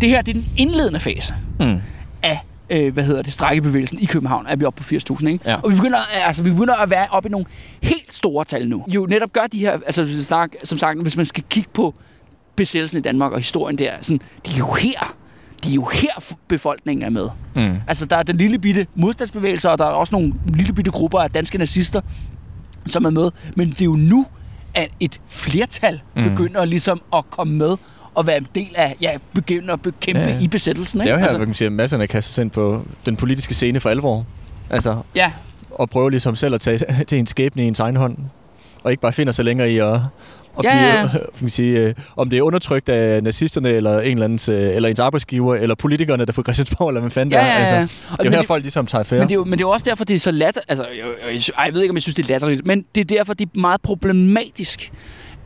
Det 0.00 0.08
her 0.08 0.22
det 0.22 0.30
er 0.36 0.40
den 0.40 0.46
indledende 0.56 1.00
fase 1.00 1.34
Mm. 1.60 1.76
af 2.22 2.40
øh, 2.70 2.92
hvad 2.94 3.04
hedder 3.04 3.22
det, 3.22 3.32
strækkebevægelsen 3.32 3.98
i 3.98 4.04
København, 4.04 4.46
er 4.46 4.56
vi 4.56 4.64
oppe 4.64 4.82
på 4.82 4.94
80.000, 5.14 5.26
ikke? 5.26 5.50
Ja. 5.50 5.56
Og 5.62 5.70
vi 5.70 5.74
begynder, 5.76 5.98
altså, 6.12 6.42
vi 6.42 6.50
begynder 6.50 6.74
at 6.74 6.90
være 6.90 7.06
oppe 7.10 7.28
i 7.28 7.30
nogle 7.32 7.46
helt 7.82 8.14
store 8.14 8.44
tal 8.44 8.68
nu. 8.68 8.84
Jo 8.94 9.06
netop 9.06 9.32
gør 9.32 9.46
de 9.52 9.58
her, 9.58 9.72
altså 9.72 10.24
som 10.64 10.78
sagt, 10.78 11.02
hvis 11.02 11.16
man 11.16 11.26
skal 11.26 11.44
kigge 11.50 11.68
på 11.74 11.94
besættelsen 12.56 12.98
i 12.98 13.02
Danmark 13.02 13.32
og 13.32 13.38
historien 13.38 13.78
der, 13.78 13.92
sådan, 14.00 14.20
de 14.46 14.52
er 14.54 14.58
jo 14.58 14.72
her, 14.72 15.14
de 15.66 15.70
er 15.70 15.74
jo 15.74 15.84
her 15.84 16.34
befolkningen 16.48 17.04
er 17.04 17.10
med. 17.10 17.28
Mm. 17.54 17.76
Altså 17.88 18.06
der 18.06 18.16
er 18.16 18.22
den 18.22 18.36
lille 18.36 18.58
bitte 18.58 18.86
modstandsbevægelser, 18.94 19.70
og 19.70 19.78
der 19.78 19.84
er 19.84 19.88
også 19.88 20.14
nogle 20.14 20.34
lille 20.46 20.72
bitte 20.72 20.90
grupper 20.90 21.18
af 21.20 21.30
danske 21.30 21.58
nazister, 21.58 22.00
som 22.86 23.04
er 23.04 23.10
med. 23.10 23.30
Men 23.56 23.70
det 23.70 23.80
er 23.80 23.84
jo 23.84 23.96
nu, 23.96 24.26
at 24.74 24.90
et 25.00 25.20
flertal 25.28 26.00
Mm. 26.16 26.22
begynder 26.22 26.64
ligesom 26.64 27.02
at 27.14 27.30
komme 27.30 27.54
med 27.54 27.76
og 28.14 28.26
være 28.26 28.36
en 28.36 28.46
del 28.54 28.68
af, 28.74 28.96
ja, 29.00 29.10
begynder 29.34 29.72
at 29.72 29.82
bekæmpe 29.82 30.20
Ja, 30.20 30.38
i 30.40 30.48
besættelsen. 30.48 31.00
Det 31.00 31.06
er 31.06 31.10
jo 31.10 31.16
ikke? 31.16 31.20
her, 31.20 31.24
altså, 31.24 31.36
altså, 31.36 31.46
man 31.48 31.54
siger, 31.54 31.70
masserne 31.70 32.06
kaster 32.06 32.32
sig 32.32 32.42
ind 32.42 32.50
på 32.50 32.82
den 33.06 33.16
politiske 33.16 33.54
scene 33.54 33.80
for 33.80 33.90
alvor. 33.90 34.26
Altså, 34.70 34.96
ja, 35.14 35.32
og 35.70 35.90
prøver 35.90 36.08
ligesom 36.08 36.36
selv 36.36 36.54
at 36.54 36.60
tage 36.60 36.78
til 37.08 37.18
en 37.18 37.26
skæbne 37.26 37.64
i 37.64 37.66
ens 37.66 37.80
egen 37.80 37.96
hånd. 37.96 38.16
Og 38.84 38.90
ikke 38.90 39.00
bare 39.00 39.12
finder 39.12 39.32
sig 39.32 39.44
længere 39.44 39.70
i 39.70 39.78
at, 39.78 40.00
at 40.58 40.64
Ja, 40.64 40.86
ja. 41.00 41.08
man 41.40 41.50
sige, 41.50 41.78
øh, 41.80 41.94
om 42.16 42.30
det 42.30 42.36
er 42.38 42.42
undertrykt 42.42 42.88
af 42.88 43.22
nazisterne, 43.22 43.68
eller 43.70 44.00
en 44.00 44.10
eller, 44.12 44.24
andens, 44.24 44.48
øh, 44.48 44.76
eller 44.76 44.88
ens 44.88 45.00
arbejdsgiver, 45.00 45.54
eller 45.54 45.74
politikerne, 45.74 46.24
der 46.24 46.32
på 46.32 46.42
Christiansborg, 46.42 46.88
eller 46.88 47.00
hvad 47.00 47.10
fanden 47.10 47.32
ja, 47.32 47.38
der 47.38 47.44
ja, 47.44 47.52
ja. 47.52 47.58
Altså, 47.58 47.74
Og- 48.10 48.18
det 48.18 48.24
er 48.26 48.30
jo 48.30 48.30
her, 48.30 48.38
det- 48.38 48.46
folk 48.46 48.62
ligesom 48.62 48.86
tager 48.86 49.00
affære. 49.00 49.18
Men 49.20 49.28
det, 49.28 49.34
er 49.34 49.38
jo, 49.38 49.44
men 49.44 49.52
det 49.52 49.64
er 49.64 49.68
jo 49.68 49.70
også 49.70 49.84
derfor, 49.90 50.04
det 50.04 50.14
er 50.16 50.20
så 50.20 50.30
latter... 50.30 50.60
Altså, 50.68 50.84
jeg, 50.84 51.04
jeg, 51.32 51.34
jeg, 51.34 51.66
jeg 51.66 51.74
ved 51.74 51.82
ikke, 51.82 51.90
om 51.92 51.96
jeg 51.96 52.02
synes, 52.02 52.14
det 52.14 52.22
er 52.24 52.28
latterligt, 52.28 52.66
men 52.66 52.84
det 52.94 53.00
er 53.00 53.04
derfor, 53.04 53.34
det 53.34 53.44
er 53.54 53.58
meget 53.60 53.80
problematisk, 53.82 54.92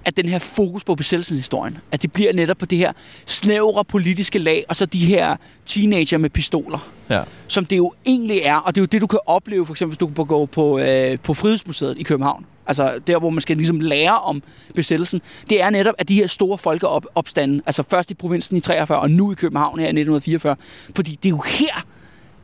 at 0.04 0.16
den 0.16 0.26
her 0.28 0.38
fokus 0.38 0.84
på 0.84 0.94
besættelseshistorien, 0.94 1.78
at 1.92 2.02
det 2.02 2.12
bliver 2.12 2.32
netop 2.32 2.56
på 2.58 2.66
det 2.66 2.78
her 2.78 2.92
snævre 3.26 3.84
politiske 3.84 4.38
lag, 4.38 4.64
og 4.68 4.76
så 4.76 4.86
de 4.86 4.98
her 5.06 5.36
teenager 5.66 6.18
med 6.18 6.30
pistoler, 6.30 6.90
Ja. 7.10 7.20
som 7.48 7.64
det 7.66 7.76
jo 7.76 7.92
egentlig 8.06 8.40
er, 8.44 8.56
og 8.56 8.74
det 8.74 8.80
er 8.80 8.82
jo 8.82 8.86
det, 8.86 9.00
du 9.00 9.06
kan 9.06 9.18
opleve, 9.26 9.66
for 9.66 9.72
eksempel, 9.72 9.90
hvis 9.90 9.98
du 9.98 10.06
kan 10.06 10.26
gå 10.26 10.46
på, 10.46 10.78
øh, 10.78 11.18
på 11.18 11.34
Frihedsmuseet 11.34 11.94
i 11.98 12.02
København, 12.02 12.44
altså 12.70 12.98
der, 13.06 13.18
hvor 13.18 13.30
man 13.30 13.40
skal 13.40 13.56
ligesom 13.56 13.80
lære 13.80 14.20
om 14.20 14.42
besættelsen, 14.74 15.22
det 15.50 15.62
er 15.62 15.70
netop, 15.70 15.94
at 15.98 16.08
de 16.08 16.14
her 16.14 16.26
store 16.26 16.58
folkeopstande, 16.58 17.62
altså 17.66 17.82
først 17.90 18.10
i 18.10 18.14
provinsen 18.14 18.56
i 18.56 18.60
43, 18.60 18.98
og 18.98 19.10
nu 19.10 19.32
i 19.32 19.34
København 19.34 19.78
her 19.78 19.86
i 19.86 19.88
1944, 19.88 20.56
fordi 20.96 21.18
det 21.22 21.28
er 21.28 21.30
jo 21.30 21.38
her, 21.46 21.86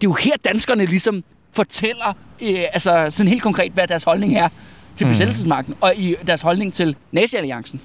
det 0.01 0.07
er 0.07 0.11
jo 0.11 0.13
her 0.13 0.33
danskerne 0.45 0.85
ligesom 0.85 1.25
fortæller, 1.53 2.13
øh, 2.43 2.65
altså 2.73 3.07
sådan 3.11 3.29
helt 3.31 3.43
konkret, 3.43 3.73
hvad 3.73 3.89
deres 3.89 4.05
holdning 4.05 4.37
er 4.37 4.49
til 4.97 5.05
Mm. 5.05 5.09
mm. 5.09 5.13
besættelsesmagten, 5.13 5.75
og 5.81 5.97
i 5.97 6.15
deres 6.27 6.41
holdning 6.41 6.73
til 6.73 6.97
nazi-alliancen. 7.13 7.81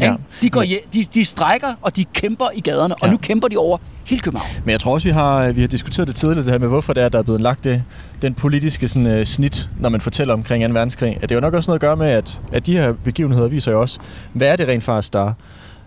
Ja. 0.00 0.06
Ja. 0.06 0.14
De, 0.42 0.50
går, 0.50 0.62
hje- 0.62 0.86
de, 0.92 1.04
de 1.14 1.24
strækker, 1.24 1.74
og 1.82 1.96
de 1.96 2.04
kæmper 2.04 2.46
i 2.54 2.60
gaderne, 2.60 2.94
og 2.94 3.06
Ja. 3.06 3.10
nu 3.10 3.16
kæmper 3.16 3.48
de 3.48 3.56
over 3.56 3.78
hele 4.04 4.20
København. 4.22 4.48
Men 4.64 4.70
jeg 4.70 4.80
tror 4.80 4.92
også, 4.94 5.08
vi 5.08 5.12
har, 5.12 5.52
vi 5.52 5.60
har 5.60 5.68
diskuteret 5.68 6.08
det 6.08 6.16
tidligere, 6.16 6.44
det 6.44 6.52
her 6.52 6.58
med, 6.58 6.68
hvorfor 6.68 6.92
det 6.92 7.02
er, 7.02 7.08
der 7.08 7.18
er 7.18 7.22
blevet 7.22 7.40
lagt 7.40 7.64
det, 7.64 7.82
den 8.22 8.34
politiske 8.34 8.88
sådan, 8.88 9.18
uh, 9.20 9.24
snit, 9.24 9.68
når 9.80 9.88
man 9.88 10.00
fortæller 10.00 10.34
omkring 10.34 10.68
2. 10.68 10.72
verdenskrig. 10.72 11.16
At 11.16 11.22
det 11.22 11.30
er 11.30 11.34
jo 11.36 11.40
nok 11.40 11.54
også 11.54 11.70
noget 11.70 11.76
at 11.78 11.80
gøre 11.80 11.96
med, 11.96 12.08
at, 12.08 12.40
at 12.52 12.66
de 12.66 12.72
her 12.72 12.92
begivenheder 12.92 13.48
viser 13.48 13.72
jo 13.72 13.80
også, 13.80 13.98
hvad 14.32 14.48
er 14.48 14.56
det 14.56 14.68
rent 14.68 14.84
faktisk, 14.84 15.12
der, 15.12 15.32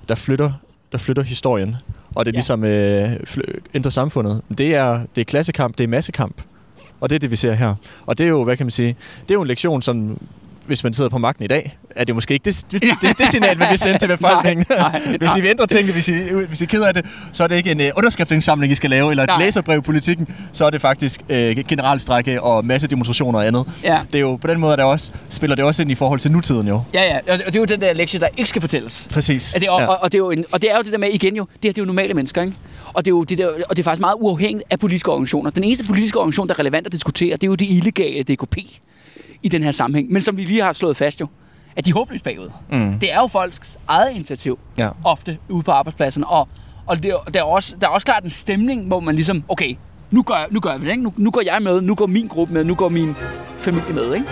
der, 0.09 0.15
flytter, 0.15 0.51
der 0.91 0.97
flytter 0.97 1.23
historien, 1.23 1.75
og 2.15 2.25
det 2.25 2.31
Ja. 2.31 2.35
ligesom 2.35 2.63
øh, 2.63 3.09
ændrer 3.73 3.91
samfundet. 3.91 4.41
Det 4.57 4.75
er, 4.75 4.99
det 5.15 5.21
er 5.21 5.25
klassekamp, 5.25 5.77
det 5.77 5.83
er 5.83 5.87
massekamp, 5.87 6.41
og 7.01 7.09
det 7.09 7.15
er 7.15 7.19
det, 7.19 7.31
vi 7.31 7.35
ser 7.35 7.53
her. 7.53 7.75
Og 8.05 8.17
det 8.17 8.23
er 8.23 8.27
jo, 8.29 8.43
hvad 8.43 8.57
kan 8.57 8.65
man 8.65 8.71
sige, 8.71 8.95
det 9.21 9.31
er 9.31 9.35
jo 9.35 9.41
en 9.41 9.47
lektion, 9.47 9.81
som 9.81 10.17
hvis 10.69 10.83
man 10.83 10.93
sidder 10.93 11.09
på 11.09 11.17
magten 11.17 11.45
i 11.45 11.47
dag, 11.47 11.77
er 11.89 12.03
det 12.03 12.15
måske 12.15 12.33
ikke 12.33 12.45
det, 12.45 12.65
det, 12.71 12.81
det, 13.01 13.17
det 13.17 13.27
signal, 13.27 13.57
man 13.57 13.69
vil 13.69 13.79
sende 13.79 13.99
til 13.99 14.07
befolkningen. 14.07 14.65
Nej, 14.69 15.01
nej, 15.05 15.17
hvis 15.21 15.29
I 15.37 15.41
vil 15.41 15.49
ændre 15.49 15.67
tingene, 15.67 15.93
hvis 15.93 16.07
I, 16.07 16.13
hvis 16.47 16.61
I 16.61 16.63
er 16.63 16.67
ked 16.67 16.81
af 16.81 16.93
det, 16.93 17.05
så 17.31 17.43
er 17.43 17.47
det 17.47 17.55
ikke 17.55 17.71
en 17.71 17.81
uh, 17.81 17.87
underskriftsindsamling, 17.97 18.71
I 18.71 18.75
skal 18.75 18.89
lave, 18.89 19.11
eller 19.11 19.23
et 19.23 19.29
Nej. 19.29 19.39
læserbrev 19.45 19.77
i 19.77 19.81
politikken, 19.81 20.27
så 20.53 20.65
er 20.65 20.69
det 20.69 20.81
faktisk 20.81 21.21
uh, 21.29 21.35
generalstrække 21.35 22.41
og 22.41 22.65
masse 22.65 22.87
demonstrationer 22.87 23.39
og 23.39 23.47
andet. 23.47 23.65
Ja. 23.83 23.99
Det 24.11 24.15
er 24.15 24.21
jo, 24.21 24.35
på 24.35 24.47
den 24.47 24.59
måde 24.59 24.71
er 24.71 24.75
det 24.75 24.85
også, 24.85 25.11
spiller 25.29 25.55
det 25.55 25.65
også 25.65 25.81
ind 25.81 25.91
i 25.91 25.95
forhold 25.95 26.19
til 26.19 26.31
nutiden 26.31 26.67
jo. 26.67 26.81
Ja, 26.93 27.03
ja, 27.03 27.33
og 27.33 27.37
det 27.37 27.55
er 27.55 27.59
jo 27.59 27.65
den 27.65 27.81
der 27.81 27.93
lektie, 27.93 28.19
der 28.19 28.27
ikke 28.37 28.49
skal 28.49 28.61
fortælles. 28.61 29.07
Præcis. 29.11 29.53
Er 29.53 29.59
det, 29.59 29.69
og, 29.69 29.79
ja. 29.79 29.83
ja. 29.83 29.89
og, 29.89 29.97
og, 30.01 30.11
det 30.11 30.17
er 30.17 30.19
jo 30.19 30.31
en, 30.31 30.45
og 30.51 30.61
det 30.61 30.71
er 30.71 30.75
jo 30.75 30.81
det 30.81 30.91
der 30.91 30.97
med, 30.97 31.09
igen 31.09 31.35
jo, 31.35 31.43
det 31.43 31.59
her 31.63 31.71
det 31.71 31.77
er 31.77 31.81
jo 31.81 31.85
normale 31.85 32.13
mennesker, 32.13 32.41
ikke? 32.41 32.53
Og 32.93 33.05
det 33.05 33.11
er 33.11 33.15
jo 33.15 33.23
det 33.23 33.37
der, 33.37 33.47
og 33.47 33.69
det 33.69 33.79
er 33.79 33.83
faktisk 33.83 34.01
meget 34.01 34.15
uafhængigt 34.19 34.63
af 34.69 34.79
politiske 34.79 35.11
organisationer. 35.11 35.51
Den 35.51 35.63
eneste 35.63 35.85
politiske 35.85 36.19
organisation, 36.19 36.47
der 36.47 36.53
er 36.53 36.59
relevant 36.59 36.85
at 36.85 36.91
diskutere, 36.91 37.31
det 37.31 37.43
er 37.43 37.47
jo 37.47 37.55
det 37.55 37.65
illegale 37.69 38.23
DKP 38.23 38.57
i 39.43 39.49
den 39.49 39.63
her 39.63 39.71
sammenhæng. 39.71 40.11
Men 40.11 40.21
som 40.21 40.37
vi 40.37 40.43
lige 40.45 40.61
har 40.63 40.73
slået 40.73 40.97
fast 40.97 41.21
jo, 41.21 41.27
at 41.75 41.85
de 41.85 41.89
er 41.89 41.93
håbløst 41.93 42.23
bagud. 42.23 42.49
Mm. 42.71 42.99
Det 42.99 43.13
er 43.13 43.19
jo 43.21 43.27
folks 43.27 43.77
eget 43.87 44.11
initiativ, 44.15 44.59
Ja. 44.77 44.89
ofte 45.03 45.37
ude 45.49 45.63
på 45.63 45.71
arbejdspladserne. 45.71 46.27
Og, 46.27 46.47
og 46.85 47.03
det, 47.03 47.11
er- 47.11 47.29
der, 47.33 47.39
er 47.39 47.43
også, 47.43 47.75
der 47.81 47.87
er 47.87 47.91
også 47.91 48.05
klart 48.05 48.23
en 48.23 48.29
stemning, 48.29 48.87
hvor 48.87 48.99
man 48.99 49.15
ligesom, 49.15 49.43
okay, 49.47 49.75
nu 50.11 50.21
gør, 50.21 50.35
nu 50.51 50.59
gør 50.59 50.77
vi 50.77 50.85
det, 50.85 50.91
ikke? 50.91 51.03
Nu, 51.03 51.13
nu 51.17 51.31
går 51.31 51.41
jeg 51.45 51.61
med, 51.61 51.81
nu 51.81 51.95
går 51.95 52.07
min 52.07 52.27
gruppe 52.27 52.53
med, 52.53 52.63
nu 52.63 52.75
går 52.75 52.89
min 52.89 53.15
familie 53.59 53.93
med, 53.93 54.13
ikke? 54.15 54.27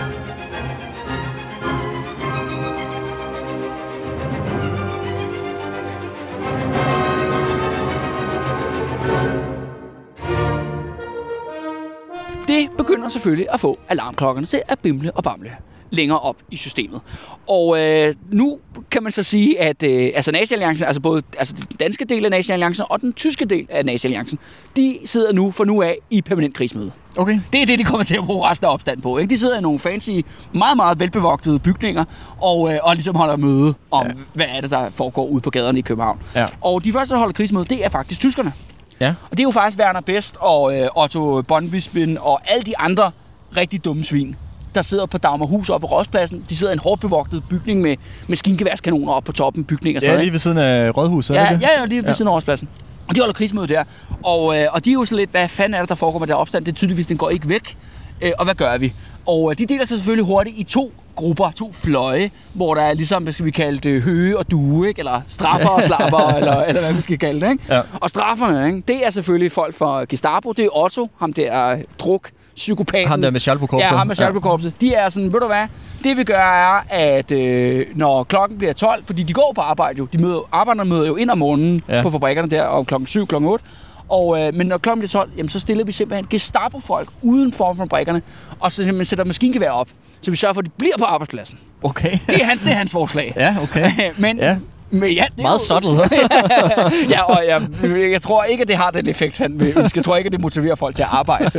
Det 12.48 12.68
begynder 12.78 13.08
selvfølgelig 13.08 13.46
at 13.52 13.60
få 13.60 13.78
alarmklokkerne 13.88 14.46
til 14.46 14.62
at 14.68 14.78
bimle 14.78 15.12
og 15.12 15.22
bamle 15.22 15.50
længere 15.90 16.18
op 16.18 16.36
i 16.50 16.56
systemet. 16.56 17.00
Og 17.46 17.80
øh, 17.80 18.14
nu 18.30 18.58
kan 18.90 19.02
man 19.02 19.12
så 19.12 19.22
sige, 19.22 19.60
at 19.60 19.82
øh, 19.82 20.10
altså 20.14 20.32
Nazi-alliancen, 20.32 20.86
altså 20.86 21.00
både 21.00 21.22
altså 21.38 21.54
den 21.54 21.76
danske 21.80 22.04
del 22.04 22.24
af 22.24 22.30
Nazi-alliancen 22.30 22.86
og 22.88 23.00
den 23.00 23.12
tyske 23.12 23.44
del 23.44 23.66
af 23.70 23.84
Nazi-alliancen, 23.84 24.38
de 24.76 24.98
sidder 25.04 25.32
nu 25.32 25.50
for 25.50 25.64
nu 25.64 25.82
af 25.82 25.96
i 26.10 26.22
permanent 26.22 26.54
krigsmøde. 26.54 26.92
Okay. 27.18 27.40
Det 27.52 27.62
er 27.62 27.66
det, 27.66 27.78
de 27.78 27.84
kommer 27.84 28.04
til 28.04 28.16
at 28.16 28.24
bruge 28.24 28.48
resten 28.48 28.66
af 28.66 28.72
opstand 28.72 29.02
på. 29.02 29.18
Ikke? 29.18 29.30
De 29.30 29.38
sidder 29.38 29.58
i 29.58 29.60
nogle 29.60 29.78
fancy, 29.78 30.10
meget, 30.54 30.76
meget 30.76 31.00
velbevogtede 31.00 31.58
bygninger, 31.58 32.04
og, 32.40 32.74
øh, 32.74 32.78
og 32.82 32.94
ligesom 32.94 33.14
holder 33.14 33.36
møde 33.36 33.74
om, 33.90 34.06
ja. 34.06 34.12
hvad 34.34 34.46
er 34.48 34.60
det, 34.60 34.70
der 34.70 34.90
foregår 34.90 35.26
ude 35.26 35.40
på 35.40 35.50
gaderne 35.50 35.78
i 35.78 35.82
København. 35.82 36.18
Ja. 36.34 36.46
Og 36.60 36.84
de 36.84 36.92
første, 36.92 37.14
der 37.14 37.18
holder 37.18 37.32
krigsmøde, 37.32 37.64
det 37.64 37.84
er 37.84 37.88
faktisk 37.88 38.20
tyskerne. 38.20 38.52
Ja. 39.00 39.08
Og 39.24 39.30
det 39.30 39.38
er 39.40 39.42
jo 39.44 39.50
faktisk 39.50 39.78
Werner 39.78 40.00
Best 40.00 40.36
og 40.40 40.76
øh, 40.80 40.88
Otto 40.96 41.42
Bonbisbin 41.42 42.18
og 42.20 42.40
alle 42.46 42.62
de 42.62 42.78
andre 42.78 43.10
rigtig 43.56 43.84
dumme 43.84 44.04
svin, 44.04 44.36
der 44.74 44.82
sidder 44.82 45.06
på 45.06 45.18
Dagmarhus 45.18 45.68
oppe 45.70 45.86
på 45.88 45.94
Rådspladsen. 45.94 46.44
De 46.48 46.56
sidder 46.56 46.72
i 46.72 46.74
en 46.74 46.78
hårdt 46.80 47.00
bevogtet 47.00 47.42
bygning 47.50 47.80
med 47.80 47.96
maskingeværskanoner 48.28 49.12
oppe 49.12 49.26
på 49.26 49.32
toppen 49.32 49.62
af 49.62 49.66
bygningen. 49.66 49.96
og 49.96 50.00
sådan 50.02 50.12
noget, 50.14 50.24
lige 50.24 50.32
ved 50.32 50.38
siden 50.38 50.58
af 50.58 50.96
Rådhuset, 50.96 51.34
Ja, 51.34 51.50
ikke? 51.52 51.66
ja, 51.66 51.80
ja, 51.80 51.84
lige 51.86 52.02
ved 52.02 52.08
Ja. 52.08 52.12
siden 52.14 52.28
af 52.28 52.32
Rådspladsen. 52.32 52.68
Og 53.08 53.14
de 53.14 53.20
holder 53.20 53.34
krigsmøde 53.34 53.66
der. 53.68 53.84
Og, 54.22 54.58
øh, 54.58 54.66
og 54.72 54.84
de 54.84 54.90
er 54.90 54.94
jo 54.94 55.04
så 55.04 55.16
lidt, 55.16 55.30
hvad 55.30 55.48
fanden 55.48 55.74
er 55.74 55.80
det, 55.80 55.88
der 55.88 55.94
foregår 55.94 56.18
med 56.18 56.26
der 56.26 56.34
opstand? 56.34 56.64
Det 56.64 56.72
er 56.72 56.76
tydeligvis, 56.76 57.06
den 57.06 57.16
går 57.16 57.30
ikke 57.30 57.48
væk. 57.48 57.76
Øh, 58.22 58.32
og 58.38 58.44
hvad 58.44 58.54
gør 58.54 58.78
vi? 58.78 58.92
Og 59.26 59.50
øh, 59.50 59.58
de 59.58 59.66
deler 59.66 59.84
sig 59.86 59.96
selvfølgelig 59.98 60.26
hurtigt 60.26 60.56
i 60.58 60.62
to 60.62 60.92
grupper, 61.18 61.50
to 61.50 61.72
fløje, 61.72 62.30
hvor 62.52 62.74
der 62.74 62.82
er 62.82 62.94
ligesom, 62.94 63.22
hvad 63.22 63.32
skal 63.32 63.46
vi 63.46 63.50
kalde 63.50 63.78
det, 63.78 64.02
høge 64.02 64.38
og 64.38 64.50
due, 64.50 64.88
ikke? 64.88 64.98
eller 64.98 65.20
straffer 65.28 65.68
og 65.68 65.84
slapper, 65.84 66.28
eller, 66.38 66.62
eller 66.62 66.80
hvad 66.80 66.92
vi 66.92 67.02
skal 67.02 67.18
kalde 67.18 67.40
det. 67.40 67.50
Ikke? 67.50 67.64
Ja. 67.68 67.80
Og 67.94 68.08
strafferne, 68.08 68.66
ikke? 68.66 68.82
det 68.88 69.06
er 69.06 69.10
selvfølgelig 69.10 69.52
folk 69.52 69.74
fra 69.74 70.04
Gestapo, 70.04 70.52
det 70.52 70.64
er 70.64 70.76
Otto, 70.84 71.10
ham 71.20 71.32
der 71.32 71.76
druk, 71.98 72.30
psykopaten. 72.56 73.08
Ham 73.08 73.22
der 73.22 73.30
med 73.30 73.40
Schalburg 73.40 73.80
Ja, 73.80 73.86
ham 73.86 74.06
med 74.06 74.14
Schalburg-korpset. 74.14 74.80
De 74.80 74.94
er 74.94 75.08
sådan, 75.08 75.32
ved 75.32 75.40
du 75.40 75.46
hvad, 75.46 75.66
det 76.04 76.16
vi 76.16 76.24
gør 76.24 76.38
er, 76.38 76.84
at 76.90 77.30
øh, 77.30 77.86
når 77.94 78.24
klokken 78.24 78.58
bliver 78.58 78.72
12, 78.72 79.04
fordi 79.06 79.22
de 79.22 79.32
går 79.32 79.52
på 79.54 79.60
arbejde 79.60 79.98
jo, 79.98 80.04
de 80.12 80.18
møder, 80.18 80.48
arbejderne 80.52 80.90
møder 80.90 81.06
jo 81.06 81.16
ind 81.16 81.30
om 81.30 81.38
morgenen 81.38 81.82
Ja. 81.88 81.96
ja. 81.96 82.02
på 82.02 82.10
fabrikkerne 82.10 82.50
der 82.50 82.62
om 82.62 82.84
klokken 82.84 83.06
7, 83.06 83.26
klokken 83.26 83.50
8, 83.50 83.64
og, 84.08 84.40
øh, 84.40 84.54
men 84.54 84.66
når 84.66 84.78
klokken 84.78 85.00
bliver 85.00 85.08
12, 85.08 85.30
jamen, 85.36 85.48
så 85.48 85.60
stiller 85.60 85.84
vi 85.84 85.92
simpelthen 85.92 86.26
Gestapo-folk 86.30 87.08
uden 87.22 87.52
for 87.52 87.74
fabrikkerne, 87.74 88.22
og 88.60 88.72
så 88.72 88.76
simpelthen 88.76 89.04
sætter 89.04 89.24
maskingevær 89.24 89.70
op, 89.70 89.88
så 90.20 90.30
vi 90.30 90.36
sørger 90.36 90.52
for, 90.52 90.60
at 90.60 90.64
de 90.64 90.70
bliver 90.78 90.96
på 90.98 91.04
arbejdspladsen. 91.04 91.58
Okay. 91.82 92.18
Det 92.26 92.40
er, 92.42 92.44
han, 92.44 92.58
det 92.58 92.68
er 92.70 92.74
hans 92.74 92.92
forslag. 92.92 93.32
ja, 93.36 93.56
okay. 93.62 93.92
men, 94.18 94.38
Ja. 94.38 94.56
men 94.90 95.12
ja, 95.12 95.24
det 95.36 95.38
er 95.38 95.42
Meget 95.42 95.60
subtle. 95.60 95.90
ja, 97.14 97.22
og 97.22 97.42
jeg, 97.48 97.62
jeg 98.10 98.22
tror 98.22 98.44
ikke, 98.44 98.62
at 98.62 98.68
det 98.68 98.76
har 98.76 98.90
den 98.90 99.08
effekt, 99.08 99.38
han 99.38 99.60
vil 99.60 99.72
ønske. 99.78 99.96
Jeg 99.98 100.04
tror 100.04 100.16
ikke, 100.16 100.28
at 100.28 100.32
det 100.32 100.40
motiverer 100.40 100.74
folk 100.74 100.94
til 100.96 101.02
at 101.02 101.08
arbejde, 101.12 101.50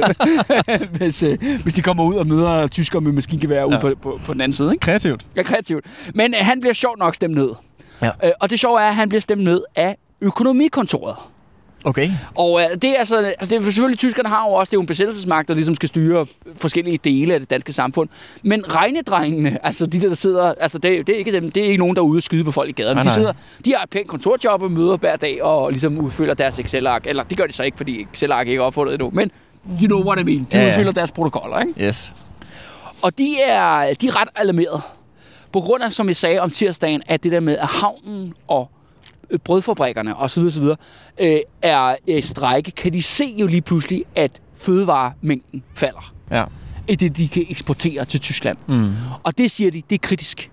hvis, 0.98 1.24
øh, 1.24 1.38
hvis 1.64 1.74
de 1.74 1.82
kommer 1.82 2.04
ud 2.04 2.16
og 2.16 2.28
møder 2.28 2.68
tyskere 2.68 3.02
med 3.02 3.12
maskingevær 3.12 3.58
ja. 3.60 3.66
ude 3.66 3.78
på, 3.82 3.92
på, 4.02 4.20
på 4.26 4.34
den 4.34 4.42
anden 4.42 4.54
side. 4.54 4.72
Ikke? 4.72 4.82
Kreativt. 4.82 5.26
Ja, 5.36 5.44
kreativt. 5.44 5.86
Men 6.16 6.34
øh, 6.34 6.40
han 6.42 6.60
bliver 6.60 6.74
sjovt 6.74 7.00
nok 7.00 7.16
stemt 7.16 7.36
ned. 7.36 7.50
Ja. 8.02 8.10
Øh, 8.24 8.32
og 8.40 8.50
det 8.50 8.60
sjove 8.60 8.82
er, 8.82 8.88
at 8.88 8.96
han 8.96 9.10
bliver 9.10 9.22
stemt 9.22 9.44
ned 9.44 9.62
af 9.76 9.96
økonomikontoret. 10.22 11.16
Okay. 11.84 12.12
Og 12.36 12.62
øh, 12.62 12.78
det 12.82 12.90
er 12.90 13.00
altså, 13.00 13.18
altså 13.18 13.56
det 13.56 13.62
er 13.62 13.72
selvfølgelig, 13.72 14.00
tyskerne 14.00 14.30
har 14.30 14.46
jo 14.48 14.54
også, 14.54 14.70
det 14.72 14.76
er 14.76 14.78
jo 14.78 14.82
en 14.82 14.88
besættelsesmagt, 14.88 15.48
der 15.48 15.54
ligesom 15.54 15.76
skal 15.76 15.90
styre 15.90 16.26
forskellige 16.56 17.00
dele 17.04 17.34
af 17.34 17.40
det 17.40 17.50
danske 17.50 17.74
samfund. 17.74 18.10
Men 18.44 18.76
regnedrengene, 18.76 19.66
altså 19.66 19.86
de 19.86 20.02
der, 20.02 20.08
der 20.08 20.16
sidder, 20.16 20.54
altså 20.60 20.78
det, 20.78 21.08
det, 21.08 21.14
er 21.16 21.20
ikke 21.20 21.32
dem, 21.34 21.52
det 21.52 21.64
er 21.64 21.68
ikke 21.68 21.78
nogen, 21.78 21.96
der 21.96 22.02
er 22.02 22.06
ude 22.06 22.20
og 22.20 22.24
skyde 22.24 22.44
på 22.44 22.52
folk 22.52 22.70
i 22.70 22.72
gaden. 22.72 22.96
Nej, 22.96 23.04
de, 23.04 23.12
sidder, 23.12 23.34
de 23.66 23.74
har 23.76 23.84
et 23.84 23.90
pænt 23.90 24.08
kontorjob 24.08 24.62
og 24.62 24.72
møder 24.72 24.98
hver 24.98 25.16
dag 25.16 25.44
og 25.44 25.72
ligesom 25.72 26.00
udfylder 26.00 26.34
deres 26.34 26.60
Excel-ark. 26.60 27.08
Eller 27.08 27.24
det 27.24 27.38
gør 27.38 27.46
de 27.46 27.54
så 27.54 27.64
ikke, 27.64 27.78
fordi 27.78 28.02
Excel-ark 28.14 28.48
ikke 28.48 28.60
er 28.60 28.66
opfundet 28.66 28.94
endnu. 28.94 29.10
Men 29.14 29.32
you 29.82 29.88
know 29.88 30.04
what 30.04 30.20
I 30.20 30.24
mean. 30.24 30.48
De 30.52 30.58
Ja, 30.58 30.64
ja. 30.64 30.70
udfylder 30.70 30.92
deres 30.92 31.12
protokoller, 31.12 31.60
ikke? 31.60 31.86
Yes. 31.88 32.12
Og 33.02 33.18
de 33.18 33.36
er, 33.48 33.94
de 34.02 34.08
er 34.08 34.22
ret 34.22 34.30
alarmeret. 34.36 34.82
På 35.54 35.60
grund 35.62 35.84
af, 35.84 35.94
som 35.94 36.08
jeg 36.08 36.16
sagde 36.16 36.40
om 36.40 36.50
tirsdagen, 36.50 37.02
at 37.08 37.24
det 37.24 37.32
der 37.32 37.40
med, 37.40 37.58
at 37.58 37.68
havnen 37.68 38.34
og 38.48 38.70
brødfabrikkerne 39.38 40.18
osv. 40.18 40.44
osv. 40.44 40.64
Øh, 41.20 41.40
er 41.62 41.96
i 42.08 42.22
strække, 42.22 42.72
kan 42.72 42.94
de 42.94 43.04
se 43.04 43.26
jo 43.40 43.48
lige 43.48 43.62
pludselig, 43.62 44.06
at 44.16 44.32
fødevaremængden 44.56 45.64
falder. 45.76 46.14
Ja. 46.32 46.44
I 46.88 46.96
det, 46.96 47.18
de 47.18 47.28
kan 47.28 47.46
eksportere 47.50 48.06
til 48.06 48.20
Tyskland. 48.20 48.58
Mm. 48.68 48.92
Og 49.24 49.38
det 49.38 49.52
siger 49.52 49.72
de, 49.72 49.82
det 49.90 49.96
er 49.96 50.08
kritisk. 50.08 50.52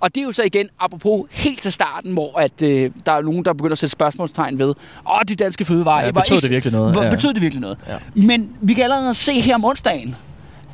Og 0.00 0.14
det 0.14 0.20
er 0.20 0.24
jo 0.24 0.32
så 0.32 0.42
igen, 0.42 0.68
apropos 0.80 1.26
helt 1.30 1.62
til 1.62 1.72
starten, 1.72 2.12
hvor 2.12 2.38
at, 2.38 2.62
øh, 2.62 2.90
der 3.06 3.12
er 3.12 3.22
nogen, 3.22 3.44
der 3.44 3.52
begynder 3.52 3.72
at 3.72 3.78
sætte 3.78 3.90
spørgsmålstegn 3.90 4.58
ved, 4.58 4.74
åh, 5.10 5.20
de 5.28 5.34
danske 5.34 5.64
fødevarer... 5.64 6.04
Ja, 6.04 6.10
betød 6.10 6.40
det 6.40 6.50
virkelig 6.50 6.72
noget? 6.72 6.96
Ja. 6.96 7.10
Betød 7.10 7.34
det 7.34 7.42
virkelig 7.42 7.60
noget? 7.60 7.78
Ja. 7.88 7.96
Men 8.14 8.50
vi 8.60 8.74
kan 8.74 8.84
allerede 8.84 9.14
se 9.14 9.40
her 9.40 9.54
om 9.54 9.64
onsdagen, 9.64 10.16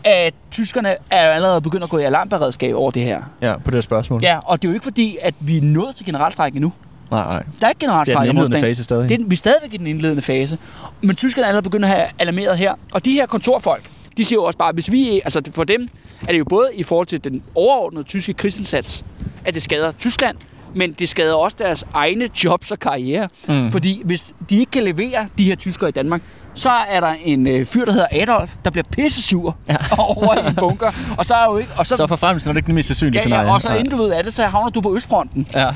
at 0.05 0.35
tyskerne 0.50 0.96
er 1.11 1.31
allerede 1.31 1.61
begyndt 1.61 1.85
at 1.85 1.90
gå 1.90 1.98
i 1.98 2.03
alarmberedskab 2.05 2.74
over 2.74 2.90
det 2.90 3.03
her. 3.03 3.22
Ja, 3.42 3.57
på 3.57 3.70
det 3.70 3.74
her 3.74 3.81
spørgsmål. 3.81 4.22
Ja, 4.22 4.38
og 4.38 4.62
det 4.62 4.68
er 4.68 4.70
jo 4.72 4.74
ikke 4.74 4.85
fordi, 4.85 5.18
at 5.22 5.35
vi 5.40 5.57
er 5.57 5.62
nået 5.62 5.96
til 5.96 6.07
generalstræk 6.07 6.55
endnu. 6.55 6.72
Nej, 7.11 7.23
nej. 7.25 7.43
Der 7.61 7.67
er 7.67 7.71
ikke 7.71 7.81
Det 7.81 7.88
er 7.88 8.05
den 8.05 8.29
indledende 8.29 8.61
fase 8.61 8.85
stadig. 8.85 9.09
Det 9.09 9.21
er, 9.21 9.25
vi 9.27 9.35
er 9.35 9.37
stadigvæk 9.37 9.75
i 9.75 9.77
den 9.77 9.87
indledende 9.87 10.23
fase. 10.23 10.59
Men 11.03 11.17
tyskerne 11.17 11.45
er 11.45 11.49
allerede 11.49 11.62
begyndt 11.62 11.85
at 11.85 11.90
have 11.90 12.07
alarmeret 12.19 12.59
her. 12.59 12.75
Og 12.93 13.05
de 13.05 13.12
her 13.12 13.27
kontorfolk, 13.27 13.90
de 14.17 14.25
siger 14.25 14.37
jo 14.37 14.45
også 14.45 14.59
bare, 14.59 14.73
hvis 14.73 14.93
vi... 14.93 15.21
Altså 15.25 15.43
for 15.53 15.64
dem 15.64 15.88
er 16.23 16.33
det 16.33 16.38
jo 16.38 16.45
både 16.45 16.69
i 16.75 16.83
forhold 16.83 17.07
til 17.07 17.25
den 17.25 17.43
overordnede 17.55 18.05
tyske 18.05 18.35
krigsindsats, 18.35 19.05
at 19.45 19.55
det 19.55 19.62
skader 19.62 19.93
Tyskland, 19.93 20.37
men 20.75 20.93
det 20.93 21.09
skader 21.09 21.35
også 21.35 21.57
deres 21.61 21.85
egne 21.95 22.29
jobs 22.45 22.73
og 22.73 22.79
karriere. 22.79 23.29
Mm. 23.49 23.73
Fordi 23.73 24.03
hvis 24.05 24.35
de 24.51 24.59
ikke 24.59 24.71
kan 24.71 24.83
levere 24.83 25.29
de 25.38 25.45
her 25.45 25.55
tyskere 25.55 25.88
i 25.88 25.93
Danmark, 25.93 26.23
så 26.55 26.71
er 26.71 27.01
der 27.01 27.09
en 27.25 27.47
øh, 27.47 27.67
fyr, 27.67 27.85
der 27.85 27.93
hedder 27.93 28.07
Adolf, 28.12 28.55
der 28.64 28.71
bliver 28.71 28.85
pissesur 28.93 29.57
ja. 29.69 29.77
over 29.99 30.35
i 30.45 30.49
en 30.49 30.55
bunker. 30.55 30.93
Og 31.19 31.27
så 31.27 31.35
er 31.35 31.45
jo 31.45 31.57
ikke... 31.57 31.71
Og 31.79 31.87
så, 31.87 31.97
Så 31.97 32.07
for 32.07 32.17
fremtiden 32.17 32.51
er 32.51 32.53
det 32.53 32.59
ikke 32.59 32.67
det 32.67 32.75
mest 32.75 32.87
sandsynlige 32.87 33.19
ja, 33.19 33.21
scenarie. 33.21 33.47
ja, 33.49 33.55
og 33.55 33.62
så 33.62 33.75
inden 33.75 33.90
du 33.90 33.97
ved 33.97 34.12
af 34.12 34.25
det, 34.25 34.35
så 34.35 34.45
havner 34.47 34.71
du 34.71 34.81
på 34.81 34.95
Østfronten. 34.97 35.49
Ja. 35.55 35.67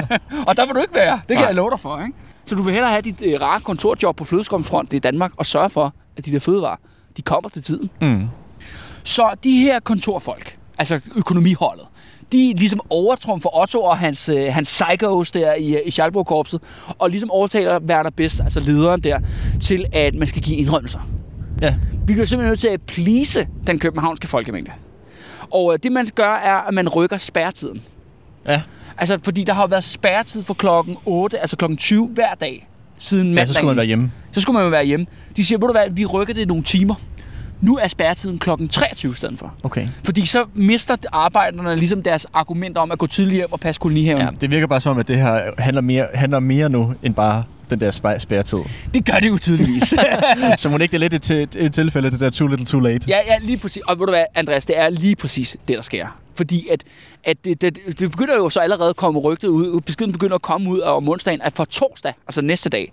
Og 0.48 0.56
der 0.56 0.66
vil 0.66 0.74
du 0.74 0.80
ikke 0.80 0.94
være. 0.94 1.12
Det 1.12 1.22
kan 1.28 1.36
Nej. 1.36 1.46
jeg 1.46 1.54
love 1.54 1.70
dig 1.70 1.80
for, 1.80 1.98
ikke? 2.00 2.12
Så 2.46 2.54
du 2.54 2.62
vil 2.62 2.72
hellere 2.72 2.90
have 2.90 3.02
dit 3.02 3.22
øh, 3.22 3.40
rare 3.40 3.60
kontorjob 3.60 4.16
på 4.16 4.24
flødeskomfronten 4.24 4.96
i 4.96 4.98
Danmark 5.00 5.32
og 5.36 5.46
sørge 5.46 5.70
for, 5.70 5.94
at 6.16 6.24
de 6.24 6.32
der 6.32 6.40
fødevarer, 6.40 6.76
de 7.16 7.22
kommer 7.22 7.48
til 7.48 7.62
tiden. 7.62 7.90
mm. 8.00 8.26
Så 9.04 9.34
de 9.44 9.58
her 9.58 9.80
kontorfolk, 9.80 10.56
altså 10.78 11.00
økonomiholdet, 11.16 11.86
de 12.32 12.54
ligesom 12.56 12.80
overtrumfer 12.90 13.60
Otto 13.60 13.82
og 13.82 13.98
hans, 13.98 14.28
øh, 14.28 14.52
hans 14.52 14.68
psychos 14.68 15.30
der 15.30 15.54
i, 15.54 15.82
i 15.86 15.90
Schalburg-korpset, 15.90 16.60
og 16.98 17.10
ligesom 17.10 17.30
overtaler 17.30 17.80
Werner 17.80 18.10
Best, 18.10 18.40
altså 18.40 18.60
lederen 18.60 19.00
der, 19.00 19.18
til 19.60 19.86
at 19.92 20.14
man 20.14 20.28
skal 20.28 20.42
give 20.42 20.56
indrømmelser. 20.56 21.08
Ja. 21.62 21.74
Vi 22.06 22.12
bliver 22.12 22.24
simpelthen 22.26 22.50
nødt 22.50 22.60
til 22.60 22.68
at 22.68 22.80
please 22.80 23.48
den 23.66 23.78
københavnske 23.78 24.26
folkemængde. 24.26 24.72
Og 25.50 25.72
øh, 25.72 25.78
det 25.82 25.92
man 25.92 26.06
gør, 26.14 26.34
er, 26.34 26.56
at 26.68 26.74
man 26.74 26.88
rykker 26.88 27.18
spærretiden. 27.18 27.82
Ja. 28.48 28.62
Altså, 28.98 29.18
fordi 29.22 29.44
der 29.44 29.52
har 29.52 29.66
været 29.66 29.84
spærretid 29.84 30.42
for 30.42 30.54
klokken 30.54 30.96
8, 31.04 31.38
altså 31.38 31.56
klokken 31.56 31.76
20 31.76 32.06
hver 32.06 32.34
dag 32.34 32.68
siden 32.98 33.26
mandagen. 33.26 33.38
ja, 33.38 33.46
så 33.46 33.54
skulle 33.54 33.66
man 33.66 33.76
være 33.76 33.86
hjemme. 33.86 34.12
Så 34.32 34.40
skulle 34.40 34.54
man 34.54 34.64
jo 34.64 34.70
være 34.70 34.84
hjemme. 34.84 35.06
De 35.36 35.44
siger, 35.44 35.58
ved 35.58 35.68
du 35.68 35.72
hvad, 35.72 35.90
vi 35.90 36.06
rykker 36.06 36.34
det 36.34 36.48
nogle 36.48 36.62
timer. 36.62 36.94
Nu 37.60 37.76
er 37.76 37.88
spærretiden 37.88 38.38
klokken 38.38 38.68
23 38.68 39.12
i 39.12 39.14
stedet 39.14 39.38
for. 39.38 39.54
Okay. 39.62 39.88
Fordi 40.04 40.26
så 40.26 40.44
mister 40.54 40.96
arbejderne 41.12 41.76
ligesom 41.76 42.02
deres 42.02 42.26
argumenter 42.32 42.80
om 42.80 42.92
at 42.92 42.98
gå 42.98 43.06
tidligere 43.06 43.36
hjem 43.36 43.52
og 43.52 43.60
passe 43.60 43.78
kolonihaven. 43.80 44.22
Ja, 44.22 44.28
det 44.40 44.50
virker 44.50 44.66
bare 44.66 44.80
som 44.80 44.90
om, 44.92 44.98
at 44.98 45.08
det 45.08 45.16
her 45.16 45.50
handler 45.58 45.80
mere, 45.82 46.06
handler 46.14 46.40
mere 46.40 46.68
nu, 46.68 46.94
end 47.02 47.14
bare 47.14 47.44
den 47.70 47.80
der 47.80 47.90
spær- 47.90 48.18
spærretid. 48.18 48.58
Det 48.94 49.04
gør 49.04 49.18
det 49.18 49.28
jo 49.28 49.38
tydeligvis. 49.38 49.94
så 50.58 50.68
må 50.68 50.78
det 50.78 50.82
ikke 50.84 50.92
det 50.92 51.04
er 51.04 51.08
lidt 51.08 51.30
et, 51.30 51.30
et, 51.30 51.56
et 51.66 51.72
tilfælde, 51.74 52.10
det 52.10 52.20
der 52.20 52.30
too 52.30 52.46
little 52.48 52.66
too 52.66 52.80
late? 52.80 53.08
ja, 53.08 53.18
ja, 53.26 53.38
lige 53.38 53.58
præcis. 53.58 53.82
Og 53.86 53.98
ved 53.98 54.06
du 54.06 54.12
hvad, 54.12 54.24
Andreas, 54.34 54.66
det 54.66 54.78
er 54.78 54.88
lige 54.88 55.16
præcis 55.16 55.56
det, 55.68 55.76
der 55.76 55.82
sker. 55.82 56.06
Fordi 56.34 56.68
at, 56.70 56.84
at 57.24 57.44
det, 57.44 57.60
det, 57.60 57.78
det 57.98 58.10
begynder 58.10 58.36
jo 58.36 58.50
så 58.50 58.60
allerede 58.60 58.90
at 58.90 58.96
komme 58.96 59.20
rygtet 59.20 59.48
ud, 59.48 59.80
beskeden 59.80 60.12
begynder 60.12 60.34
at 60.34 60.42
komme 60.42 60.70
ud 60.70 60.80
om 60.80 61.08
onsdagen, 61.08 61.42
at 61.42 61.52
for 61.52 61.64
torsdag, 61.64 62.12
altså 62.26 62.42
næste 62.42 62.70
dag, 62.70 62.92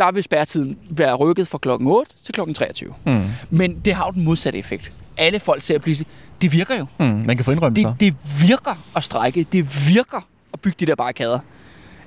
der 0.00 0.10
vil 0.12 0.22
spærretiden 0.22 0.78
være 0.90 1.14
rykket 1.14 1.48
fra 1.48 1.58
klokken 1.58 1.88
8 1.88 2.14
til 2.24 2.34
klokken 2.34 2.54
23. 2.54 2.94
Mm. 3.06 3.22
Men 3.50 3.80
det 3.84 3.94
har 3.94 4.06
jo 4.06 4.10
den 4.10 4.24
modsatte 4.24 4.58
effekt. 4.58 4.92
Alle 5.16 5.40
folk 5.40 5.62
ser 5.62 5.78
pludselig, 5.78 6.08
det 6.42 6.52
virker 6.52 6.78
jo. 6.78 6.86
Mm. 6.98 7.22
Man 7.26 7.36
kan 7.36 7.44
få 7.44 7.50
indrømmelser. 7.50 7.88
Det, 7.88 8.00
det 8.00 8.48
virker 8.48 8.84
at 8.96 9.04
strække. 9.04 9.46
Det 9.52 9.88
virker 9.88 10.26
at 10.52 10.60
bygge 10.60 10.76
de 10.80 10.86
der 10.86 10.94
barrikader. 10.94 11.38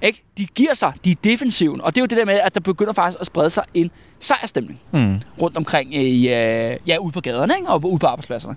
Ikke? 0.03 0.23
De 0.37 0.45
giver 0.45 0.73
sig. 0.73 0.93
De 1.05 1.11
er 1.11 1.15
defensiven. 1.23 1.81
Og 1.81 1.95
det 1.95 1.97
er 1.97 2.01
jo 2.01 2.05
det 2.05 2.17
der 2.17 2.25
med, 2.25 2.39
at 2.43 2.53
der 2.55 2.59
begynder 2.61 2.93
faktisk 2.93 3.19
at 3.21 3.25
sprede 3.25 3.49
sig 3.49 3.63
en 3.73 3.91
sejrstemning 4.19 4.79
Mm. 4.91 5.15
rundt 5.41 5.57
omkring 5.57 5.95
i, 5.95 6.27
øh, 6.27 6.77
ja, 6.87 6.97
ude 6.97 7.11
på 7.11 7.21
gaderne 7.21 7.53
ikke? 7.57 7.67
og 7.69 7.81
ude 7.91 7.99
på 7.99 8.07
arbejdspladserne. 8.07 8.55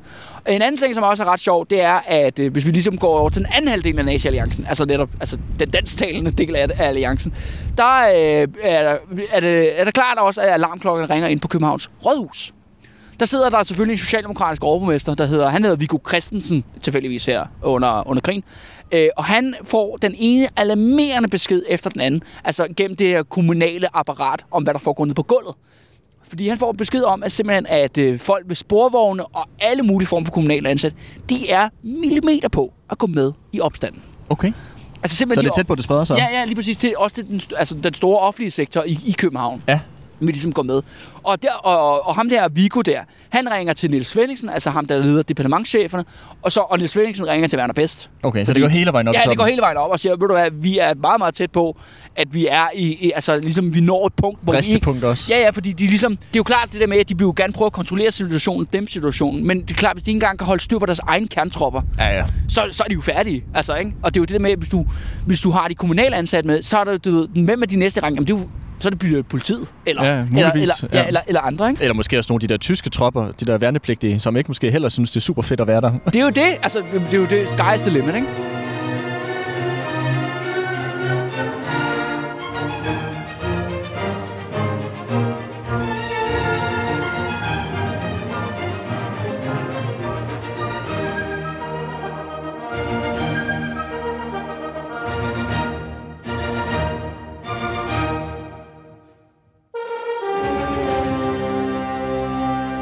En 0.48 0.62
anden 0.62 0.76
ting, 0.76 0.94
som 0.94 1.02
også 1.02 1.24
er 1.24 1.28
ret 1.28 1.40
sjov, 1.40 1.66
det 1.70 1.80
er, 1.80 2.00
at 2.06 2.38
øh, 2.38 2.52
hvis 2.52 2.66
vi 2.66 2.70
ligesom 2.70 2.98
går 2.98 3.18
over 3.18 3.30
til 3.30 3.42
den 3.42 3.52
anden 3.54 3.68
halvdel 3.68 3.98
af 3.98 4.04
Nazi-alliancen, 4.04 4.66
altså 4.68 4.84
netop 4.84 5.08
altså 5.20 5.38
den 5.58 5.70
dansktalende 5.70 6.30
del 6.30 6.56
af, 6.56 6.66
af 6.78 6.88
alliancen, 6.88 7.34
der, 7.76 7.98
øh, 8.08 8.48
er, 8.62 8.96
er, 9.32 9.40
det, 9.40 9.80
er 9.80 9.84
det 9.84 9.94
klart 9.94 10.18
også, 10.18 10.40
at 10.40 10.48
alarmklokken 10.48 11.10
ringer 11.10 11.28
ind 11.28 11.40
på 11.40 11.48
Københavns 11.48 11.90
Rådhus. 12.04 12.52
Der 13.20 13.26
sidder 13.26 13.50
der 13.50 13.62
selvfølgelig 13.62 13.92
en 13.92 13.98
socialdemokratisk 13.98 14.64
overborgmester, 14.64 15.14
der 15.14 15.26
hedder, 15.26 15.48
han 15.48 15.62
hedder 15.62 15.76
Viggo 15.76 15.98
Christensen, 16.08 16.64
tilfældigvis 16.82 17.26
her 17.26 17.46
under, 17.62 18.08
under 18.08 18.20
krigen. 18.20 18.44
Øh, 18.92 19.08
og 19.16 19.24
han 19.24 19.54
får 19.64 19.96
den 19.96 20.14
ene 20.18 20.48
alarmerende 20.56 21.28
besked 21.28 21.62
efter 21.68 21.90
den 21.90 22.00
anden, 22.00 22.22
altså 22.44 22.66
gennem 22.76 22.96
det 22.96 23.06
her 23.08 23.22
kommunale 23.22 23.96
apparat, 23.96 24.44
om 24.50 24.62
hvad 24.62 24.74
der 24.74 24.80
foregår 24.80 25.04
nede 25.04 25.14
på 25.14 25.22
gulvet. 25.22 25.54
Fordi 26.28 26.48
han 26.48 26.58
får 26.58 26.72
besked 26.72 27.02
om, 27.02 27.22
at 27.22 27.32
simpelthen, 27.32 27.66
at 27.68 27.98
øh, 27.98 28.18
folk 28.18 28.44
ved 28.48 28.56
sporvogne 28.56 29.24
og 29.26 29.48
alle 29.60 29.82
mulige 29.82 30.08
former 30.08 30.24
for 30.26 30.32
kommunale 30.32 30.68
ansat, 30.68 30.92
de 31.30 31.50
er 31.50 31.68
millimeter 31.82 32.48
på 32.48 32.72
at 32.90 32.98
gå 32.98 33.06
med 33.06 33.32
i 33.52 33.60
opstanden. 33.60 34.02
Okay. 34.30 34.52
Altså 35.02 35.14
Så 35.14 35.18
simpelthen, 35.18 35.44
det 35.44 35.48
er 35.50 35.52
de- 35.52 35.58
tæt 35.58 35.66
på, 35.66 35.72
at 35.72 35.76
det 35.76 35.84
spreder 35.84 36.04
sig? 36.04 36.16
Ja, 36.16 36.38
ja, 36.38 36.44
lige 36.44 36.54
præcis. 36.54 36.76
Til, 36.76 36.94
også 36.96 37.14
til 37.14 37.26
den, 37.28 37.40
altså, 37.56 37.74
den 37.82 37.94
store 37.94 38.18
offentlige 38.20 38.50
sektor 38.50 38.82
i, 38.82 38.98
i 39.06 39.12
København 39.18 39.62
Ja. 39.68 39.80
Vil 40.20 40.28
ligesom 40.28 40.52
gå 40.52 40.62
med. 40.62 40.82
Og, 41.22 41.42
der, 41.42 41.52
og, 41.52 42.06
og 42.06 42.14
ham 42.14 42.28
der, 42.28 42.48
Viggo 42.48 42.80
der, 42.82 43.00
han 43.28 43.52
ringer 43.52 43.72
til 43.74 43.90
Niels 43.90 44.08
Svendingsen, 44.08 44.48
altså 44.48 44.70
ham, 44.70 44.86
der 44.86 44.98
leder 45.02 45.22
departementcheferne, 45.22 46.04
og, 46.42 46.52
så, 46.52 46.60
og 46.60 46.78
Niels 46.78 46.92
Svendingsen 46.92 47.26
ringer 47.28 47.48
til 47.48 47.58
Werner 47.58 47.74
Best. 47.74 48.10
Okay, 48.22 48.40
så 48.40 48.46
Fordi- 48.46 48.60
det 48.60 48.68
går 48.70 48.72
hele 48.78 48.92
vejen 48.92 49.08
op 49.08 49.14
Ja, 49.14 49.20
det 49.30 49.38
går 49.38 49.46
hele 49.46 49.60
vejen 49.60 49.76
op 49.76 49.90
og 49.90 50.00
siger, 50.00 50.12
ved 50.16 50.28
du 50.28 50.34
hvad, 50.34 50.50
vi 50.52 50.78
er 50.78 50.94
meget, 50.94 51.18
meget 51.18 51.34
tæt 51.34 51.50
på, 51.52 51.76
at 52.16 52.34
vi 52.34 52.46
er 52.46 52.64
i, 52.74 52.82
i 53.06 53.12
altså 53.14 53.38
ligesom 53.38 53.74
vi 53.74 53.80
når 53.80 54.06
et 54.06 54.12
punkt, 54.14 54.38
hvor 54.42 54.52
vi 54.52 54.56
ikke, 54.58 54.66
Bristepunkt 54.66 55.04
også. 55.04 55.26
Ja, 55.34 55.40
ja, 55.40 55.50
fordi 55.50 55.72
de 55.72 55.86
ligesom, 55.86 56.16
det 56.16 56.24
er 56.24 56.28
jo 56.36 56.42
klart 56.42 56.68
det 56.72 56.80
der 56.80 56.86
med, 56.86 56.98
at 56.98 57.08
de 57.08 57.18
vil 57.18 57.24
jo 57.24 57.34
gerne 57.36 57.52
prøve 57.52 57.66
at 57.66 57.72
kontrollere 57.72 58.10
situationen, 58.10 58.68
dem 58.72 58.88
situationen, 58.88 59.46
men 59.46 59.60
det 59.62 59.70
er 59.70 59.74
klart, 59.74 59.96
hvis 59.96 60.02
de 60.04 60.10
ikke 60.10 60.16
engang 60.16 60.38
kan 60.38 60.46
holde 60.46 60.62
styr 60.62 60.78
på 60.78 60.86
deres 60.86 60.98
egne 60.98 61.28
kerntropper, 61.28 61.82
Ja, 61.98 62.16
ja. 62.16 62.24
så, 62.48 62.62
så 62.70 62.82
er 62.84 62.88
de 62.88 62.94
jo 62.94 63.00
færdige. 63.00 63.44
Altså, 63.54 63.74
ikke? 63.76 63.92
Og 64.02 64.14
det 64.14 64.20
er 64.20 64.20
jo 64.20 64.24
det 64.24 64.32
der 64.32 64.38
med, 64.38 64.50
at 64.50 64.58
hvis 64.58 64.68
du, 64.68 64.86
hvis 65.26 65.40
du 65.40 65.50
har 65.50 65.68
de 65.68 65.74
kommunale 65.74 66.16
ansat 66.16 66.44
med, 66.44 66.62
så 66.62 66.78
er 66.78 66.84
det, 66.84 67.04
du 67.04 67.10
ved, 67.10 67.28
hvem 67.44 67.62
er 67.62 67.66
de 67.66 67.76
næste 67.76 68.00
række? 68.00 68.14
Jamen, 68.14 68.26
det 68.26 68.34
er 68.34 68.38
jo, 68.38 68.48
så 68.78 68.88
er 68.88 68.90
det 68.90 68.98
bliver 68.98 69.22
politiet, 69.22 69.68
eller, 69.86 70.04
Ja, 70.04 70.10
eller, 70.20 70.50
eller, 70.52 70.86
ja. 70.92 70.98
ja. 71.00 71.06
eller, 71.06 71.20
eller 71.26 71.40
andre, 71.40 71.70
ikke? 71.70 71.82
Eller 71.82 71.94
måske 71.94 72.18
også 72.18 72.32
nogle 72.32 72.42
af 72.42 72.48
de 72.48 72.52
der 72.52 72.58
tyske 72.58 72.90
tropper, 72.90 73.30
de 73.40 73.44
der 73.44 73.58
værnepligtige, 73.58 74.18
som 74.18 74.36
ikke 74.36 74.48
måske 74.48 74.70
heller 74.70 74.88
synes, 74.88 75.10
det 75.10 75.16
er 75.16 75.20
super 75.20 75.42
fedt 75.42 75.60
at 75.60 75.66
være 75.66 75.80
der. 75.80 75.92
Det 76.06 76.16
er 76.16 76.22
jo 76.22 76.28
det, 76.28 76.42
altså, 76.62 76.82
det 77.10 77.14
er 77.14 77.18
jo 77.18 77.26
det, 77.26 77.44
sky's 77.46 77.76
the 77.80 77.90
limit, 77.90 78.14
ikke? 78.14 78.26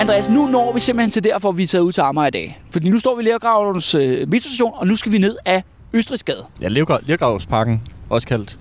Andreas, 0.04 0.28
nu 0.28 0.46
når 0.46 0.72
vi 0.72 0.80
simpelthen 0.80 1.10
til 1.10 1.24
der, 1.24 1.38
hvor 1.38 1.52
vi 1.52 1.62
er 1.62 1.66
taget 1.66 1.82
ud 1.82 1.92
til 1.92 2.00
Amager 2.00 2.26
i 2.26 2.30
dag. 2.30 2.62
Fordi 2.70 2.88
nu 2.88 2.98
står 2.98 3.16
vi 3.16 3.22
i 3.22 3.26
Lergravens 3.26 3.94
øh, 3.94 4.28
metrostation, 4.28 4.72
og 4.74 4.86
nu 4.86 4.96
skal 4.96 5.12
vi 5.12 5.18
ned 5.18 5.36
af 5.44 5.62
Østrigsgade. 5.92 6.44
Ja, 6.60 6.68
Lergravsparken, 6.68 7.82
også 8.10 8.28
kaldt. 8.28 8.58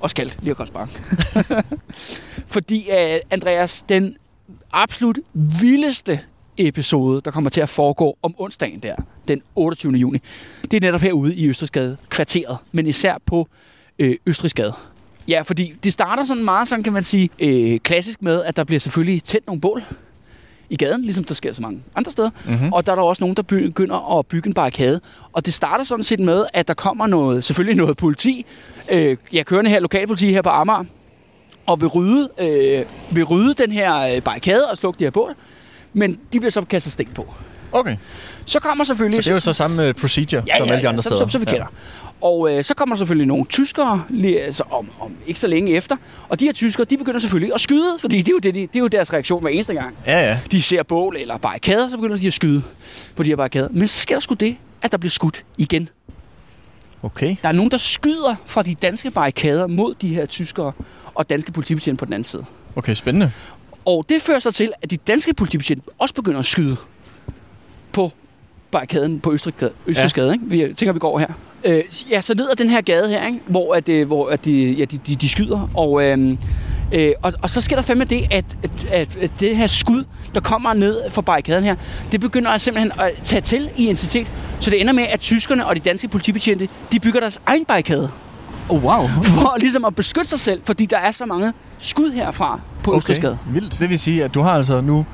Også 0.00 0.16
kaldt 0.16 0.38
Lergravspark. 0.42 0.88
Fordi, 2.54 2.90
øh, 2.90 3.20
Andreas, 3.30 3.84
den 3.88 4.16
absolut 4.72 5.18
vildeste 5.34 6.20
episode, 6.58 7.20
der 7.24 7.30
kommer 7.30 7.50
til 7.50 7.60
at 7.60 7.68
foregå 7.68 8.18
om 8.22 8.34
onsdagen 8.38 8.78
der, 8.78 8.96
den 9.28 9.42
28. 9.54 9.92
juni, 9.92 10.18
det 10.62 10.74
er 10.74 10.80
netop 10.80 11.00
herude 11.00 11.34
i 11.34 11.48
Østrigsgade 11.48 11.96
kvarteret, 12.08 12.56
men 12.72 12.86
især 12.86 13.16
på 13.26 13.48
øh, 13.98 14.16
Østrigsgade. 14.26 14.72
Ja, 15.28 15.42
fordi 15.42 15.74
det 15.84 15.92
starter 15.92 16.24
sådan 16.24 16.44
meget, 16.44 16.68
sådan 16.68 16.82
kan 16.82 16.92
man 16.92 17.02
sige, 17.02 17.30
øh, 17.38 17.80
klassisk 17.80 18.22
med, 18.22 18.42
at 18.42 18.56
der 18.56 18.64
bliver 18.64 18.80
selvfølgelig 18.80 19.24
tændt 19.24 19.46
nogle 19.46 19.60
bål 19.60 19.82
i 20.72 20.76
gaden, 20.76 21.02
ligesom 21.02 21.24
der 21.24 21.34
sker 21.34 21.52
så 21.52 21.62
mange 21.62 21.82
andre 21.94 22.12
steder. 22.12 22.30
Mm-hmm. 22.46 22.72
Og 22.72 22.86
der 22.86 22.92
er 22.92 22.96
der 22.96 23.02
også 23.02 23.22
nogen, 23.22 23.36
der 23.36 23.42
begynder 23.42 24.18
at 24.18 24.26
bygge 24.26 24.46
en 24.46 24.54
barrikade. 24.54 25.00
Og 25.32 25.46
det 25.46 25.54
starter 25.54 25.84
sådan 25.84 26.02
set 26.02 26.20
med, 26.20 26.44
at 26.52 26.68
der 26.68 26.74
kommer 26.74 27.06
noget, 27.06 27.44
selvfølgelig 27.44 27.76
noget 27.76 27.96
politi, 27.96 28.46
øh, 28.88 29.16
jeg 29.32 29.46
kørende 29.46 29.70
her, 29.70 29.80
lokalpoliti 29.80 30.32
her 30.32 30.42
på 30.42 30.48
Amager, 30.48 30.84
og 31.66 31.80
vil 31.80 31.88
rydde, 31.88 32.28
øh, 32.38 32.84
vil 33.10 33.24
rydde 33.24 33.54
den 33.62 33.72
her 33.72 34.14
øh, 34.14 34.22
barrikade 34.22 34.70
og 34.70 34.76
slukke 34.76 34.98
de 34.98 35.04
her 35.04 35.10
bål. 35.10 35.34
Men 35.92 36.20
de 36.32 36.40
bliver 36.40 36.50
så 36.50 36.62
kastet 36.62 36.92
stik 36.92 37.14
på. 37.14 37.34
Okay. 37.72 37.96
Så 38.46 38.60
kommer 38.60 38.84
selvfølgelig... 38.84 39.16
Så 39.16 39.22
det 39.22 39.28
er 39.28 39.32
jo 39.32 39.40
så 39.40 39.52
samme 39.52 39.84
øh, 39.84 39.94
procedure 39.94 40.42
ja, 40.46 40.56
som 40.58 40.66
ja, 40.66 40.72
alle 40.72 40.80
de 40.80 40.86
ja, 40.86 40.88
andre 40.88 41.02
som, 41.02 41.10
steder. 41.10 41.20
som, 41.20 41.30
som 41.30 41.40
vi 41.40 41.46
kender. 41.46 41.66
Og 42.20 42.52
øh, 42.52 42.64
så 42.64 42.74
kommer 42.74 42.94
der 42.94 42.98
selvfølgelig 42.98 43.26
nogle 43.26 43.44
tyskere, 43.44 44.04
lige, 44.08 44.42
altså 44.42 44.62
om, 44.70 44.90
om 45.00 45.12
ikke 45.26 45.40
så 45.40 45.46
længe 45.46 45.72
efter. 45.72 45.96
Og 46.28 46.40
de 46.40 46.44
her 46.44 46.52
tyskere, 46.52 46.84
de 46.84 46.96
begynder 46.98 47.20
selvfølgelig 47.20 47.54
at 47.54 47.60
skyde, 47.60 47.98
fordi 47.98 48.18
det 48.18 48.28
er 48.28 48.32
jo, 48.32 48.38
det, 48.38 48.54
de, 48.54 48.60
det 48.60 48.76
er 48.76 48.80
jo 48.80 48.88
deres 48.88 49.12
reaktion 49.12 49.42
hver 49.42 49.50
eneste 49.50 49.74
gang. 49.74 49.96
Ja, 50.06 50.20
ja. 50.20 50.38
De 50.50 50.62
ser 50.62 50.82
bål 50.82 51.16
eller 51.16 51.36
barrikader, 51.36 51.88
så 51.88 51.96
begynder 51.96 52.16
de 52.16 52.26
at 52.26 52.32
skyde 52.32 52.62
på 53.16 53.22
de 53.22 53.28
her 53.28 53.36
barrikader. 53.36 53.68
Men 53.70 53.88
så 53.88 53.98
sker 53.98 54.14
der 54.14 54.20
sgu 54.20 54.34
det, 54.34 54.56
at 54.82 54.92
der 54.92 54.98
bliver 54.98 55.10
skudt 55.10 55.44
igen. 55.58 55.88
Okay. 57.02 57.36
Der 57.42 57.48
er 57.48 57.52
nogen, 57.52 57.70
der 57.70 57.76
skyder 57.76 58.34
fra 58.46 58.62
de 58.62 58.74
danske 58.74 59.10
barrikader 59.10 59.66
mod 59.66 59.94
de 59.94 60.08
her 60.14 60.26
tyskere 60.26 60.72
og 61.14 61.30
danske 61.30 61.52
politibetjente 61.52 61.98
på 61.98 62.04
den 62.04 62.12
anden 62.12 62.24
side. 62.24 62.44
Okay, 62.76 62.94
spændende. 62.94 63.32
Og 63.84 64.04
det 64.08 64.22
fører 64.22 64.38
så 64.38 64.50
til, 64.50 64.72
at 64.82 64.90
de 64.90 64.96
danske 64.96 65.34
politibetjente 65.34 65.84
også 65.98 66.14
begynder 66.14 66.38
at 66.38 66.46
skyde 66.46 66.76
på 67.92 68.12
barrikaden 68.70 69.20
på 69.20 69.32
Østergade, 69.32 69.72
Østergade 69.86 70.26
ja. 70.26 70.32
ikke? 70.32 70.68
Vi 70.68 70.74
tænker, 70.74 70.92
vi 70.92 70.98
går 70.98 71.18
her. 71.18 71.28
Øh, 71.64 71.84
ja, 72.10 72.20
så 72.20 72.34
ned 72.34 72.50
ad 72.50 72.56
den 72.56 72.70
her 72.70 72.80
gade 72.80 73.08
her, 73.08 73.26
ikke? 73.26 73.40
hvor, 73.46 73.74
at, 73.74 73.88
øh, 73.88 74.06
hvor 74.06 74.28
at 74.28 74.44
de, 74.44 74.72
ja, 74.72 74.84
de, 74.84 74.98
de, 75.06 75.14
de 75.14 75.28
skyder. 75.28 75.68
Og, 75.74 76.04
øh, 76.04 76.36
øh, 76.92 77.12
og, 77.22 77.32
og 77.42 77.50
så 77.50 77.60
sker 77.60 77.76
der 77.76 77.82
fandme 77.82 78.04
det, 78.04 78.26
at, 78.30 78.44
at, 78.90 79.16
at, 79.16 79.30
det 79.40 79.56
her 79.56 79.66
skud, 79.66 80.04
der 80.34 80.40
kommer 80.40 80.74
ned 80.74 81.10
fra 81.10 81.22
barrikaden 81.22 81.64
her, 81.64 81.74
det 82.12 82.20
begynder 82.20 82.50
at 82.50 82.60
simpelthen 82.60 82.92
at 83.00 83.12
tage 83.24 83.40
til 83.40 83.70
i 83.76 83.82
intensitet. 83.82 84.26
Så 84.60 84.70
det 84.70 84.80
ender 84.80 84.92
med, 84.92 85.04
at 85.10 85.20
tyskerne 85.20 85.66
og 85.66 85.74
de 85.74 85.80
danske 85.80 86.08
politibetjente, 86.08 86.68
de 86.92 87.00
bygger 87.00 87.20
deres 87.20 87.40
egen 87.46 87.64
barrikade. 87.64 88.10
Oh, 88.68 88.84
wow. 88.84 89.08
For 89.22 89.56
ligesom 89.58 89.84
at 89.84 89.94
beskytte 89.94 90.30
sig 90.30 90.40
selv, 90.40 90.62
fordi 90.64 90.86
der 90.86 90.98
er 90.98 91.10
så 91.10 91.26
mange 91.26 91.52
skud 91.78 92.10
herfra 92.10 92.60
på 92.82 92.90
okay. 92.90 92.98
Østergade. 92.98 93.38
vildt. 93.46 93.80
Det 93.80 93.90
vil 93.90 93.98
sige, 93.98 94.24
at 94.24 94.34
du 94.34 94.40
har 94.42 94.50
altså 94.50 94.80
nu 94.80 95.06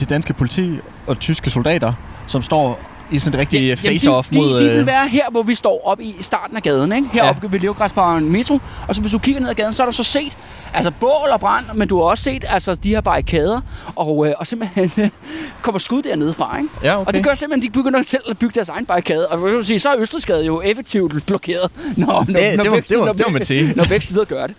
de 0.00 0.04
danske 0.04 0.32
politi 0.32 0.78
og 1.06 1.18
tyske 1.18 1.50
soldater, 1.50 1.92
som 2.26 2.42
står 2.42 2.80
i 3.10 3.18
sådan 3.18 3.34
et 3.34 3.40
rigtig 3.40 3.60
ja, 3.60 3.74
face-off 3.74 4.30
de, 4.30 4.36
mod... 4.38 4.58
De, 4.58 4.64
de 4.64 4.70
vil 4.70 4.80
øh, 4.80 4.86
være 4.86 5.08
her, 5.08 5.30
hvor 5.30 5.42
vi 5.42 5.54
står 5.54 5.80
op 5.84 6.00
i 6.00 6.16
starten 6.20 6.56
af 6.56 6.62
gaden, 6.62 6.92
ikke? 6.92 7.08
Heroppe 7.12 7.40
ja. 7.42 7.48
ved 7.50 7.60
Levegræsbaren 7.60 8.32
Metro. 8.32 8.58
Og 8.88 8.94
så 8.94 9.00
hvis 9.00 9.12
du 9.12 9.18
kigger 9.18 9.40
ned 9.40 9.50
ad 9.50 9.54
gaden, 9.54 9.72
så 9.72 9.82
har 9.82 9.90
du 9.90 9.96
så 9.96 10.04
set 10.04 10.36
altså 10.74 10.90
bål 11.00 11.28
og 11.32 11.40
brand, 11.40 11.64
men 11.74 11.88
du 11.88 11.96
har 11.96 12.04
også 12.04 12.24
set 12.24 12.44
altså, 12.48 12.74
de 12.74 12.88
her 12.88 13.00
barrikader, 13.00 13.60
og, 13.96 14.28
øh, 14.28 14.34
og 14.38 14.46
simpelthen 14.46 15.10
kommer 15.62 15.78
skud 15.78 16.02
dernede 16.02 16.34
fra, 16.34 16.58
ikke? 16.58 16.68
Ja, 16.82 16.96
okay. 16.96 17.06
Og 17.06 17.14
det 17.14 17.24
gør 17.24 17.34
simpelthen, 17.34 17.68
at 17.68 17.74
de 17.74 17.78
begynder 17.78 18.02
selv 18.02 18.22
at 18.30 18.38
bygge 18.38 18.54
deres 18.54 18.68
egen 18.68 18.86
barrikade. 18.86 19.28
Og 19.28 19.44
vil 19.44 19.52
du 19.52 19.62
sige, 19.62 19.80
så 19.80 19.88
er 19.88 20.00
Østerskade 20.00 20.46
jo 20.46 20.60
effektivt 20.60 21.26
blokeret, 21.26 21.70
når, 21.96 22.06
når, 22.06 22.20
det, 22.40 22.56
når, 22.56 22.62
det, 22.62 22.72
var, 22.72 22.80
det, 22.80 22.98
var, 22.98 23.12
det 23.12 23.26
må 23.26 23.32
man 23.32 23.42
sige. 23.42 23.72
når 23.76 23.84
begge 23.84 24.06
sider 24.06 24.24
gør 24.24 24.46
det. 24.46 24.56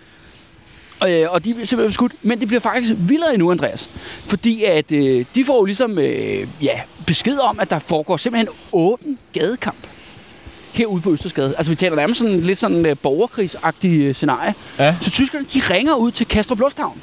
Og, 1.00 1.12
øh, 1.12 1.32
og 1.32 1.44
de 1.44 1.54
bliver 1.54 1.66
simpelthen 1.66 1.92
skudt. 1.92 2.12
Men 2.22 2.40
det 2.40 2.48
bliver 2.48 2.60
faktisk 2.60 2.94
vildere 2.98 3.34
endnu, 3.34 3.50
Andreas. 3.50 3.90
Fordi 4.26 4.64
at 4.64 4.92
øh, 4.92 5.24
de 5.34 5.44
får 5.44 5.58
jo 5.58 5.64
ligesom 5.64 5.98
øh, 5.98 6.48
ja, 6.62 6.80
besked 7.06 7.38
om, 7.38 7.60
at 7.60 7.70
der 7.70 7.78
foregår 7.78 8.16
simpelthen 8.16 8.48
åben 8.72 9.18
gadekamp 9.32 9.86
herude 10.72 11.02
på 11.02 11.12
Østersgade. 11.12 11.54
Altså 11.56 11.72
vi 11.72 11.76
taler 11.76 11.96
nærmest 11.96 12.20
sådan 12.20 12.40
lidt 12.40 12.58
sådan 12.58 12.86
øh, 12.86 12.96
borgerkrigsagtig 13.02 14.00
øh, 14.00 14.14
scenarie. 14.14 14.54
Ja. 14.78 14.96
Så 15.00 15.10
tyskerne, 15.10 15.44
de 15.54 15.60
ringer 15.74 15.94
ud 15.94 16.10
til 16.10 16.26
Kastrup 16.26 16.60
Lufthavn. 16.60 17.02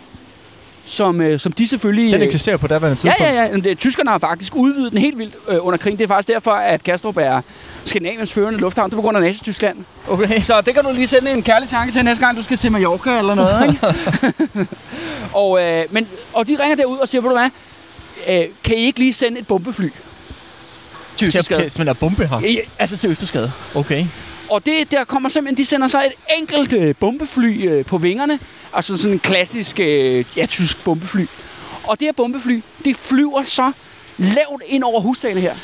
Som, 0.85 1.21
øh, 1.21 1.39
som 1.39 1.51
de 1.51 1.67
selvfølgelig... 1.67 2.13
Den 2.13 2.21
øh, 2.21 2.27
eksisterer 2.27 2.57
på 2.57 2.67
daværende 2.67 2.89
Ja, 3.07 3.09
tidspunkt. 3.11 3.33
ja, 3.35 3.43
ja. 3.43 3.51
Men 3.51 3.63
det, 3.63 3.77
tyskerne 3.79 4.09
har 4.09 4.17
faktisk 4.17 4.55
udvidet 4.55 4.91
den 4.91 4.99
helt 4.99 5.17
vildt 5.17 5.35
øh, 5.49 5.65
under 5.65 5.77
krigen. 5.77 5.97
Det 5.97 6.03
er 6.03 6.07
faktisk 6.07 6.27
derfor, 6.35 6.51
at 6.51 6.83
Kastrup 6.83 7.17
er 7.17 7.41
Skandinaviens 7.85 8.33
førende 8.33 8.59
lufthavn. 8.59 8.89
Det 8.89 8.93
er 8.93 8.97
på 8.97 9.01
grund 9.01 9.17
af 9.17 9.23
Nazi-Tyskland. 9.23 9.77
Okay. 10.07 10.41
Så 10.41 10.61
det 10.61 10.73
kan 10.73 10.83
du 10.83 10.91
lige 10.91 11.07
sende 11.07 11.31
en 11.31 11.43
kærlig 11.43 11.69
tanke 11.69 11.93
til 11.93 12.05
næste 12.05 12.25
gang, 12.25 12.37
du 12.37 12.43
skal 12.43 12.57
til 12.57 12.71
Mallorca 12.71 13.17
eller 13.19 13.35
noget, 13.35 13.67
ikke? 13.67 14.67
og, 15.33 15.61
øh, 15.61 15.85
men, 15.91 16.07
og 16.33 16.47
de 16.47 16.57
ringer 16.61 16.75
derud 16.75 16.97
og 16.97 17.09
siger, 17.09 17.21
ved 17.21 17.29
du 17.29 17.35
hvad, 17.35 17.49
øh, 18.27 18.45
kan 18.63 18.75
I 18.77 18.79
ikke 18.79 18.99
lige 18.99 19.13
sende 19.13 19.39
et 19.39 19.47
bombefly 19.47 19.83
til 19.83 19.91
Til 21.17 21.27
Østerskade? 21.27 21.59
simpelthen 21.59 21.87
at 21.87 21.97
bombe 21.97 22.27
her. 22.27 22.39
Ja, 22.39 22.55
altså 22.79 22.97
til 22.97 23.09
Østerskade. 23.09 23.51
Okay. 23.75 24.05
Og 24.53 24.65
det, 24.65 24.91
der 24.91 25.03
kommer 25.03 25.29
simpelthen, 25.29 25.57
de 25.57 25.65
sender 25.65 25.87
så 25.87 26.01
et 26.01 26.37
enkelt 26.39 26.73
øh, 26.73 26.95
bombefly 26.95 27.67
øh, 27.67 27.85
på 27.85 27.97
vingerne. 27.97 28.39
Altså 28.73 28.97
sådan 28.97 29.13
en 29.13 29.19
klassisk, 29.19 29.79
øh, 29.79 30.25
ja, 30.37 30.45
tysk 30.45 30.83
bombefly. 30.83 31.25
Og 31.83 31.99
det 31.99 32.05
her 32.05 32.11
bombefly, 32.11 32.61
det 32.85 32.95
flyver 32.95 33.43
så 33.43 33.71
lavt 34.17 34.61
ind 34.65 34.83
over 34.83 35.01
husdagene 35.01 35.41
her. 35.41 35.55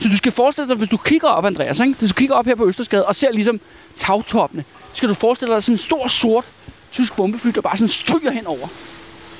Så 0.00 0.08
du 0.08 0.16
skal 0.16 0.32
forestille 0.32 0.68
dig, 0.68 0.76
hvis 0.76 0.88
du 0.88 0.96
kigger 0.96 1.28
op, 1.28 1.44
Andreas, 1.44 1.80
ikke? 1.80 1.94
hvis 1.98 2.10
du 2.10 2.14
kigger 2.14 2.34
op 2.34 2.46
her 2.46 2.54
på 2.54 2.66
Østerskade 2.68 3.06
og 3.06 3.16
ser 3.16 3.32
ligesom 3.32 3.60
tagtoppene, 3.94 4.64
så 4.92 4.96
skal 4.96 5.08
du 5.08 5.14
forestille 5.14 5.54
dig 5.54 5.62
sådan 5.62 5.74
en 5.74 5.78
stor, 5.78 6.08
sort 6.08 6.44
tysk 6.92 7.16
bombefly, 7.16 7.50
der 7.50 7.60
bare 7.60 7.76
sådan 7.76 7.88
stryger 7.88 8.30
hen 8.30 8.46
over, 8.46 8.68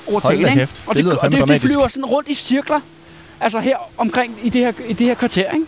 over 0.06 0.20
Hold 0.20 0.22
da 0.22 0.42
tagene, 0.42 0.62
ikke? 0.62 0.72
Og 0.86 0.94
Det 0.94 1.04
det, 1.04 1.18
og 1.18 1.32
det, 1.32 1.48
det 1.48 1.60
flyver 1.60 1.88
sådan 1.88 2.06
rundt 2.06 2.28
i 2.28 2.34
cirkler, 2.34 2.80
altså 3.40 3.60
her 3.60 3.76
omkring 3.96 4.38
i 4.42 4.48
det 4.48 4.60
her, 4.60 4.72
i 4.88 4.92
det 4.92 5.06
her 5.06 5.14
kvarter, 5.14 5.50
ikke? 5.50 5.66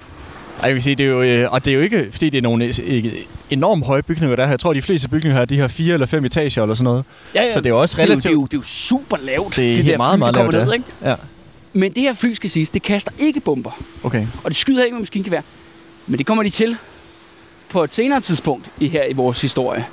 Jeg 0.63 0.75
vil 0.75 0.83
sige, 0.83 0.95
det 0.95 1.07
er 1.07 1.11
jo, 1.11 1.23
øh, 1.23 1.53
og 1.53 1.65
det 1.65 1.71
er 1.71 1.75
jo 1.75 1.81
ikke, 1.81 2.09
fordi 2.11 2.31
det 2.31 2.39
er 2.39 2.43
nogle 2.43 2.73
øh, 2.83 3.05
enormt 3.51 3.85
høje 3.87 4.03
bygninger, 4.03 4.37
der 4.37 4.45
er. 4.45 4.49
Jeg 4.49 4.61
tror, 4.61 4.73
de 4.73 4.83
fleste 4.83 5.09
bygninger 5.09 5.39
her, 5.39 5.45
de 5.45 5.59
har 5.59 5.69
fire 5.69 5.95
eller 5.95 6.07
fem 6.07 6.25
etager 6.25 6.63
eller 6.63 6.75
sådan 6.75 6.85
noget. 6.85 7.05
Ja, 7.35 7.43
ja. 7.43 7.51
Så 7.53 7.61
det 7.61 7.67
er 7.67 7.71
jo 7.71 7.81
også 7.81 7.97
det, 7.97 8.03
er 8.03 8.07
jo, 8.07 8.13
relativt... 8.13 8.23
det, 8.25 8.29
er 8.31 8.33
jo, 8.33 8.45
det 8.45 8.55
er 8.55 8.59
jo 8.59 8.63
super 8.63 9.17
lavt, 9.23 9.57
Det 9.57 9.73
er 9.73 9.77
det 9.77 9.87
der 9.87 9.97
meget, 9.97 10.15
fly, 10.15 10.19
meget 10.19 10.35
der 10.35 10.41
kommer 10.41 10.53
lavt, 10.53 10.67
ned, 10.67 10.75
ikke? 10.75 10.85
Ja, 11.03 11.15
Men 11.73 11.93
det 11.93 12.03
her 12.03 12.15
fly, 12.15 12.33
skal 12.33 12.51
siges, 12.51 12.71
det 12.71 12.83
kaster 12.83 13.13
ikke 13.19 13.41
bomber. 13.41 13.83
okay. 14.03 14.27
Og 14.45 14.51
det 14.51 14.57
skyder 14.57 14.85
ikke 14.85 14.95
med 14.95 15.01
maskingevær. 15.01 15.41
Men 16.07 16.19
det 16.19 16.27
kommer 16.27 16.43
de 16.43 16.51
til 16.51 16.77
på 17.71 17.85
et 17.85 17.95
senere 17.95 18.21
tidspunkt 18.21 18.71
i 18.81 18.89
her 18.89 19.05
i 19.05 19.13
vores 19.13 19.41
historie. 19.41 19.87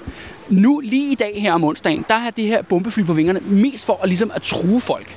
Nu, 0.49 0.80
lige 0.80 1.11
i 1.11 1.16
dag 1.16 1.41
her 1.41 1.53
om 1.53 1.63
onsdagen, 1.63 2.05
der 2.07 2.16
har 2.16 2.30
det 2.30 2.43
her 2.47 2.61
bombefly 2.61 3.03
på 3.03 3.13
vingerne 3.13 3.39
mest 3.45 3.86
for 3.86 3.99
at, 4.03 4.09
ligesom 4.09 4.32
at 4.36 4.41
true 4.41 4.82
folk. 4.82 5.16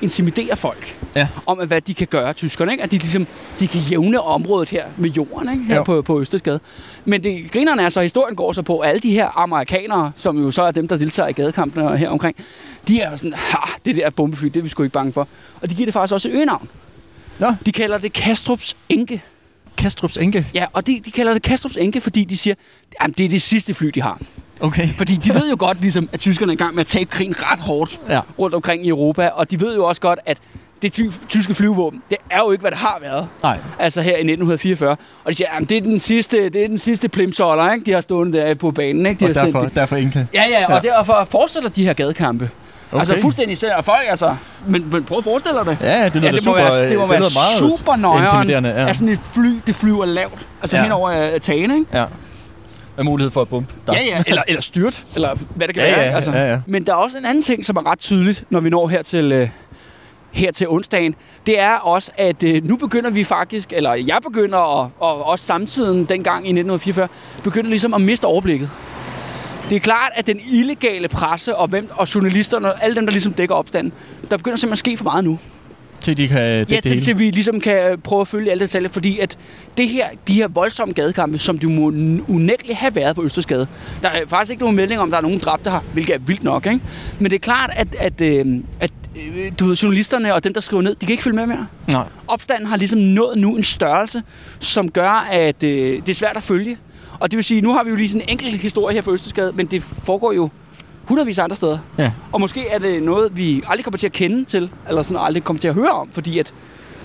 Intimidere 0.00 0.56
folk. 0.56 0.98
Ja. 1.16 1.28
Om, 1.46 1.60
at 1.60 1.66
hvad 1.66 1.80
de 1.80 1.94
kan 1.94 2.06
gøre, 2.06 2.32
tyskerne. 2.32 2.72
Ikke? 2.72 2.82
At 2.84 2.90
de, 2.90 2.96
ligesom, 2.96 3.26
de 3.60 3.66
kan 3.66 3.80
jævne 3.80 4.20
området 4.20 4.68
her 4.68 4.84
med 4.96 5.10
jorden, 5.10 5.48
ikke? 5.52 5.64
her 5.64 5.76
Jo. 5.76 5.82
på, 5.82 6.02
på 6.02 6.20
Østersgade. 6.20 6.60
Men 7.04 7.22
det, 7.22 7.50
grinerne 7.52 7.82
er 7.82 7.88
så, 7.88 8.00
at 8.00 8.04
historien 8.04 8.36
går 8.36 8.52
så 8.52 8.62
på, 8.62 8.78
at 8.78 8.88
alle 8.88 9.00
de 9.00 9.10
her 9.10 9.38
amerikanere, 9.38 10.12
som 10.16 10.38
jo 10.38 10.50
så 10.50 10.62
er 10.62 10.70
dem, 10.70 10.88
der 10.88 10.96
deltager 10.96 11.28
i 11.28 11.32
gadekampene 11.32 11.96
her 11.98 12.08
omkring, 12.08 12.36
de 12.88 13.00
er 13.00 13.10
jo 13.10 13.16
sådan, 13.16 13.32
ha, 13.32 13.58
det 13.84 13.96
der 13.96 14.10
bombefly, 14.10 14.46
det 14.46 14.56
er 14.56 14.62
vi 14.62 14.68
sgu 14.68 14.82
ikke 14.82 14.92
bange 14.92 15.12
for. 15.12 15.28
Og 15.60 15.70
de 15.70 15.74
giver 15.74 15.86
det 15.86 15.92
faktisk 15.92 16.14
også 16.14 16.28
et 16.28 16.34
øgenavn. 16.34 16.68
Nå, 17.38 17.54
De 17.66 17.72
kalder 17.72 17.98
det 17.98 18.12
Kastrups 18.12 18.76
Enke. 18.88 19.22
Kastrups 19.76 20.16
Enke. 20.16 20.46
Ja, 20.54 20.66
og 20.72 20.86
de, 20.86 21.00
de 21.04 21.10
kalder 21.10 21.32
det 21.32 21.42
Kastrups 21.42 21.76
Enke, 21.76 22.00
fordi 22.00 22.24
de 22.24 22.36
siger, 22.36 22.54
at 23.00 23.18
det 23.18 23.24
er 23.24 23.28
det 23.28 23.42
sidste 23.42 23.74
fly, 23.74 23.86
de 23.86 24.02
har. 24.02 24.20
Okay. 24.64 24.88
Fordi 24.88 25.16
de 25.16 25.34
ved 25.34 25.50
jo 25.50 25.56
godt, 25.58 25.80
ligesom, 25.80 26.08
at 26.12 26.20
tyskerne 26.20 26.52
er 26.52 26.54
i 26.54 26.56
gang 26.56 26.74
med 26.74 26.80
at 26.80 26.86
tabe 26.86 27.10
krigen 27.10 27.34
ret 27.38 27.60
hårdt 27.60 28.00
Ja. 28.08 28.20
rundt 28.38 28.54
omkring 28.54 28.86
i 28.86 28.88
Europa, 28.88 29.28
og 29.28 29.50
de 29.50 29.60
ved 29.60 29.74
jo 29.76 29.84
også 29.84 30.00
godt, 30.00 30.18
at 30.26 30.38
det 30.82 30.92
ty- 30.92 31.10
tyske 31.28 31.54
flyvåben, 31.54 32.02
det 32.10 32.18
er 32.30 32.38
jo 32.38 32.50
ikke, 32.50 32.60
hvad 32.60 32.70
det 32.70 32.78
har 32.78 32.98
været. 33.02 33.28
Nej. 33.42 33.58
Altså 33.78 34.00
her 34.02 34.10
i 34.10 34.20
1944. 34.20 34.90
Og 35.24 35.30
de 35.30 35.34
siger, 35.34 35.48
at 35.60 35.68
det 35.70 35.76
er 35.76 35.80
den 35.80 35.98
sidste, 35.98 36.48
det 36.48 36.64
er 36.64 36.68
den 36.68 36.78
sidste 36.78 37.08
plimsoller, 37.08 37.72
ikke? 37.72 37.86
De 37.86 37.92
har 37.92 38.00
stående 38.00 38.38
der 38.38 38.54
på 38.54 38.70
banen, 38.70 39.06
ikke? 39.06 39.26
De 39.26 39.30
Og 39.30 39.36
har 39.40 39.44
derfor, 39.44 39.60
derfor 39.74 39.96
Enke. 39.96 40.26
Ja, 40.34 40.42
ja, 40.50 40.66
og 40.74 40.80
Ja. 40.84 40.88
derfor 40.88 41.26
fortsætter 41.30 41.68
de 41.68 41.84
her 41.84 41.92
gadekampe. 41.92 42.50
Okay. 42.92 42.98
Altså 43.00 43.16
fuldstændig 43.20 43.58
selv 43.58 43.72
og 43.76 43.84
folk, 43.84 44.00
altså. 44.08 44.36
Men, 44.68 44.84
men 44.92 45.04
prøv 45.04 45.18
at 45.18 45.24
forestille 45.24 45.58
dig 45.58 45.66
det. 45.66 45.78
Ja, 45.80 46.04
det 46.04 46.14
lyder 46.14 46.26
Ja, 46.26 46.32
det 46.36 46.46
må 46.46 46.52
super, 46.52 46.52
være, 46.62 46.88
det 46.88 46.96
må 46.98 47.02
det 47.02 47.10
være 47.10 47.20
meget 47.60 47.72
super 47.78 47.96
nøjeren, 47.96 48.24
intimiderende. 48.24 48.68
Ja. 48.68 48.88
at 48.88 48.96
sådan 48.96 49.12
et 49.12 49.20
fly, 49.32 49.58
det 49.66 49.74
flyver 49.74 50.04
lavt. 50.04 50.46
Altså 50.62 50.76
Ja. 50.76 50.82
hen 50.82 50.92
over 50.92 51.32
uh, 51.34 51.40
tagene, 51.40 51.74
ikke? 51.78 51.86
ja. 51.98 52.04
Med 52.96 53.04
mulighed 53.04 53.30
for 53.30 53.40
at 53.42 53.48
bumpe. 53.48 53.74
Der. 53.86 53.92
Ja, 53.92 54.02
ja, 54.04 54.22
eller, 54.26 54.42
eller 54.48 54.60
styrt, 54.62 55.06
eller 55.14 55.36
hvad 55.54 55.68
det 55.68 55.74
kan 55.76 55.84
Ja, 55.84 55.90
være. 55.90 56.00
ja, 56.04 56.14
altså. 56.14 56.30
ja, 56.32 56.50
ja. 56.50 56.60
Men 56.66 56.86
der 56.86 56.92
er 56.92 56.96
også 56.96 57.18
en 57.18 57.24
anden 57.24 57.42
ting, 57.42 57.64
som 57.64 57.76
er 57.76 57.90
ret 57.90 57.98
tydeligt, 57.98 58.44
når 58.50 58.60
vi 58.60 58.70
når 58.70 58.88
her 58.88 59.02
til, 59.02 59.32
øh, 59.32 59.48
her 60.32 60.52
til 60.52 60.68
onsdagen. 60.68 61.14
Det 61.46 61.60
er 61.60 61.74
også, 61.74 62.12
at 62.16 62.42
øh, 62.42 62.64
nu 62.64 62.76
begynder 62.76 63.10
vi 63.10 63.24
faktisk, 63.24 63.72
eller 63.72 63.94
jeg 63.94 64.18
begynder, 64.22 64.58
og, 64.58 64.90
og 65.00 65.26
også 65.26 65.44
samtiden 65.46 66.04
dengang 66.04 66.36
i 66.46 66.48
1944, 66.50 67.08
begynder 67.44 67.70
ligesom 67.70 67.94
at 67.94 68.00
miste 68.00 68.24
overblikket. 68.24 68.70
Det 69.70 69.76
er 69.76 69.80
klart, 69.80 70.10
at 70.14 70.26
den 70.26 70.40
illegale 70.50 71.08
presse 71.08 71.56
og, 71.56 71.68
hvem, 71.68 71.88
og 71.92 72.14
journalisterne, 72.14 72.82
alle 72.82 72.96
dem, 72.96 73.06
der 73.06 73.12
ligesom 73.12 73.32
dækker 73.32 73.54
opstanden, 73.54 73.92
der 74.30 74.36
begynder 74.36 74.56
simpelthen 74.56 74.72
at 74.72 74.78
ske 74.78 74.96
for 74.96 75.04
meget 75.04 75.24
nu. 75.24 75.38
Til 76.04 76.16
de 76.16 76.28
kan 76.28 76.36
dække 76.38 76.72
Ja, 76.72 76.76
det 76.76 76.84
til, 76.84 77.04
til 77.04 77.18
vi 77.18 77.30
ligesom 77.30 77.60
kan 77.60 77.98
prøve 78.04 78.20
at 78.20 78.28
følge 78.28 78.50
alle 78.50 78.60
detaljer, 78.60 78.88
fordi 78.88 79.18
at 79.18 79.38
det 79.76 79.88
her, 79.88 80.06
de 80.28 80.34
her 80.34 80.48
voldsomme 80.48 80.94
gadekampe, 80.94 81.38
som 81.38 81.58
du 81.58 81.68
må 81.68 81.86
unægteligt 82.28 82.78
have 82.78 82.94
været 82.94 83.16
på 83.16 83.24
Østersgade, 83.24 83.66
der 84.02 84.08
er 84.08 84.26
faktisk 84.28 84.50
ikke 84.50 84.62
nogen 84.62 84.76
melding 84.76 85.00
om, 85.00 85.08
at 85.08 85.12
der 85.12 85.18
er 85.18 85.22
nogen 85.22 85.38
dræbte 85.38 85.70
her, 85.70 85.80
hvilket 85.92 86.14
er 86.14 86.18
vildt 86.18 86.44
nok, 86.44 86.66
ikke? 86.66 86.80
Men 87.18 87.30
det 87.30 87.36
er 87.36 87.40
klart, 87.40 87.70
at, 87.76 87.88
at, 87.98 88.20
øh, 88.20 88.46
at 88.80 88.90
øh, 89.16 89.52
du 89.60 89.66
ved, 89.66 89.76
journalisterne 89.76 90.34
og 90.34 90.44
dem, 90.44 90.54
der 90.54 90.60
skriver 90.60 90.82
ned, 90.82 90.94
de 90.94 91.06
kan 91.06 91.12
ikke 91.12 91.22
følge 91.22 91.36
med 91.36 91.46
mere. 91.46 91.66
Nej. 91.88 92.04
Opstanden 92.28 92.66
har 92.66 92.76
ligesom 92.76 92.98
nået 92.98 93.38
nu 93.38 93.56
en 93.56 93.62
størrelse, 93.62 94.22
som 94.58 94.90
gør, 94.90 95.28
at 95.30 95.62
øh, 95.62 96.02
det 96.06 96.08
er 96.08 96.14
svært 96.14 96.36
at 96.36 96.42
følge. 96.42 96.76
Og 97.18 97.30
det 97.30 97.36
vil 97.36 97.44
sige, 97.44 97.60
nu 97.60 97.72
har 97.72 97.84
vi 97.84 97.90
jo 97.90 97.96
lige 97.96 98.08
sådan 98.08 98.22
en 98.22 98.28
enkelt 98.28 98.56
historie 98.56 98.94
her 98.94 99.02
for 99.02 99.12
Østersgade, 99.12 99.52
men 99.54 99.66
det 99.66 99.82
foregår 99.82 100.32
jo 100.32 100.50
hundredvis 101.08 101.38
af 101.38 101.44
andre 101.44 101.56
steder. 101.56 101.78
Ja. 101.98 102.12
Og 102.32 102.40
måske 102.40 102.68
er 102.68 102.78
det 102.78 103.02
noget, 103.02 103.36
vi 103.36 103.62
aldrig 103.66 103.84
kommer 103.84 103.98
til 103.98 104.06
at 104.06 104.12
kende 104.12 104.44
til, 104.44 104.70
eller 104.88 105.02
sådan 105.02 105.22
aldrig 105.24 105.44
kommer 105.44 105.60
til 105.60 105.68
at 105.68 105.74
høre 105.74 105.90
om, 105.90 106.08
fordi 106.12 106.38
at 106.38 106.54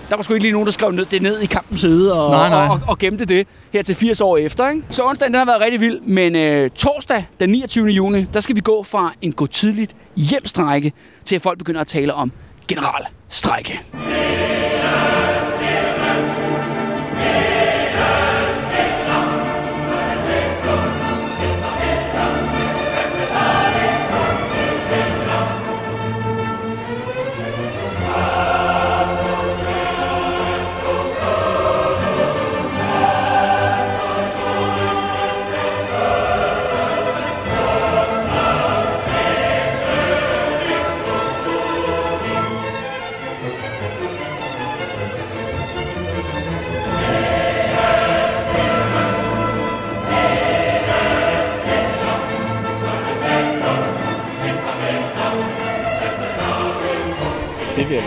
der 0.09 0.15
var 0.15 0.23
sgu 0.23 0.33
ikke 0.33 0.43
lige 0.43 0.51
nogen, 0.51 0.65
der 0.65 0.71
skrev 0.71 0.91
ned, 0.91 1.05
det 1.05 1.21
ned 1.21 1.39
i 1.39 1.45
kampens 1.45 1.81
side 1.81 2.23
og, 2.23 2.31
Nej, 2.31 2.49
nej. 2.49 2.65
Og, 2.67 2.71
og, 2.73 2.81
og 2.87 2.97
gemte 2.97 3.25
det 3.25 3.47
her 3.73 3.81
til 3.83 3.95
80 3.95 4.21
år 4.21 4.37
efter. 4.37 4.69
Ikke? 4.69 4.83
Så 4.89 5.03
onsdagen 5.03 5.33
den 5.33 5.39
har 5.39 5.45
været 5.45 5.61
rigtig 5.61 5.79
vild, 5.79 6.01
men 6.01 6.35
øh, 6.35 6.69
torsdag 6.69 7.25
den 7.39 7.49
29. 7.49 7.87
juni, 7.87 8.23
der 8.33 8.39
skal 8.39 8.55
vi 8.55 8.61
gå 8.61 8.83
fra 8.83 9.13
en 9.21 9.33
gå 9.33 9.45
tidligt 9.45 9.95
hjemstrække 10.15 10.93
til 11.25 11.35
at 11.35 11.41
folk 11.41 11.57
begynder 11.57 11.81
at 11.81 11.87
tale 11.87 12.13
om 12.13 12.31
generalstrække. 12.67 13.81
Det 13.93 13.99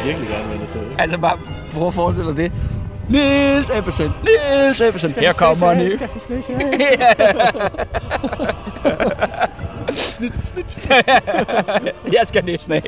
virkelig 0.05 0.29
gerne 0.29 0.51
vende 0.53 0.67
til. 0.67 0.81
Altså 0.99 1.19
bare 1.19 1.39
prøv 1.73 1.87
at 1.87 1.95
forestille 1.95 2.31
dig 2.31 2.37
det. 2.39 2.53
Niels 3.09 3.71
Ebbesen, 3.71 4.11
Niels 4.25 4.81
Ebbesen, 4.81 5.13
her 5.13 5.33
kommer 5.33 5.75
Niels. 5.75 5.95
Snit, 9.93 10.33
snit. 10.45 10.89
Jeg 12.17 12.23
skal 12.25 12.45
næsten 12.45 12.73
af. 12.73 12.83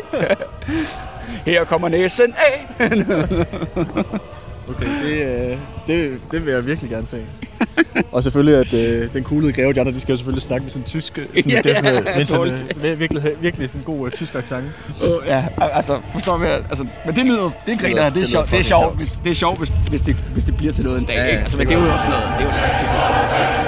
Her 1.46 1.64
kommer 1.64 1.88
næsen 1.88 2.34
af. 2.36 2.66
Okay, 4.68 4.86
det, 5.04 5.50
øh, 5.50 5.58
det, 5.86 6.20
det 6.32 6.46
vil 6.46 6.52
jeg 6.52 6.66
virkelig 6.66 6.90
gerne 6.90 7.06
se. 7.08 7.26
Og 8.12 8.22
selvfølgelig, 8.22 8.58
at 8.60 8.74
øh, 8.74 9.12
den 9.12 9.24
kuglede 9.24 9.52
greve, 9.52 9.72
de 9.72 9.80
andre, 9.80 9.92
de 9.92 10.00
skal 10.00 10.12
jo 10.12 10.16
selvfølgelig 10.16 10.42
snakke 10.42 10.62
med 10.64 10.70
sådan 10.70 10.82
en 10.82 10.86
tysk... 10.86 11.12
Sådan, 11.14 11.50
Ja, 11.52 11.60
det 11.62 11.70
er 11.70 11.74
sådan, 11.74 12.04
ja, 12.04 12.20
øh, 12.20 12.26
sådan, 12.26 12.82
det 12.82 13.00
virkelig, 13.00 13.22
virkelig 13.40 13.68
sådan 13.70 13.80
en 13.80 13.84
god 13.98 14.06
øh, 14.06 14.12
tysk 14.12 14.34
accent. 14.34 14.64
Uh, 15.02 15.26
ja, 15.26 15.44
altså, 15.58 16.00
forstår 16.12 16.38
vi, 16.38 16.46
altså, 16.46 16.86
men 17.06 17.16
det 17.16 17.24
lyder, 17.24 17.50
det 17.66 17.78
griner, 17.78 17.94
lyder- 17.96 18.04
det, 18.04 18.14
det, 18.14 18.16
er 18.16 18.20
det 18.20 18.28
sjovt, 18.28 18.50
det 18.50 18.58
er 18.58 18.62
sjovt, 18.62 18.96
hvis, 18.96 19.18
det 19.24 19.30
er 19.30 19.34
sjovt, 19.34 19.58
hvis, 19.58 19.72
hvis, 19.90 20.00
det, 20.02 20.16
hvis 20.32 20.44
det 20.44 20.56
bliver 20.56 20.72
til 20.72 20.84
noget 20.84 20.98
en 20.98 21.04
dag, 21.04 21.14
Ja, 21.16 21.24
ikke? 21.24 21.38
Altså, 21.38 21.56
det 21.58 21.66
men 21.68 21.76
det 21.76 21.82
er 21.82 21.86
jo 21.88 21.94
også 21.94 22.08
noget, 22.08 22.24
det 22.38 22.46
er 22.46 22.50
jo 22.50 22.50
noget, 22.50 23.63